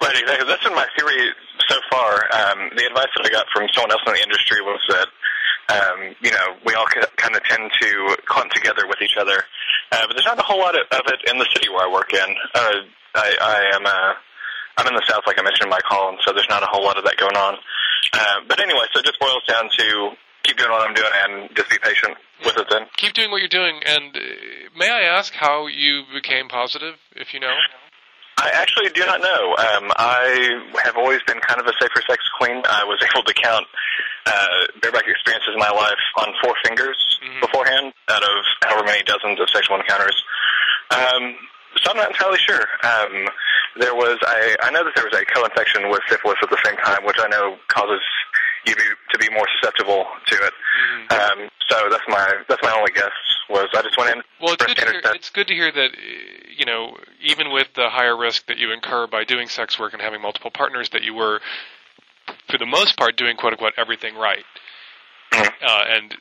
Right, 0.00 0.16
exactly. 0.16 0.46
That's 0.46 0.62
been 0.62 0.74
my 0.74 0.86
theory 0.96 1.34
so 1.68 1.76
far. 1.90 2.24
Um, 2.32 2.70
the 2.76 2.86
advice 2.86 3.08
that 3.16 3.26
I 3.26 3.30
got 3.30 3.46
from 3.52 3.68
someone 3.74 3.90
else 3.90 4.00
in 4.06 4.14
the 4.14 4.22
industry 4.22 4.62
was 4.62 4.80
that, 4.88 5.08
um, 5.68 6.14
you 6.22 6.30
know, 6.30 6.56
we 6.64 6.72
all 6.74 6.86
kind 6.86 7.34
of 7.34 7.42
tend 7.44 7.70
to 7.80 8.16
clump 8.24 8.52
together 8.52 8.86
with 8.88 9.02
each 9.02 9.16
other. 9.18 9.44
Uh, 9.92 10.06
but 10.06 10.14
there's 10.14 10.24
not 10.24 10.38
a 10.38 10.42
whole 10.42 10.58
lot 10.58 10.74
of, 10.74 10.86
of 10.92 11.02
it 11.06 11.28
in 11.28 11.36
the 11.36 11.46
city 11.52 11.68
where 11.68 11.86
I 11.86 11.92
work 11.92 12.14
in. 12.14 12.34
Uh, 12.54 12.74
I, 13.14 13.34
I 13.42 13.76
am, 13.76 13.86
uh, 13.86 14.14
I'm 14.80 14.88
in 14.88 14.96
the 14.96 15.04
south, 15.04 15.28
like 15.28 15.38
I 15.38 15.44
mentioned 15.44 15.68
in 15.68 15.68
my 15.68 15.84
call, 15.84 16.08
and 16.08 16.18
so 16.24 16.32
there's 16.32 16.48
not 16.48 16.62
a 16.62 16.70
whole 16.72 16.82
lot 16.82 16.96
of 16.96 17.04
that 17.04 17.20
going 17.20 17.36
on. 17.36 17.60
Uh, 18.16 18.40
but 18.48 18.60
anyway, 18.60 18.88
so 18.92 19.00
it 19.00 19.04
just 19.04 19.20
boils 19.20 19.44
down 19.46 19.68
to 19.68 20.16
keep 20.42 20.56
doing 20.56 20.70
what 20.72 20.88
I'm 20.88 20.94
doing 20.94 21.12
and 21.28 21.52
just 21.54 21.68
be 21.68 21.76
patient 21.76 22.16
with 22.44 22.56
it 22.56 22.66
then. 22.70 22.88
Keep 22.96 23.12
doing 23.12 23.30
what 23.30 23.44
you're 23.44 23.52
doing, 23.52 23.76
and 23.84 24.16
uh, 24.16 24.20
may 24.72 24.88
I 24.88 25.02
ask 25.02 25.34
how 25.34 25.66
you 25.66 26.08
became 26.14 26.48
positive, 26.48 26.96
if 27.12 27.34
you 27.34 27.40
know? 27.40 27.52
I 28.40 28.48
actually 28.56 28.88
do 28.96 29.04
not 29.04 29.20
know. 29.20 29.52
Um, 29.52 29.92
I 30.00 30.64
have 30.82 30.96
always 30.96 31.20
been 31.28 31.40
kind 31.44 31.60
of 31.60 31.66
a 31.66 31.76
safer 31.76 32.00
sex 32.08 32.24
queen. 32.40 32.62
I 32.64 32.84
was 32.84 33.04
able 33.12 33.22
to 33.24 33.34
count 33.34 33.66
uh, 34.24 34.80
bareback 34.80 35.04
experiences 35.06 35.52
in 35.52 35.60
my 35.60 35.68
life 35.68 36.00
on 36.24 36.32
four 36.42 36.54
fingers 36.64 36.96
beforehand 37.40 37.92
out 38.08 38.22
of 38.22 38.36
however 38.64 38.86
many 38.86 39.02
dozens 39.04 39.40
of 39.40 39.48
sexual 39.52 39.76
encounters. 39.76 40.16
Um, 40.90 41.36
so 41.76 41.90
I'm 41.90 41.96
not 41.96 42.10
entirely 42.10 42.38
sure. 42.38 42.66
Um, 42.82 43.28
there 43.78 43.94
was, 43.94 44.18
I, 44.22 44.56
I 44.62 44.70
know 44.70 44.84
that 44.84 44.94
there 44.96 45.04
was 45.04 45.14
a 45.14 45.24
co-infection 45.24 45.90
with 45.90 46.00
syphilis 46.08 46.38
at 46.42 46.50
the 46.50 46.58
same 46.64 46.76
time, 46.78 47.04
which 47.04 47.16
I 47.18 47.28
know 47.28 47.56
causes 47.68 48.00
you 48.66 48.74
to, 48.74 48.82
to 49.12 49.18
be 49.18 49.32
more 49.32 49.46
susceptible 49.56 50.04
to 50.26 50.34
it. 50.36 50.52
Um, 51.12 51.48
so 51.68 51.88
that's 51.90 52.04
my 52.08 52.42
that's 52.48 52.62
my 52.62 52.72
only 52.72 52.92
guess. 52.92 53.12
Was 53.48 53.68
I 53.74 53.82
just 53.82 53.96
went 53.96 54.16
in 54.16 54.22
Well, 54.40 54.54
it's 54.54 54.64
good, 54.64 54.76
to 54.76 54.84
hear, 54.84 55.00
it's 55.14 55.30
good 55.30 55.48
to 55.48 55.54
hear 55.54 55.72
that, 55.72 55.90
you 56.56 56.66
know, 56.66 56.96
even 57.20 57.50
with 57.52 57.68
the 57.74 57.88
higher 57.88 58.16
risk 58.16 58.46
that 58.46 58.58
you 58.58 58.72
incur 58.72 59.06
by 59.06 59.24
doing 59.24 59.48
sex 59.48 59.78
work 59.78 59.92
and 59.92 60.02
having 60.02 60.20
multiple 60.20 60.50
partners, 60.52 60.90
that 60.90 61.02
you 61.02 61.14
were, 61.14 61.40
for 62.48 62.58
the 62.58 62.66
most 62.66 62.96
part, 62.96 63.16
doing 63.16 63.36
quote 63.36 63.54
unquote 63.54 63.72
everything 63.76 64.14
right. 64.14 64.44
Uh, 65.32 65.84
and, 65.88 66.12
uh, 66.12 66.16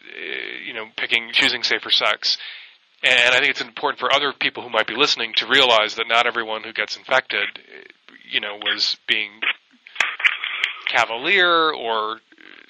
you 0.66 0.74
know, 0.74 0.86
picking, 0.98 1.30
choosing 1.34 1.64
safer 1.64 1.92
sex. 1.92 2.38
And 3.04 3.34
I 3.34 3.40
think 3.40 3.52
it's 3.52 3.62
important 3.62 4.00
for 4.00 4.14
other 4.14 4.34
people 4.34 4.62
who 4.62 4.70
might 4.70 4.88
be 4.88 4.96
listening 4.96 5.34
to 5.38 5.48
realize 5.48 5.96
that 5.96 6.08
not 6.08 6.28
everyone 6.28 6.64
who 6.64 6.74
gets 6.74 6.98
infected, 6.98 7.48
you 8.30 8.42
know, 8.42 8.58
was 8.62 8.98
being 9.08 9.32
cavalier 10.88 11.72
or 11.74 12.20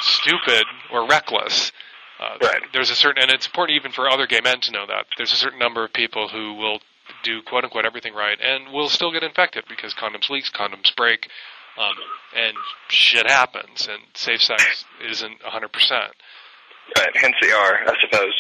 stupid 0.02 0.65
or 0.92 1.08
reckless. 1.08 1.72
Uh, 2.20 2.38
Right. 2.42 2.62
There's 2.74 2.89
a 2.89 2.96
certain, 2.96 3.24
and 3.24 3.32
it's 3.32 3.46
important 3.46 3.76
even 3.78 3.92
for 3.92 4.10
other 4.10 4.28
gay 4.28 4.42
men 4.44 4.60
to 4.62 4.72
know 4.72 4.86
that 4.86 5.06
there's 5.18 5.32
a 5.32 5.38
certain 5.38 5.58
number 5.58 5.84
of 5.86 5.94
people 5.94 6.28
who 6.28 6.54
will 6.56 6.80
do 7.24 7.42
quote 7.42 7.63
unquote 7.63 7.86
everything 7.86 8.13
right 8.13 8.38
and 8.42 8.72
will 8.72 8.89
still 8.89 9.12
get 9.12 9.24
infected 9.24 9.63
because 9.68 9.94
condoms 9.94 10.30
leaks, 10.30 10.52
condoms 10.52 10.96
break, 10.96 11.30
um, 11.78 11.96
and 12.36 12.56
shit 12.89 13.26
happens. 13.26 13.88
And 13.89 14.02
safe 14.13 14.42
sex 14.42 14.86
isn't 15.10 15.42
100. 15.44 15.72
percent 15.72 16.12
Right, 16.98 17.15
hence 17.15 17.36
the 17.42 17.54
R, 17.54 17.80
I 17.88 17.94
suppose. 18.02 18.34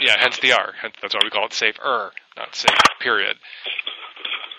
Yeah, 0.00 0.16
hence 0.18 0.38
the 0.38 0.52
R. 0.52 0.72
Hence, 0.80 0.94
that's 1.00 1.14
why 1.14 1.20
we 1.24 1.30
call 1.30 1.46
it 1.46 1.52
safer, 1.52 2.12
not 2.36 2.54
safe. 2.54 2.76
Period. 3.00 3.36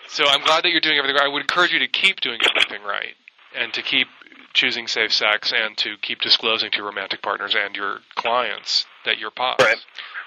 So 0.07 0.25
I'm 0.27 0.43
glad 0.43 0.63
that 0.63 0.71
you're 0.71 0.81
doing 0.81 0.97
everything. 0.97 1.15
right. 1.15 1.25
I 1.25 1.27
would 1.27 1.41
encourage 1.41 1.71
you 1.71 1.79
to 1.79 1.87
keep 1.87 2.19
doing 2.21 2.39
everything 2.49 2.83
right, 2.83 3.15
and 3.55 3.71
to 3.73 3.81
keep 3.81 4.07
choosing 4.53 4.87
safe 4.87 5.13
sex, 5.13 5.53
and 5.55 5.77
to 5.77 5.97
keep 6.01 6.21
disclosing 6.21 6.71
to 6.71 6.77
your 6.77 6.87
romantic 6.87 7.21
partners 7.21 7.55
and 7.57 7.75
your 7.75 7.99
clients 8.15 8.85
that 9.05 9.19
you're 9.19 9.31
pos. 9.31 9.57
Right. 9.59 9.77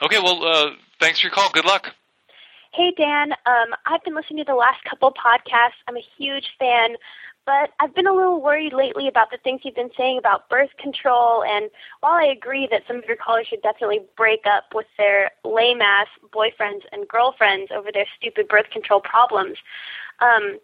Okay. 0.03 0.19
Well, 0.19 0.45
uh, 0.45 0.71
thanks 1.01 1.21
for 1.21 1.27
your 1.27 1.35
call. 1.35 1.51
Good 1.51 1.65
luck. 1.65 1.95
Hey 2.75 2.91
Dan, 2.97 3.33
um, 3.45 3.75
I've 3.85 4.03
been 4.03 4.15
listening 4.15 4.47
to 4.47 4.51
the 4.51 4.57
last 4.57 4.83
couple 4.89 5.13
podcasts. 5.13 5.77
I'm 5.87 5.97
a 5.97 6.05
huge 6.17 6.47
fan, 6.59 6.97
but 7.45 7.71
I've 7.81 7.95
been 7.95 8.07
a 8.07 8.15
little 8.15 8.41
worried 8.41 8.73
lately 8.73 9.09
about 9.09 9.31
the 9.31 9.39
things 9.39 9.63
you've 9.65 9.75
been 9.75 9.91
saying 9.97 10.19
about 10.19 10.49
birth 10.49 10.71
control. 10.79 11.43
And 11.45 11.71
while 12.01 12.15
I 12.15 12.25
agree 12.25 12.69
that 12.71 12.83
some 12.87 12.97
of 12.97 13.05
your 13.07 13.17
callers 13.17 13.49
should 13.49 13.63
definitely 13.63 14.01
break 14.17 14.43
up 14.47 14.65
with 14.75 14.87
their 14.97 15.33
lame 15.45 15.83
ass 15.83 16.07
boyfriends 16.33 16.83
and 16.93 17.09
girlfriends 17.09 17.73
over 17.75 17.91
their 17.93 18.07
stupid 18.17 18.49
birth 18.49 18.71
control 18.71 19.01
problems, 19.01 19.59
um, 20.21 20.59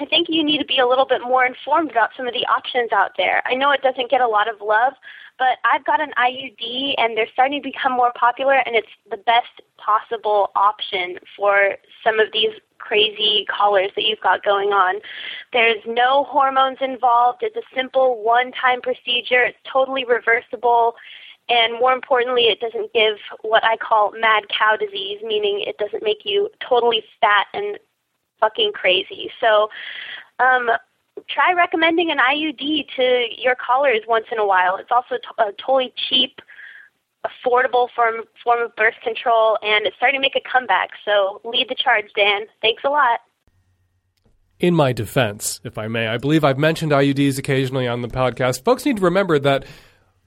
I 0.00 0.04
think 0.04 0.28
you 0.30 0.44
need 0.44 0.58
to 0.58 0.64
be 0.64 0.78
a 0.78 0.86
little 0.86 1.06
bit 1.06 1.22
more 1.22 1.44
informed 1.44 1.90
about 1.90 2.10
some 2.16 2.28
of 2.28 2.34
the 2.34 2.46
options 2.46 2.92
out 2.92 3.12
there. 3.16 3.42
I 3.46 3.54
know 3.54 3.70
it 3.72 3.82
doesn't 3.82 4.10
get 4.10 4.20
a 4.20 4.28
lot 4.28 4.48
of 4.48 4.60
love, 4.60 4.92
but 5.38 5.58
I've 5.64 5.84
got 5.84 6.00
an 6.00 6.12
IUD 6.18 6.94
and 6.98 7.16
they're 7.16 7.28
starting 7.32 7.62
to 7.62 7.68
become 7.68 7.92
more 7.92 8.12
popular 8.14 8.54
and 8.54 8.76
it's 8.76 8.88
the 9.10 9.16
best 9.16 9.60
possible 9.76 10.50
option 10.54 11.18
for 11.36 11.76
some 12.04 12.20
of 12.20 12.28
these 12.32 12.52
crazy 12.88 13.44
callers 13.48 13.90
that 13.94 14.04
you've 14.04 14.20
got 14.20 14.42
going 14.42 14.70
on. 14.70 15.00
There's 15.52 15.82
no 15.86 16.24
hormones 16.24 16.78
involved. 16.80 17.42
It's 17.42 17.56
a 17.56 17.76
simple 17.76 18.22
one-time 18.24 18.80
procedure. 18.80 19.44
It's 19.44 19.58
totally 19.70 20.04
reversible. 20.06 20.94
And 21.50 21.74
more 21.74 21.92
importantly, 21.92 22.44
it 22.44 22.60
doesn't 22.60 22.92
give 22.92 23.16
what 23.42 23.64
I 23.64 23.76
call 23.76 24.12
mad 24.18 24.44
cow 24.48 24.76
disease, 24.76 25.20
meaning 25.22 25.62
it 25.66 25.76
doesn't 25.78 26.02
make 26.02 26.24
you 26.24 26.48
totally 26.66 27.02
fat 27.20 27.46
and 27.52 27.78
fucking 28.40 28.72
crazy. 28.72 29.30
So, 29.40 29.68
um, 30.40 30.70
try 31.28 31.52
recommending 31.52 32.10
an 32.10 32.18
IUD 32.18 32.86
to 32.96 33.26
your 33.36 33.54
callers 33.54 34.00
once 34.06 34.26
in 34.30 34.38
a 34.38 34.46
while. 34.46 34.76
It's 34.76 34.90
also 34.90 35.16
t- 35.16 35.22
a 35.38 35.52
totally 35.52 35.92
cheap, 36.08 36.40
affordable 37.26 37.88
form 37.94 38.22
form 38.42 38.62
of 38.62 38.74
birth 38.76 38.94
control, 39.02 39.58
and 39.62 39.86
it's 39.86 39.96
starting 39.96 40.20
to 40.20 40.22
make 40.22 40.36
a 40.36 40.48
comeback. 40.50 40.90
So, 41.04 41.40
lead 41.44 41.68
the 41.68 41.74
charge, 41.74 42.06
Dan. 42.16 42.42
Thanks 42.62 42.82
a 42.84 42.90
lot. 42.90 43.20
In 44.60 44.74
my 44.74 44.92
defense, 44.92 45.60
if 45.62 45.78
I 45.78 45.86
may, 45.86 46.08
I 46.08 46.18
believe 46.18 46.42
I've 46.42 46.58
mentioned 46.58 46.90
IUDs 46.90 47.38
occasionally 47.38 47.86
on 47.86 48.02
the 48.02 48.08
podcast. 48.08 48.64
Folks 48.64 48.84
need 48.84 48.96
to 48.96 49.02
remember 49.02 49.38
that 49.38 49.64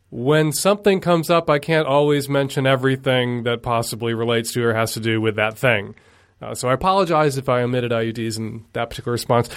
when 0.09 0.51
something 0.53 1.01
comes 1.01 1.29
up, 1.29 1.49
I 1.49 1.59
can't 1.59 1.87
always 1.87 2.29
mention 2.29 2.65
everything 2.65 3.43
that 3.43 3.61
possibly 3.61 4.13
relates 4.13 4.53
to 4.53 4.63
or 4.63 4.73
has 4.73 4.93
to 4.93 4.99
do 4.99 5.19
with 5.19 5.35
that 5.35 5.57
thing. 5.57 5.95
Uh, 6.41 6.55
so 6.55 6.69
I 6.69 6.73
apologize 6.73 7.37
if 7.37 7.49
I 7.49 7.61
omitted 7.61 7.91
IUDs 7.91 8.37
in 8.37 8.65
that 8.73 8.89
particular 8.89 9.13
response. 9.13 9.49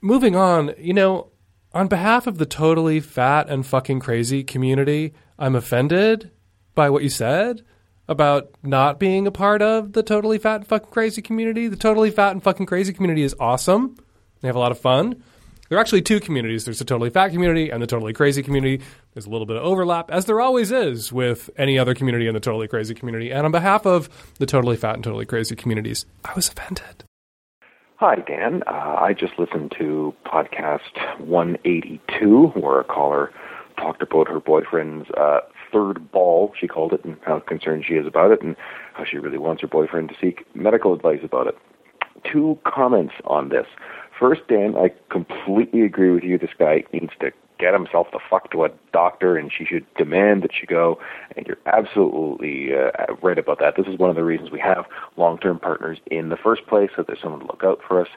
Moving 0.00 0.36
on, 0.36 0.74
you 0.78 0.92
know, 0.92 1.30
on 1.72 1.88
behalf 1.88 2.26
of 2.26 2.38
the 2.38 2.46
totally 2.46 3.00
fat 3.00 3.48
and 3.48 3.66
fucking 3.66 4.00
crazy 4.00 4.44
community, 4.44 5.12
I'm 5.38 5.54
offended 5.54 6.30
by 6.78 6.90
what 6.90 7.02
you 7.02 7.08
said 7.08 7.60
about 8.06 8.50
not 8.62 9.00
being 9.00 9.26
a 9.26 9.32
part 9.32 9.62
of 9.62 9.94
the 9.94 10.02
totally 10.04 10.38
fat 10.38 10.60
and 10.60 10.66
fucking 10.68 10.92
crazy 10.92 11.20
community. 11.20 11.66
The 11.66 11.74
totally 11.74 12.12
fat 12.12 12.30
and 12.30 12.40
fucking 12.40 12.66
crazy 12.66 12.92
community 12.92 13.24
is 13.24 13.34
awesome. 13.40 13.96
They 14.40 14.46
have 14.48 14.54
a 14.54 14.60
lot 14.60 14.70
of 14.70 14.78
fun. 14.78 15.20
There 15.68 15.76
are 15.76 15.80
actually 15.80 16.02
two 16.02 16.20
communities. 16.20 16.64
There's 16.64 16.78
the 16.78 16.84
totally 16.84 17.10
fat 17.10 17.30
community 17.30 17.70
and 17.70 17.82
the 17.82 17.88
totally 17.88 18.12
crazy 18.12 18.44
community. 18.44 18.80
There's 19.12 19.26
a 19.26 19.30
little 19.30 19.44
bit 19.44 19.56
of 19.56 19.64
overlap, 19.64 20.08
as 20.12 20.26
there 20.26 20.40
always 20.40 20.70
is 20.70 21.12
with 21.12 21.50
any 21.58 21.80
other 21.80 21.94
community 21.94 22.28
in 22.28 22.34
the 22.34 22.40
totally 22.40 22.68
crazy 22.68 22.94
community. 22.94 23.32
And 23.32 23.44
on 23.44 23.50
behalf 23.50 23.84
of 23.84 24.08
the 24.38 24.46
totally 24.46 24.76
fat 24.76 24.94
and 24.94 25.02
totally 25.02 25.26
crazy 25.26 25.56
communities, 25.56 26.06
I 26.24 26.32
was 26.36 26.48
offended. 26.48 27.02
Hi, 27.96 28.14
Dan. 28.24 28.62
Uh, 28.68 28.94
I 29.00 29.14
just 29.14 29.32
listened 29.36 29.74
to 29.80 30.14
podcast 30.24 31.18
182, 31.18 32.52
where 32.54 32.78
a 32.78 32.84
caller 32.84 33.32
talked 33.78 34.02
about 34.02 34.28
her 34.28 34.40
boyfriend's 34.40 35.08
uh, 35.16 35.40
third 35.72 36.10
ball, 36.10 36.52
she 36.58 36.66
called 36.66 36.92
it, 36.92 37.04
and 37.04 37.16
how 37.22 37.38
concerned 37.40 37.84
she 37.86 37.94
is 37.94 38.06
about 38.06 38.30
it, 38.30 38.42
and 38.42 38.56
how 38.94 39.04
she 39.04 39.18
really 39.18 39.38
wants 39.38 39.62
her 39.62 39.68
boyfriend 39.68 40.08
to 40.08 40.14
seek 40.20 40.44
medical 40.54 40.92
advice 40.92 41.20
about 41.22 41.46
it. 41.46 41.56
Two 42.30 42.58
comments 42.66 43.14
on 43.24 43.48
this. 43.48 43.66
First, 44.18 44.42
Dan, 44.48 44.74
I 44.76 44.90
completely 45.10 45.82
agree 45.82 46.10
with 46.10 46.24
you. 46.24 46.38
This 46.38 46.50
guy 46.58 46.82
needs 46.92 47.12
to 47.20 47.30
get 47.58 47.72
himself 47.72 48.08
the 48.12 48.20
fuck 48.30 48.50
to 48.52 48.64
a 48.64 48.70
doctor, 48.92 49.36
and 49.36 49.52
she 49.56 49.64
should 49.64 49.86
demand 49.94 50.42
that 50.42 50.50
she 50.58 50.66
go. 50.66 50.98
And 51.36 51.46
you're 51.46 51.58
absolutely 51.66 52.70
uh, 52.74 53.14
right 53.22 53.38
about 53.38 53.58
that. 53.60 53.74
This 53.76 53.86
is 53.86 53.98
one 53.98 54.10
of 54.10 54.16
the 54.16 54.24
reasons 54.24 54.50
we 54.50 54.60
have 54.60 54.86
long-term 55.16 55.60
partners 55.60 55.98
in 56.10 56.28
the 56.28 56.36
first 56.36 56.66
place, 56.66 56.90
so 56.96 57.04
there's 57.06 57.20
someone 57.22 57.40
to 57.40 57.46
look 57.46 57.62
out 57.64 57.80
for 57.86 58.00
us. 58.00 58.08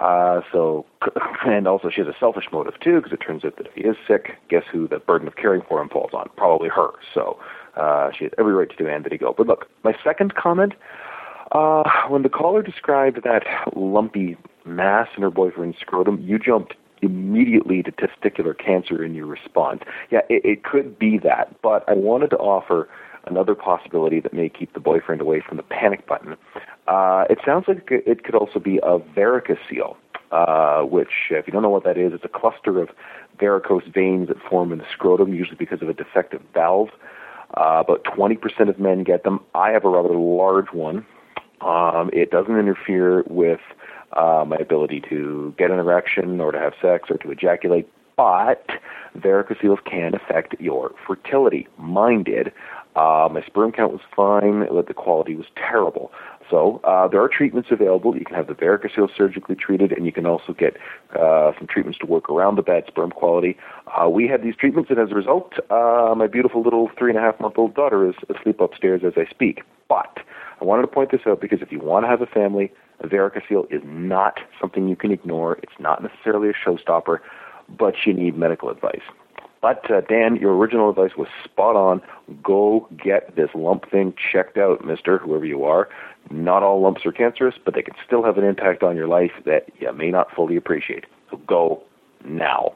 Uh, 0.00 0.40
so, 0.52 0.84
and 1.46 1.68
also 1.68 1.88
she 1.88 2.00
has 2.00 2.08
a 2.08 2.18
selfish 2.18 2.46
motive 2.52 2.74
too, 2.80 2.96
because 2.96 3.12
it 3.12 3.18
turns 3.24 3.44
out 3.44 3.56
that 3.56 3.66
if 3.66 3.72
he 3.74 3.82
is 3.82 3.96
sick, 4.08 4.32
guess 4.48 4.64
who 4.70 4.88
the 4.88 4.98
burden 4.98 5.28
of 5.28 5.36
caring 5.36 5.62
for 5.68 5.80
him 5.80 5.88
falls 5.88 6.10
on? 6.12 6.28
Probably 6.36 6.68
her. 6.68 6.90
So, 7.12 7.38
uh, 7.76 8.10
she 8.16 8.24
has 8.24 8.32
every 8.38 8.52
right 8.54 8.68
to 8.68 8.76
demand 8.76 9.04
that 9.04 9.12
he 9.12 9.18
go. 9.18 9.34
But 9.36 9.46
look, 9.46 9.68
my 9.82 9.94
second 10.02 10.34
comment, 10.34 10.74
uh, 11.52 11.84
when 12.08 12.22
the 12.22 12.28
caller 12.28 12.62
described 12.62 13.22
that 13.22 13.44
lumpy 13.76 14.36
mass 14.64 15.08
in 15.16 15.22
her 15.22 15.30
boyfriend's 15.30 15.78
scrotum, 15.78 16.20
you 16.20 16.38
jumped 16.38 16.74
immediately 17.02 17.82
to 17.82 17.92
testicular 17.92 18.56
cancer 18.56 19.04
in 19.04 19.14
your 19.14 19.26
response. 19.26 19.82
Yeah, 20.10 20.20
it, 20.28 20.44
it 20.44 20.64
could 20.64 20.98
be 20.98 21.18
that, 21.18 21.54
but 21.62 21.84
I 21.88 21.92
wanted 21.92 22.30
to 22.30 22.36
offer 22.36 22.88
another 23.26 23.54
possibility 23.54 24.20
that 24.20 24.32
may 24.32 24.48
keep 24.48 24.72
the 24.74 24.80
boyfriend 24.80 25.20
away 25.20 25.40
from 25.40 25.56
the 25.56 25.62
panic 25.62 26.06
button. 26.06 26.36
Uh, 26.86 27.24
it 27.30 27.38
sounds 27.44 27.66
like 27.68 27.88
it 27.90 28.24
could 28.24 28.34
also 28.34 28.58
be 28.58 28.78
a 28.78 28.98
varicocele, 28.98 29.96
uh, 30.30 30.82
which, 30.82 31.30
if 31.30 31.46
you 31.46 31.52
don't 31.52 31.62
know 31.62 31.70
what 31.70 31.84
that 31.84 31.96
is, 31.96 32.12
it's 32.12 32.24
a 32.24 32.28
cluster 32.28 32.80
of 32.80 32.90
varicose 33.38 33.84
veins 33.92 34.28
that 34.28 34.40
form 34.48 34.72
in 34.72 34.78
the 34.78 34.86
scrotum, 34.92 35.32
usually 35.32 35.56
because 35.56 35.82
of 35.82 35.88
a 35.88 35.94
defective 35.94 36.42
valve. 36.52 36.90
Uh, 37.56 37.84
about 37.86 38.02
20% 38.04 38.68
of 38.68 38.78
men 38.78 39.04
get 39.04 39.22
them. 39.22 39.40
I 39.54 39.70
have 39.70 39.84
a 39.84 39.88
rather 39.88 40.14
large 40.14 40.72
one. 40.72 41.06
Um, 41.60 42.10
it 42.12 42.30
doesn't 42.30 42.58
interfere 42.58 43.22
with 43.28 43.60
uh, 44.12 44.44
my 44.46 44.56
ability 44.56 45.02
to 45.08 45.54
get 45.56 45.70
an 45.70 45.78
erection 45.78 46.40
or 46.40 46.52
to 46.52 46.58
have 46.58 46.74
sex 46.80 47.10
or 47.10 47.16
to 47.18 47.30
ejaculate, 47.30 47.88
but 48.16 48.68
varicoceles 49.16 49.82
can 49.84 50.14
affect 50.14 50.60
your 50.60 50.92
fertility. 51.06 51.68
Mine 51.78 52.22
did. 52.22 52.52
Uh, 52.96 53.28
my 53.30 53.42
sperm 53.44 53.72
count 53.72 53.92
was 53.92 54.00
fine, 54.14 54.66
but 54.70 54.86
the 54.86 54.94
quality 54.94 55.34
was 55.34 55.46
terrible. 55.56 56.12
So 56.50 56.80
uh, 56.84 57.08
there 57.08 57.22
are 57.22 57.28
treatments 57.28 57.70
available. 57.72 58.16
You 58.16 58.24
can 58.24 58.36
have 58.36 58.46
the 58.46 58.54
varicocele 58.54 59.08
surgically 59.16 59.56
treated, 59.56 59.92
and 59.92 60.06
you 60.06 60.12
can 60.12 60.26
also 60.26 60.52
get 60.52 60.76
uh, 61.18 61.52
some 61.58 61.66
treatments 61.66 61.98
to 62.00 62.06
work 62.06 62.28
around 62.28 62.56
the 62.56 62.62
bad 62.62 62.84
sperm 62.86 63.10
quality. 63.10 63.56
Uh, 63.88 64.08
we 64.08 64.28
had 64.28 64.42
these 64.42 64.54
treatments, 64.54 64.90
and 64.90 64.98
as 64.98 65.10
a 65.10 65.14
result, 65.14 65.54
uh, 65.70 66.14
my 66.16 66.26
beautiful 66.26 66.62
little 66.62 66.90
three 66.98 67.10
and 67.10 67.18
a 67.18 67.22
half 67.22 67.40
month 67.40 67.54
old 67.56 67.74
daughter 67.74 68.08
is 68.08 68.14
asleep 68.34 68.60
upstairs 68.60 69.02
as 69.04 69.14
I 69.16 69.28
speak. 69.30 69.62
But 69.88 70.18
I 70.60 70.64
wanted 70.64 70.82
to 70.82 70.88
point 70.88 71.10
this 71.10 71.22
out 71.26 71.40
because 71.40 71.62
if 71.62 71.72
you 71.72 71.80
want 71.80 72.04
to 72.04 72.08
have 72.08 72.22
a 72.22 72.26
family, 72.26 72.72
a 73.00 73.06
varicocele 73.06 73.70
is 73.72 73.82
not 73.84 74.38
something 74.60 74.88
you 74.88 74.96
can 74.96 75.10
ignore. 75.10 75.58
It's 75.62 75.78
not 75.78 76.02
necessarily 76.02 76.50
a 76.50 76.52
showstopper, 76.52 77.18
but 77.68 77.94
you 78.06 78.12
need 78.12 78.36
medical 78.36 78.70
advice. 78.70 79.02
But 79.64 79.90
uh, 79.90 80.02
Dan, 80.02 80.36
your 80.36 80.54
original 80.54 80.90
advice 80.90 81.16
was 81.16 81.28
spot 81.42 81.74
on. 81.74 82.02
Go 82.42 82.86
get 83.02 83.34
this 83.34 83.48
lump 83.54 83.90
thing 83.90 84.12
checked 84.30 84.58
out, 84.58 84.84
Mister, 84.84 85.16
whoever 85.16 85.46
you 85.46 85.64
are. 85.64 85.88
Not 86.30 86.62
all 86.62 86.82
lumps 86.82 87.06
are 87.06 87.12
cancerous, 87.12 87.54
but 87.64 87.72
they 87.72 87.80
can 87.80 87.94
still 88.04 88.22
have 88.24 88.36
an 88.36 88.44
impact 88.44 88.82
on 88.82 88.94
your 88.94 89.08
life 89.08 89.32
that 89.46 89.70
you 89.80 89.90
may 89.94 90.10
not 90.10 90.30
fully 90.36 90.56
appreciate. 90.56 91.06
So 91.30 91.38
go 91.46 91.82
now. 92.26 92.74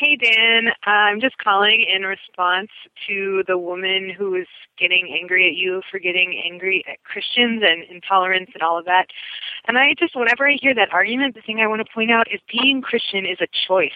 Hey, 0.00 0.16
Dan. 0.16 0.68
Uh, 0.86 0.90
I'm 0.90 1.20
just 1.20 1.36
calling 1.36 1.84
in 1.84 2.04
response 2.04 2.70
to 3.06 3.44
the 3.46 3.58
woman 3.58 4.08
who 4.08 4.30
was 4.30 4.46
getting 4.78 5.14
angry 5.20 5.46
at 5.46 5.56
you 5.56 5.82
for 5.90 5.98
getting 5.98 6.40
angry 6.42 6.82
at 6.90 7.04
Christians 7.04 7.62
and 7.62 7.84
intolerance 7.84 8.48
and 8.54 8.62
all 8.62 8.78
of 8.78 8.86
that. 8.86 9.08
And 9.68 9.76
I 9.76 9.92
just, 9.98 10.16
whenever 10.16 10.48
I 10.48 10.56
hear 10.58 10.74
that 10.74 10.90
argument, 10.90 11.34
the 11.34 11.42
thing 11.42 11.60
I 11.60 11.66
want 11.66 11.86
to 11.86 11.92
point 11.92 12.10
out 12.10 12.28
is 12.32 12.40
being 12.50 12.80
Christian 12.80 13.26
is 13.26 13.42
a 13.42 13.46
choice. 13.68 13.92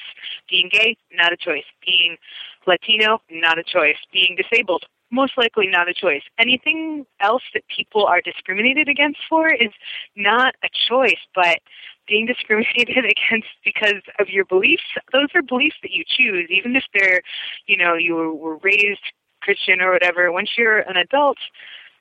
Being 0.51 0.69
gay, 0.71 0.99
not 1.11 1.33
a 1.33 1.39
choice. 1.39 1.65
Being 1.87 2.19
Latino, 2.67 3.23
not 3.31 3.59
a 3.59 3.65
choice. 3.65 3.97
Being 4.13 4.37
disabled, 4.37 4.85
most 5.15 5.39
likely 5.39 5.67
not 5.67 5.89
a 5.89 5.95
choice. 5.95 6.23
Anything 6.39 7.07
else 7.21 7.43
that 7.55 7.63
people 7.75 8.05
are 8.07 8.21
discriminated 8.21 8.89
against 8.89 9.21
for 9.29 9.49
is 9.53 9.71
not 10.17 10.55
a 10.63 10.69
choice, 10.89 11.21
but 11.35 11.59
being 12.07 12.27
discriminated 12.27 13.05
against 13.05 13.49
because 13.65 14.03
of 14.19 14.29
your 14.29 14.45
beliefs, 14.45 14.83
those 15.13 15.29
are 15.35 15.43
beliefs 15.43 15.77
that 15.83 15.93
you 15.93 16.05
choose, 16.07 16.49
even 16.51 16.77
if 16.77 16.85
they're, 16.93 17.23
you 17.67 17.77
know, 17.77 17.95
you 17.95 18.15
were 18.35 18.57
raised 18.59 19.01
Christian 19.41 19.81
or 19.81 19.93
whatever. 19.93 20.33
Once 20.33 20.51
you're 20.57 20.81
an 20.81 20.97
adult, 20.97 21.39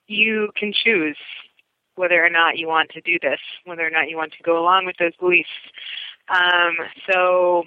you 0.07 0.49
can 0.55 0.73
choose 0.73 1.17
whether 1.95 2.23
or 2.25 2.29
not 2.29 2.57
you 2.57 2.67
want 2.67 2.89
to 2.89 3.01
do 3.01 3.19
this, 3.21 3.39
whether 3.65 3.85
or 3.85 3.89
not 3.89 4.09
you 4.09 4.17
want 4.17 4.33
to 4.33 4.43
go 4.43 4.57
along 4.57 4.85
with 4.85 4.95
those 4.97 5.15
beliefs. 5.17 5.49
Um, 6.29 6.77
so 7.11 7.63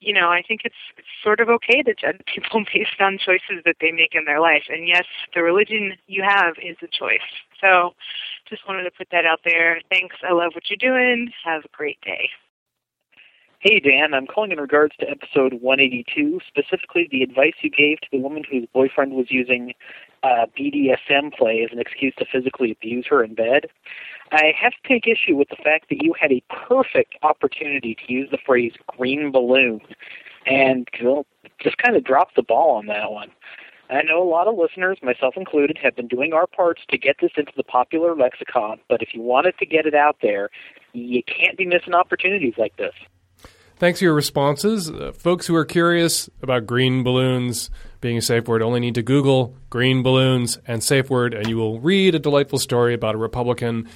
you 0.00 0.12
know, 0.12 0.30
I 0.30 0.42
think 0.46 0.62
it's, 0.64 0.74
it's 0.96 1.08
sort 1.22 1.40
of 1.40 1.48
okay 1.48 1.82
to 1.82 1.94
judge 1.94 2.20
people 2.26 2.64
based 2.72 3.00
on 3.00 3.18
choices 3.18 3.62
that 3.64 3.76
they 3.80 3.92
make 3.92 4.14
in 4.14 4.24
their 4.24 4.40
life. 4.40 4.64
And 4.68 4.86
yes, 4.86 5.04
the 5.34 5.42
religion 5.42 5.94
you 6.06 6.22
have 6.22 6.54
is 6.62 6.76
a 6.82 6.88
choice. 6.88 7.20
So 7.60 7.94
just 8.48 8.66
wanted 8.68 8.84
to 8.84 8.90
put 8.90 9.08
that 9.12 9.24
out 9.24 9.40
there. 9.44 9.80
Thanks. 9.90 10.16
I 10.28 10.32
love 10.32 10.52
what 10.54 10.64
you're 10.68 10.76
doing. 10.76 11.32
Have 11.44 11.64
a 11.64 11.76
great 11.76 12.00
day. 12.02 12.30
Hey, 13.60 13.80
Dan. 13.80 14.12
I'm 14.14 14.26
calling 14.26 14.52
in 14.52 14.60
regards 14.60 14.94
to 15.00 15.08
episode 15.08 15.54
182, 15.54 16.40
specifically 16.46 17.08
the 17.10 17.22
advice 17.22 17.54
you 17.62 17.70
gave 17.70 18.00
to 18.02 18.08
the 18.12 18.18
woman 18.18 18.44
whose 18.48 18.66
boyfriend 18.72 19.12
was 19.12 19.26
using 19.30 19.72
uh, 20.26 20.46
BDSM 20.58 21.32
play 21.32 21.62
as 21.62 21.70
an 21.72 21.78
excuse 21.78 22.14
to 22.18 22.24
physically 22.30 22.72
abuse 22.72 23.06
her 23.08 23.22
in 23.22 23.34
bed. 23.34 23.66
I 24.32 24.52
have 24.60 24.72
to 24.72 24.88
take 24.88 25.06
issue 25.06 25.36
with 25.36 25.48
the 25.50 25.56
fact 25.56 25.88
that 25.90 26.02
you 26.02 26.14
had 26.20 26.32
a 26.32 26.42
perfect 26.48 27.14
opportunity 27.22 27.94
to 27.94 28.12
use 28.12 28.28
the 28.30 28.38
phrase 28.44 28.72
green 28.88 29.30
balloon 29.30 29.80
and 30.46 30.88
just 31.60 31.78
kind 31.78 31.96
of 31.96 32.02
dropped 32.04 32.34
the 32.34 32.42
ball 32.42 32.76
on 32.76 32.86
that 32.86 33.12
one. 33.12 33.30
I 33.88 34.02
know 34.02 34.20
a 34.20 34.28
lot 34.28 34.48
of 34.48 34.56
listeners, 34.56 34.98
myself 35.00 35.34
included, 35.36 35.78
have 35.80 35.94
been 35.94 36.08
doing 36.08 36.32
our 36.32 36.48
parts 36.48 36.82
to 36.88 36.98
get 36.98 37.16
this 37.20 37.30
into 37.36 37.52
the 37.56 37.62
popular 37.62 38.16
lexicon, 38.16 38.80
but 38.88 39.00
if 39.00 39.14
you 39.14 39.22
wanted 39.22 39.56
to 39.58 39.66
get 39.66 39.86
it 39.86 39.94
out 39.94 40.16
there, 40.22 40.50
you 40.92 41.22
can't 41.22 41.56
be 41.56 41.66
missing 41.66 41.94
opportunities 41.94 42.54
like 42.58 42.76
this. 42.78 42.94
Thanks 43.78 43.98
for 43.98 44.06
your 44.06 44.14
responses. 44.14 44.90
Uh, 44.90 45.12
folks 45.12 45.46
who 45.46 45.54
are 45.54 45.66
curious 45.66 46.30
about 46.40 46.66
green 46.66 47.02
balloons 47.02 47.68
being 48.00 48.16
a 48.16 48.22
safe 48.22 48.48
word 48.48 48.62
only 48.62 48.80
need 48.80 48.94
to 48.94 49.02
Google 49.02 49.54
green 49.68 50.02
balloons 50.02 50.58
and 50.66 50.82
safe 50.82 51.10
word, 51.10 51.34
and 51.34 51.46
you 51.46 51.58
will 51.58 51.78
read 51.78 52.14
a 52.14 52.18
delightful 52.18 52.58
story 52.58 52.94
about 52.94 53.14
a 53.14 53.18
Republican 53.18 53.86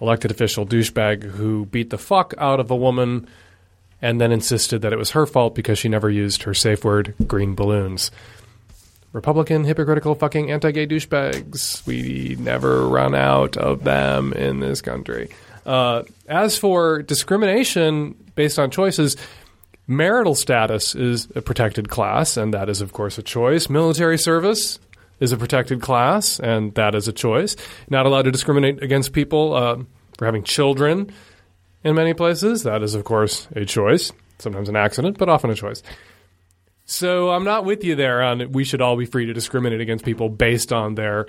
elected 0.00 0.30
official 0.30 0.64
douchebag 0.64 1.22
who 1.22 1.66
beat 1.66 1.90
the 1.90 1.98
fuck 1.98 2.32
out 2.38 2.60
of 2.60 2.70
a 2.70 2.76
woman 2.76 3.28
and 4.00 4.18
then 4.18 4.32
insisted 4.32 4.80
that 4.80 4.92
it 4.94 4.98
was 4.98 5.10
her 5.10 5.26
fault 5.26 5.54
because 5.54 5.78
she 5.78 5.90
never 5.90 6.08
used 6.08 6.44
her 6.44 6.54
safe 6.54 6.82
word 6.82 7.14
green 7.26 7.54
balloons. 7.54 8.10
Republican, 9.12 9.64
hypocritical, 9.64 10.14
fucking 10.14 10.50
anti 10.50 10.70
gay 10.70 10.86
douchebags. 10.86 11.84
We 11.86 12.36
never 12.38 12.88
run 12.88 13.14
out 13.14 13.58
of 13.58 13.84
them 13.84 14.32
in 14.32 14.60
this 14.60 14.80
country. 14.80 15.28
Uh, 15.66 16.04
as 16.26 16.56
for 16.56 17.02
discrimination 17.02 18.14
based 18.40 18.58
on 18.58 18.70
choices, 18.70 19.18
marital 19.86 20.34
status 20.34 20.94
is 20.94 21.28
a 21.34 21.42
protected 21.42 21.90
class, 21.90 22.38
and 22.38 22.54
that 22.54 22.70
is, 22.70 22.80
of 22.80 22.94
course, 22.94 23.18
a 23.18 23.22
choice. 23.22 23.68
Military 23.68 24.16
service 24.16 24.78
is 25.20 25.30
a 25.30 25.36
protected 25.36 25.82
class, 25.82 26.40
and 26.40 26.74
that 26.74 26.94
is 26.94 27.06
a 27.06 27.12
choice. 27.12 27.54
Not 27.90 28.06
allowed 28.06 28.22
to 28.22 28.30
discriminate 28.30 28.82
against 28.82 29.12
people 29.12 29.52
uh, 29.52 29.76
for 30.16 30.24
having 30.24 30.42
children 30.42 31.12
in 31.84 31.94
many 31.94 32.14
places. 32.14 32.62
That 32.62 32.82
is, 32.82 32.94
of 32.94 33.04
course, 33.04 33.46
a 33.54 33.66
choice. 33.66 34.10
Sometimes 34.38 34.70
an 34.70 34.76
accident, 34.76 35.18
but 35.18 35.28
often 35.28 35.50
a 35.50 35.54
choice. 35.54 35.82
So 36.86 37.28
I'm 37.28 37.44
not 37.44 37.66
with 37.66 37.84
you 37.84 37.94
there 37.94 38.22
on 38.22 38.52
we 38.52 38.64
should 38.64 38.80
all 38.80 38.96
be 38.96 39.04
free 39.04 39.26
to 39.26 39.34
discriminate 39.34 39.82
against 39.82 40.02
people 40.02 40.30
based 40.30 40.72
on 40.72 40.94
their 40.94 41.26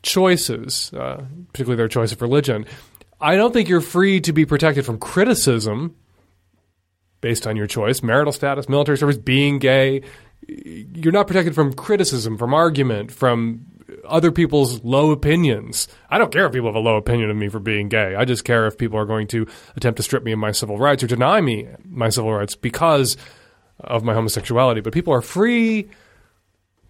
choices, 0.00 0.94
uh, 0.94 1.26
particularly 1.52 1.76
their 1.76 1.88
choice 1.88 2.10
of 2.10 2.22
religion. 2.22 2.64
I 3.20 3.36
don't 3.36 3.52
think 3.52 3.68
you're 3.68 3.82
free 3.82 4.20
to 4.22 4.32
be 4.32 4.46
protected 4.46 4.86
from 4.86 4.98
criticism 4.98 5.94
based 7.20 7.46
on 7.46 7.56
your 7.56 7.66
choice, 7.66 8.02
marital 8.02 8.32
status, 8.32 8.68
military 8.68 8.98
service, 8.98 9.16
being 9.16 9.58
gay, 9.58 10.02
you're 10.46 11.12
not 11.12 11.26
protected 11.26 11.54
from 11.54 11.72
criticism, 11.72 12.38
from 12.38 12.54
argument, 12.54 13.12
from 13.12 13.66
other 14.06 14.30
people's 14.30 14.82
low 14.84 15.10
opinions. 15.10 15.88
I 16.10 16.18
don't 16.18 16.32
care 16.32 16.46
if 16.46 16.52
people 16.52 16.68
have 16.68 16.76
a 16.76 16.80
low 16.80 16.96
opinion 16.96 17.30
of 17.30 17.36
me 17.36 17.48
for 17.48 17.58
being 17.58 17.88
gay. 17.88 18.14
I 18.14 18.24
just 18.24 18.44
care 18.44 18.66
if 18.66 18.78
people 18.78 18.98
are 18.98 19.06
going 19.06 19.26
to 19.28 19.46
attempt 19.76 19.96
to 19.98 20.02
strip 20.02 20.22
me 20.22 20.32
of 20.32 20.38
my 20.38 20.52
civil 20.52 20.78
rights 20.78 21.02
or 21.02 21.06
deny 21.06 21.40
me 21.40 21.68
my 21.84 22.08
civil 22.08 22.32
rights 22.32 22.54
because 22.54 23.16
of 23.80 24.04
my 24.04 24.14
homosexuality. 24.14 24.80
But 24.80 24.92
people 24.92 25.12
are 25.12 25.22
free 25.22 25.88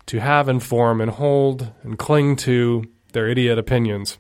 to 0.06 0.20
have 0.20 0.48
and 0.48 0.62
form 0.62 1.00
and 1.00 1.10
hold 1.10 1.70
and 1.82 1.98
cling 1.98 2.36
to 2.36 2.84
their 3.12 3.28
idiot 3.28 3.58
opinions. 3.58 4.18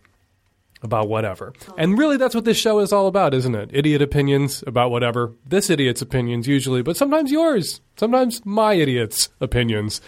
About 0.82 1.08
whatever. 1.08 1.52
And 1.76 1.98
really, 1.98 2.16
that's 2.16 2.34
what 2.34 2.44
this 2.44 2.56
show 2.56 2.78
is 2.80 2.92
all 2.92 3.06
about, 3.06 3.34
isn't 3.34 3.54
it? 3.54 3.70
Idiot 3.72 4.02
opinions 4.02 4.62
about 4.66 4.90
whatever. 4.90 5.32
This 5.46 5.70
idiot's 5.70 6.02
opinions, 6.02 6.46
usually, 6.46 6.82
but 6.82 6.96
sometimes 6.96 7.30
yours. 7.30 7.80
Sometimes 7.96 8.44
my 8.44 8.74
idiot's 8.74 9.28
opinions, 9.40 10.00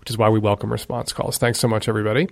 which 0.00 0.10
is 0.10 0.18
why 0.18 0.28
we 0.28 0.38
welcome 0.38 0.72
response 0.72 1.12
calls. 1.12 1.38
Thanks 1.38 1.58
so 1.58 1.68
much, 1.68 1.88
everybody. 1.88 2.28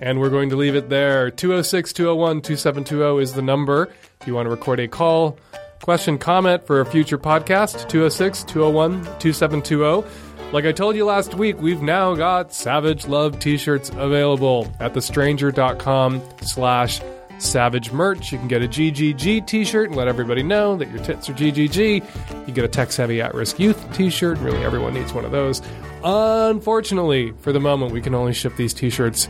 And 0.00 0.20
we're 0.20 0.30
going 0.30 0.50
to 0.50 0.56
leave 0.56 0.74
it 0.74 0.88
there. 0.88 1.30
206 1.30 1.92
201 1.92 2.42
2720 2.42 3.22
is 3.22 3.32
the 3.34 3.42
number. 3.42 3.92
If 4.20 4.26
you 4.26 4.34
want 4.34 4.46
to 4.46 4.50
record 4.50 4.80
a 4.80 4.88
call, 4.88 5.38
question, 5.82 6.18
comment 6.18 6.66
for 6.66 6.80
a 6.80 6.86
future 6.86 7.18
podcast, 7.18 7.88
206 7.88 8.44
201 8.44 9.04
2720. 9.18 10.06
Like 10.52 10.64
I 10.64 10.72
told 10.72 10.94
you 10.94 11.04
last 11.04 11.34
week, 11.34 11.60
we've 11.60 11.82
now 11.82 12.14
got 12.14 12.52
Savage 12.54 13.08
Love 13.08 13.40
t-shirts 13.40 13.90
available 13.90 14.72
at 14.78 14.94
thestranger.com 14.94 16.22
slash 16.42 17.00
savage 17.38 17.92
merch. 17.92 18.32
You 18.32 18.38
can 18.38 18.48
get 18.48 18.62
a 18.62 18.68
GGG 18.68 19.46
t-shirt 19.46 19.88
and 19.88 19.96
let 19.96 20.08
everybody 20.08 20.42
know 20.42 20.76
that 20.76 20.90
your 20.90 21.02
tits 21.02 21.28
are 21.28 21.34
GGG. 21.34 22.46
You 22.46 22.52
get 22.52 22.64
a 22.64 22.68
tech-savvy 22.68 23.20
at-risk 23.20 23.58
youth 23.58 23.92
t-shirt. 23.94 24.38
Really, 24.38 24.64
everyone 24.64 24.94
needs 24.94 25.12
one 25.12 25.24
of 25.24 25.30
those. 25.30 25.62
Unfortunately, 26.04 27.32
for 27.40 27.52
the 27.52 27.60
moment, 27.60 27.92
we 27.92 28.00
can 28.00 28.14
only 28.14 28.32
ship 28.32 28.56
these 28.56 28.72
t-shirts 28.72 29.28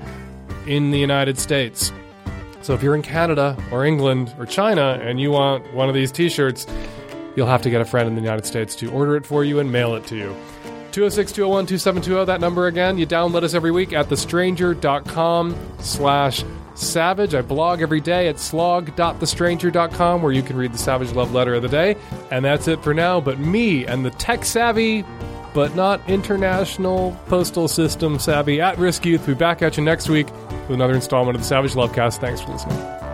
in 0.67 0.91
the 0.91 0.99
United 0.99 1.39
States. 1.39 1.93
So 2.63 2.75
if 2.75 2.83
you're 2.83 2.97
in 2.97 3.03
Canada 3.03 3.57
or 3.71 3.85
England 3.85 4.35
or 4.39 4.47
China 4.47 4.99
and 5.01 5.21
you 5.21 5.31
want 5.31 5.73
one 5.73 5.89
of 5.89 5.95
these 5.95 6.11
t-shirts, 6.11 6.67
you'll 7.37 7.47
have 7.47 7.63
to 7.63 7.71
get 7.71 7.81
a 7.81 7.85
friend 7.85 8.09
in 8.09 8.15
the 8.17 8.21
United 8.21 8.45
States 8.45 8.75
to 8.77 8.91
order 8.91 9.17
it 9.17 9.25
for 9.25 9.45
you 9.45 9.61
and 9.61 9.71
mail 9.71 9.95
it 9.95 10.07
to 10.07 10.17
you. 10.17 10.35
206 10.93 11.33
201 11.33 11.67
2720, 11.67 12.25
that 12.25 12.41
number 12.41 12.67
again. 12.67 12.97
You 12.99 13.07
download 13.07 13.43
us 13.43 13.55
every 13.55 13.71
week 13.71 13.93
at 13.93 14.09
thestranger.com 14.09 15.55
slash 15.79 16.43
savage. 16.79 17.35
I 17.35 17.43
blog 17.43 17.83
every 17.83 18.01
day 18.01 18.29
at 18.29 18.39
slog.thestranger.com 18.39 20.23
where 20.23 20.33
you 20.33 20.43
can 20.43 20.57
read 20.57 20.73
the 20.73 20.79
Savage 20.79 21.13
Love 21.13 21.33
Letter 21.33 21.55
of 21.55 21.63
the 21.63 21.69
Day. 21.69 21.97
And 22.31 22.45
that's 22.45 22.69
it 22.69 22.83
for 22.83 22.95
now. 22.95 23.21
But 23.21 23.39
me 23.39 23.87
and 23.87 24.05
the 24.05 24.11
tech 24.11 24.45
savvy, 24.45 25.05
but 25.55 25.75
not 25.75 26.07
international 26.09 27.19
postal 27.27 27.69
system 27.69 28.19
savvy 28.19 28.61
at 28.61 28.79
risk 28.79 29.07
youth 29.07 29.27
be 29.27 29.35
back 29.35 29.63
at 29.63 29.77
you 29.77 29.85
next 29.85 30.09
week 30.09 30.27
with 30.69 30.73
another 30.73 30.95
installment 30.95 31.37
of 31.37 31.43
the 31.43 31.49
Savage 31.49 31.73
Lovecast. 31.73 32.19
Thanks 32.19 32.41
for 32.41 32.53
listening. 32.53 33.06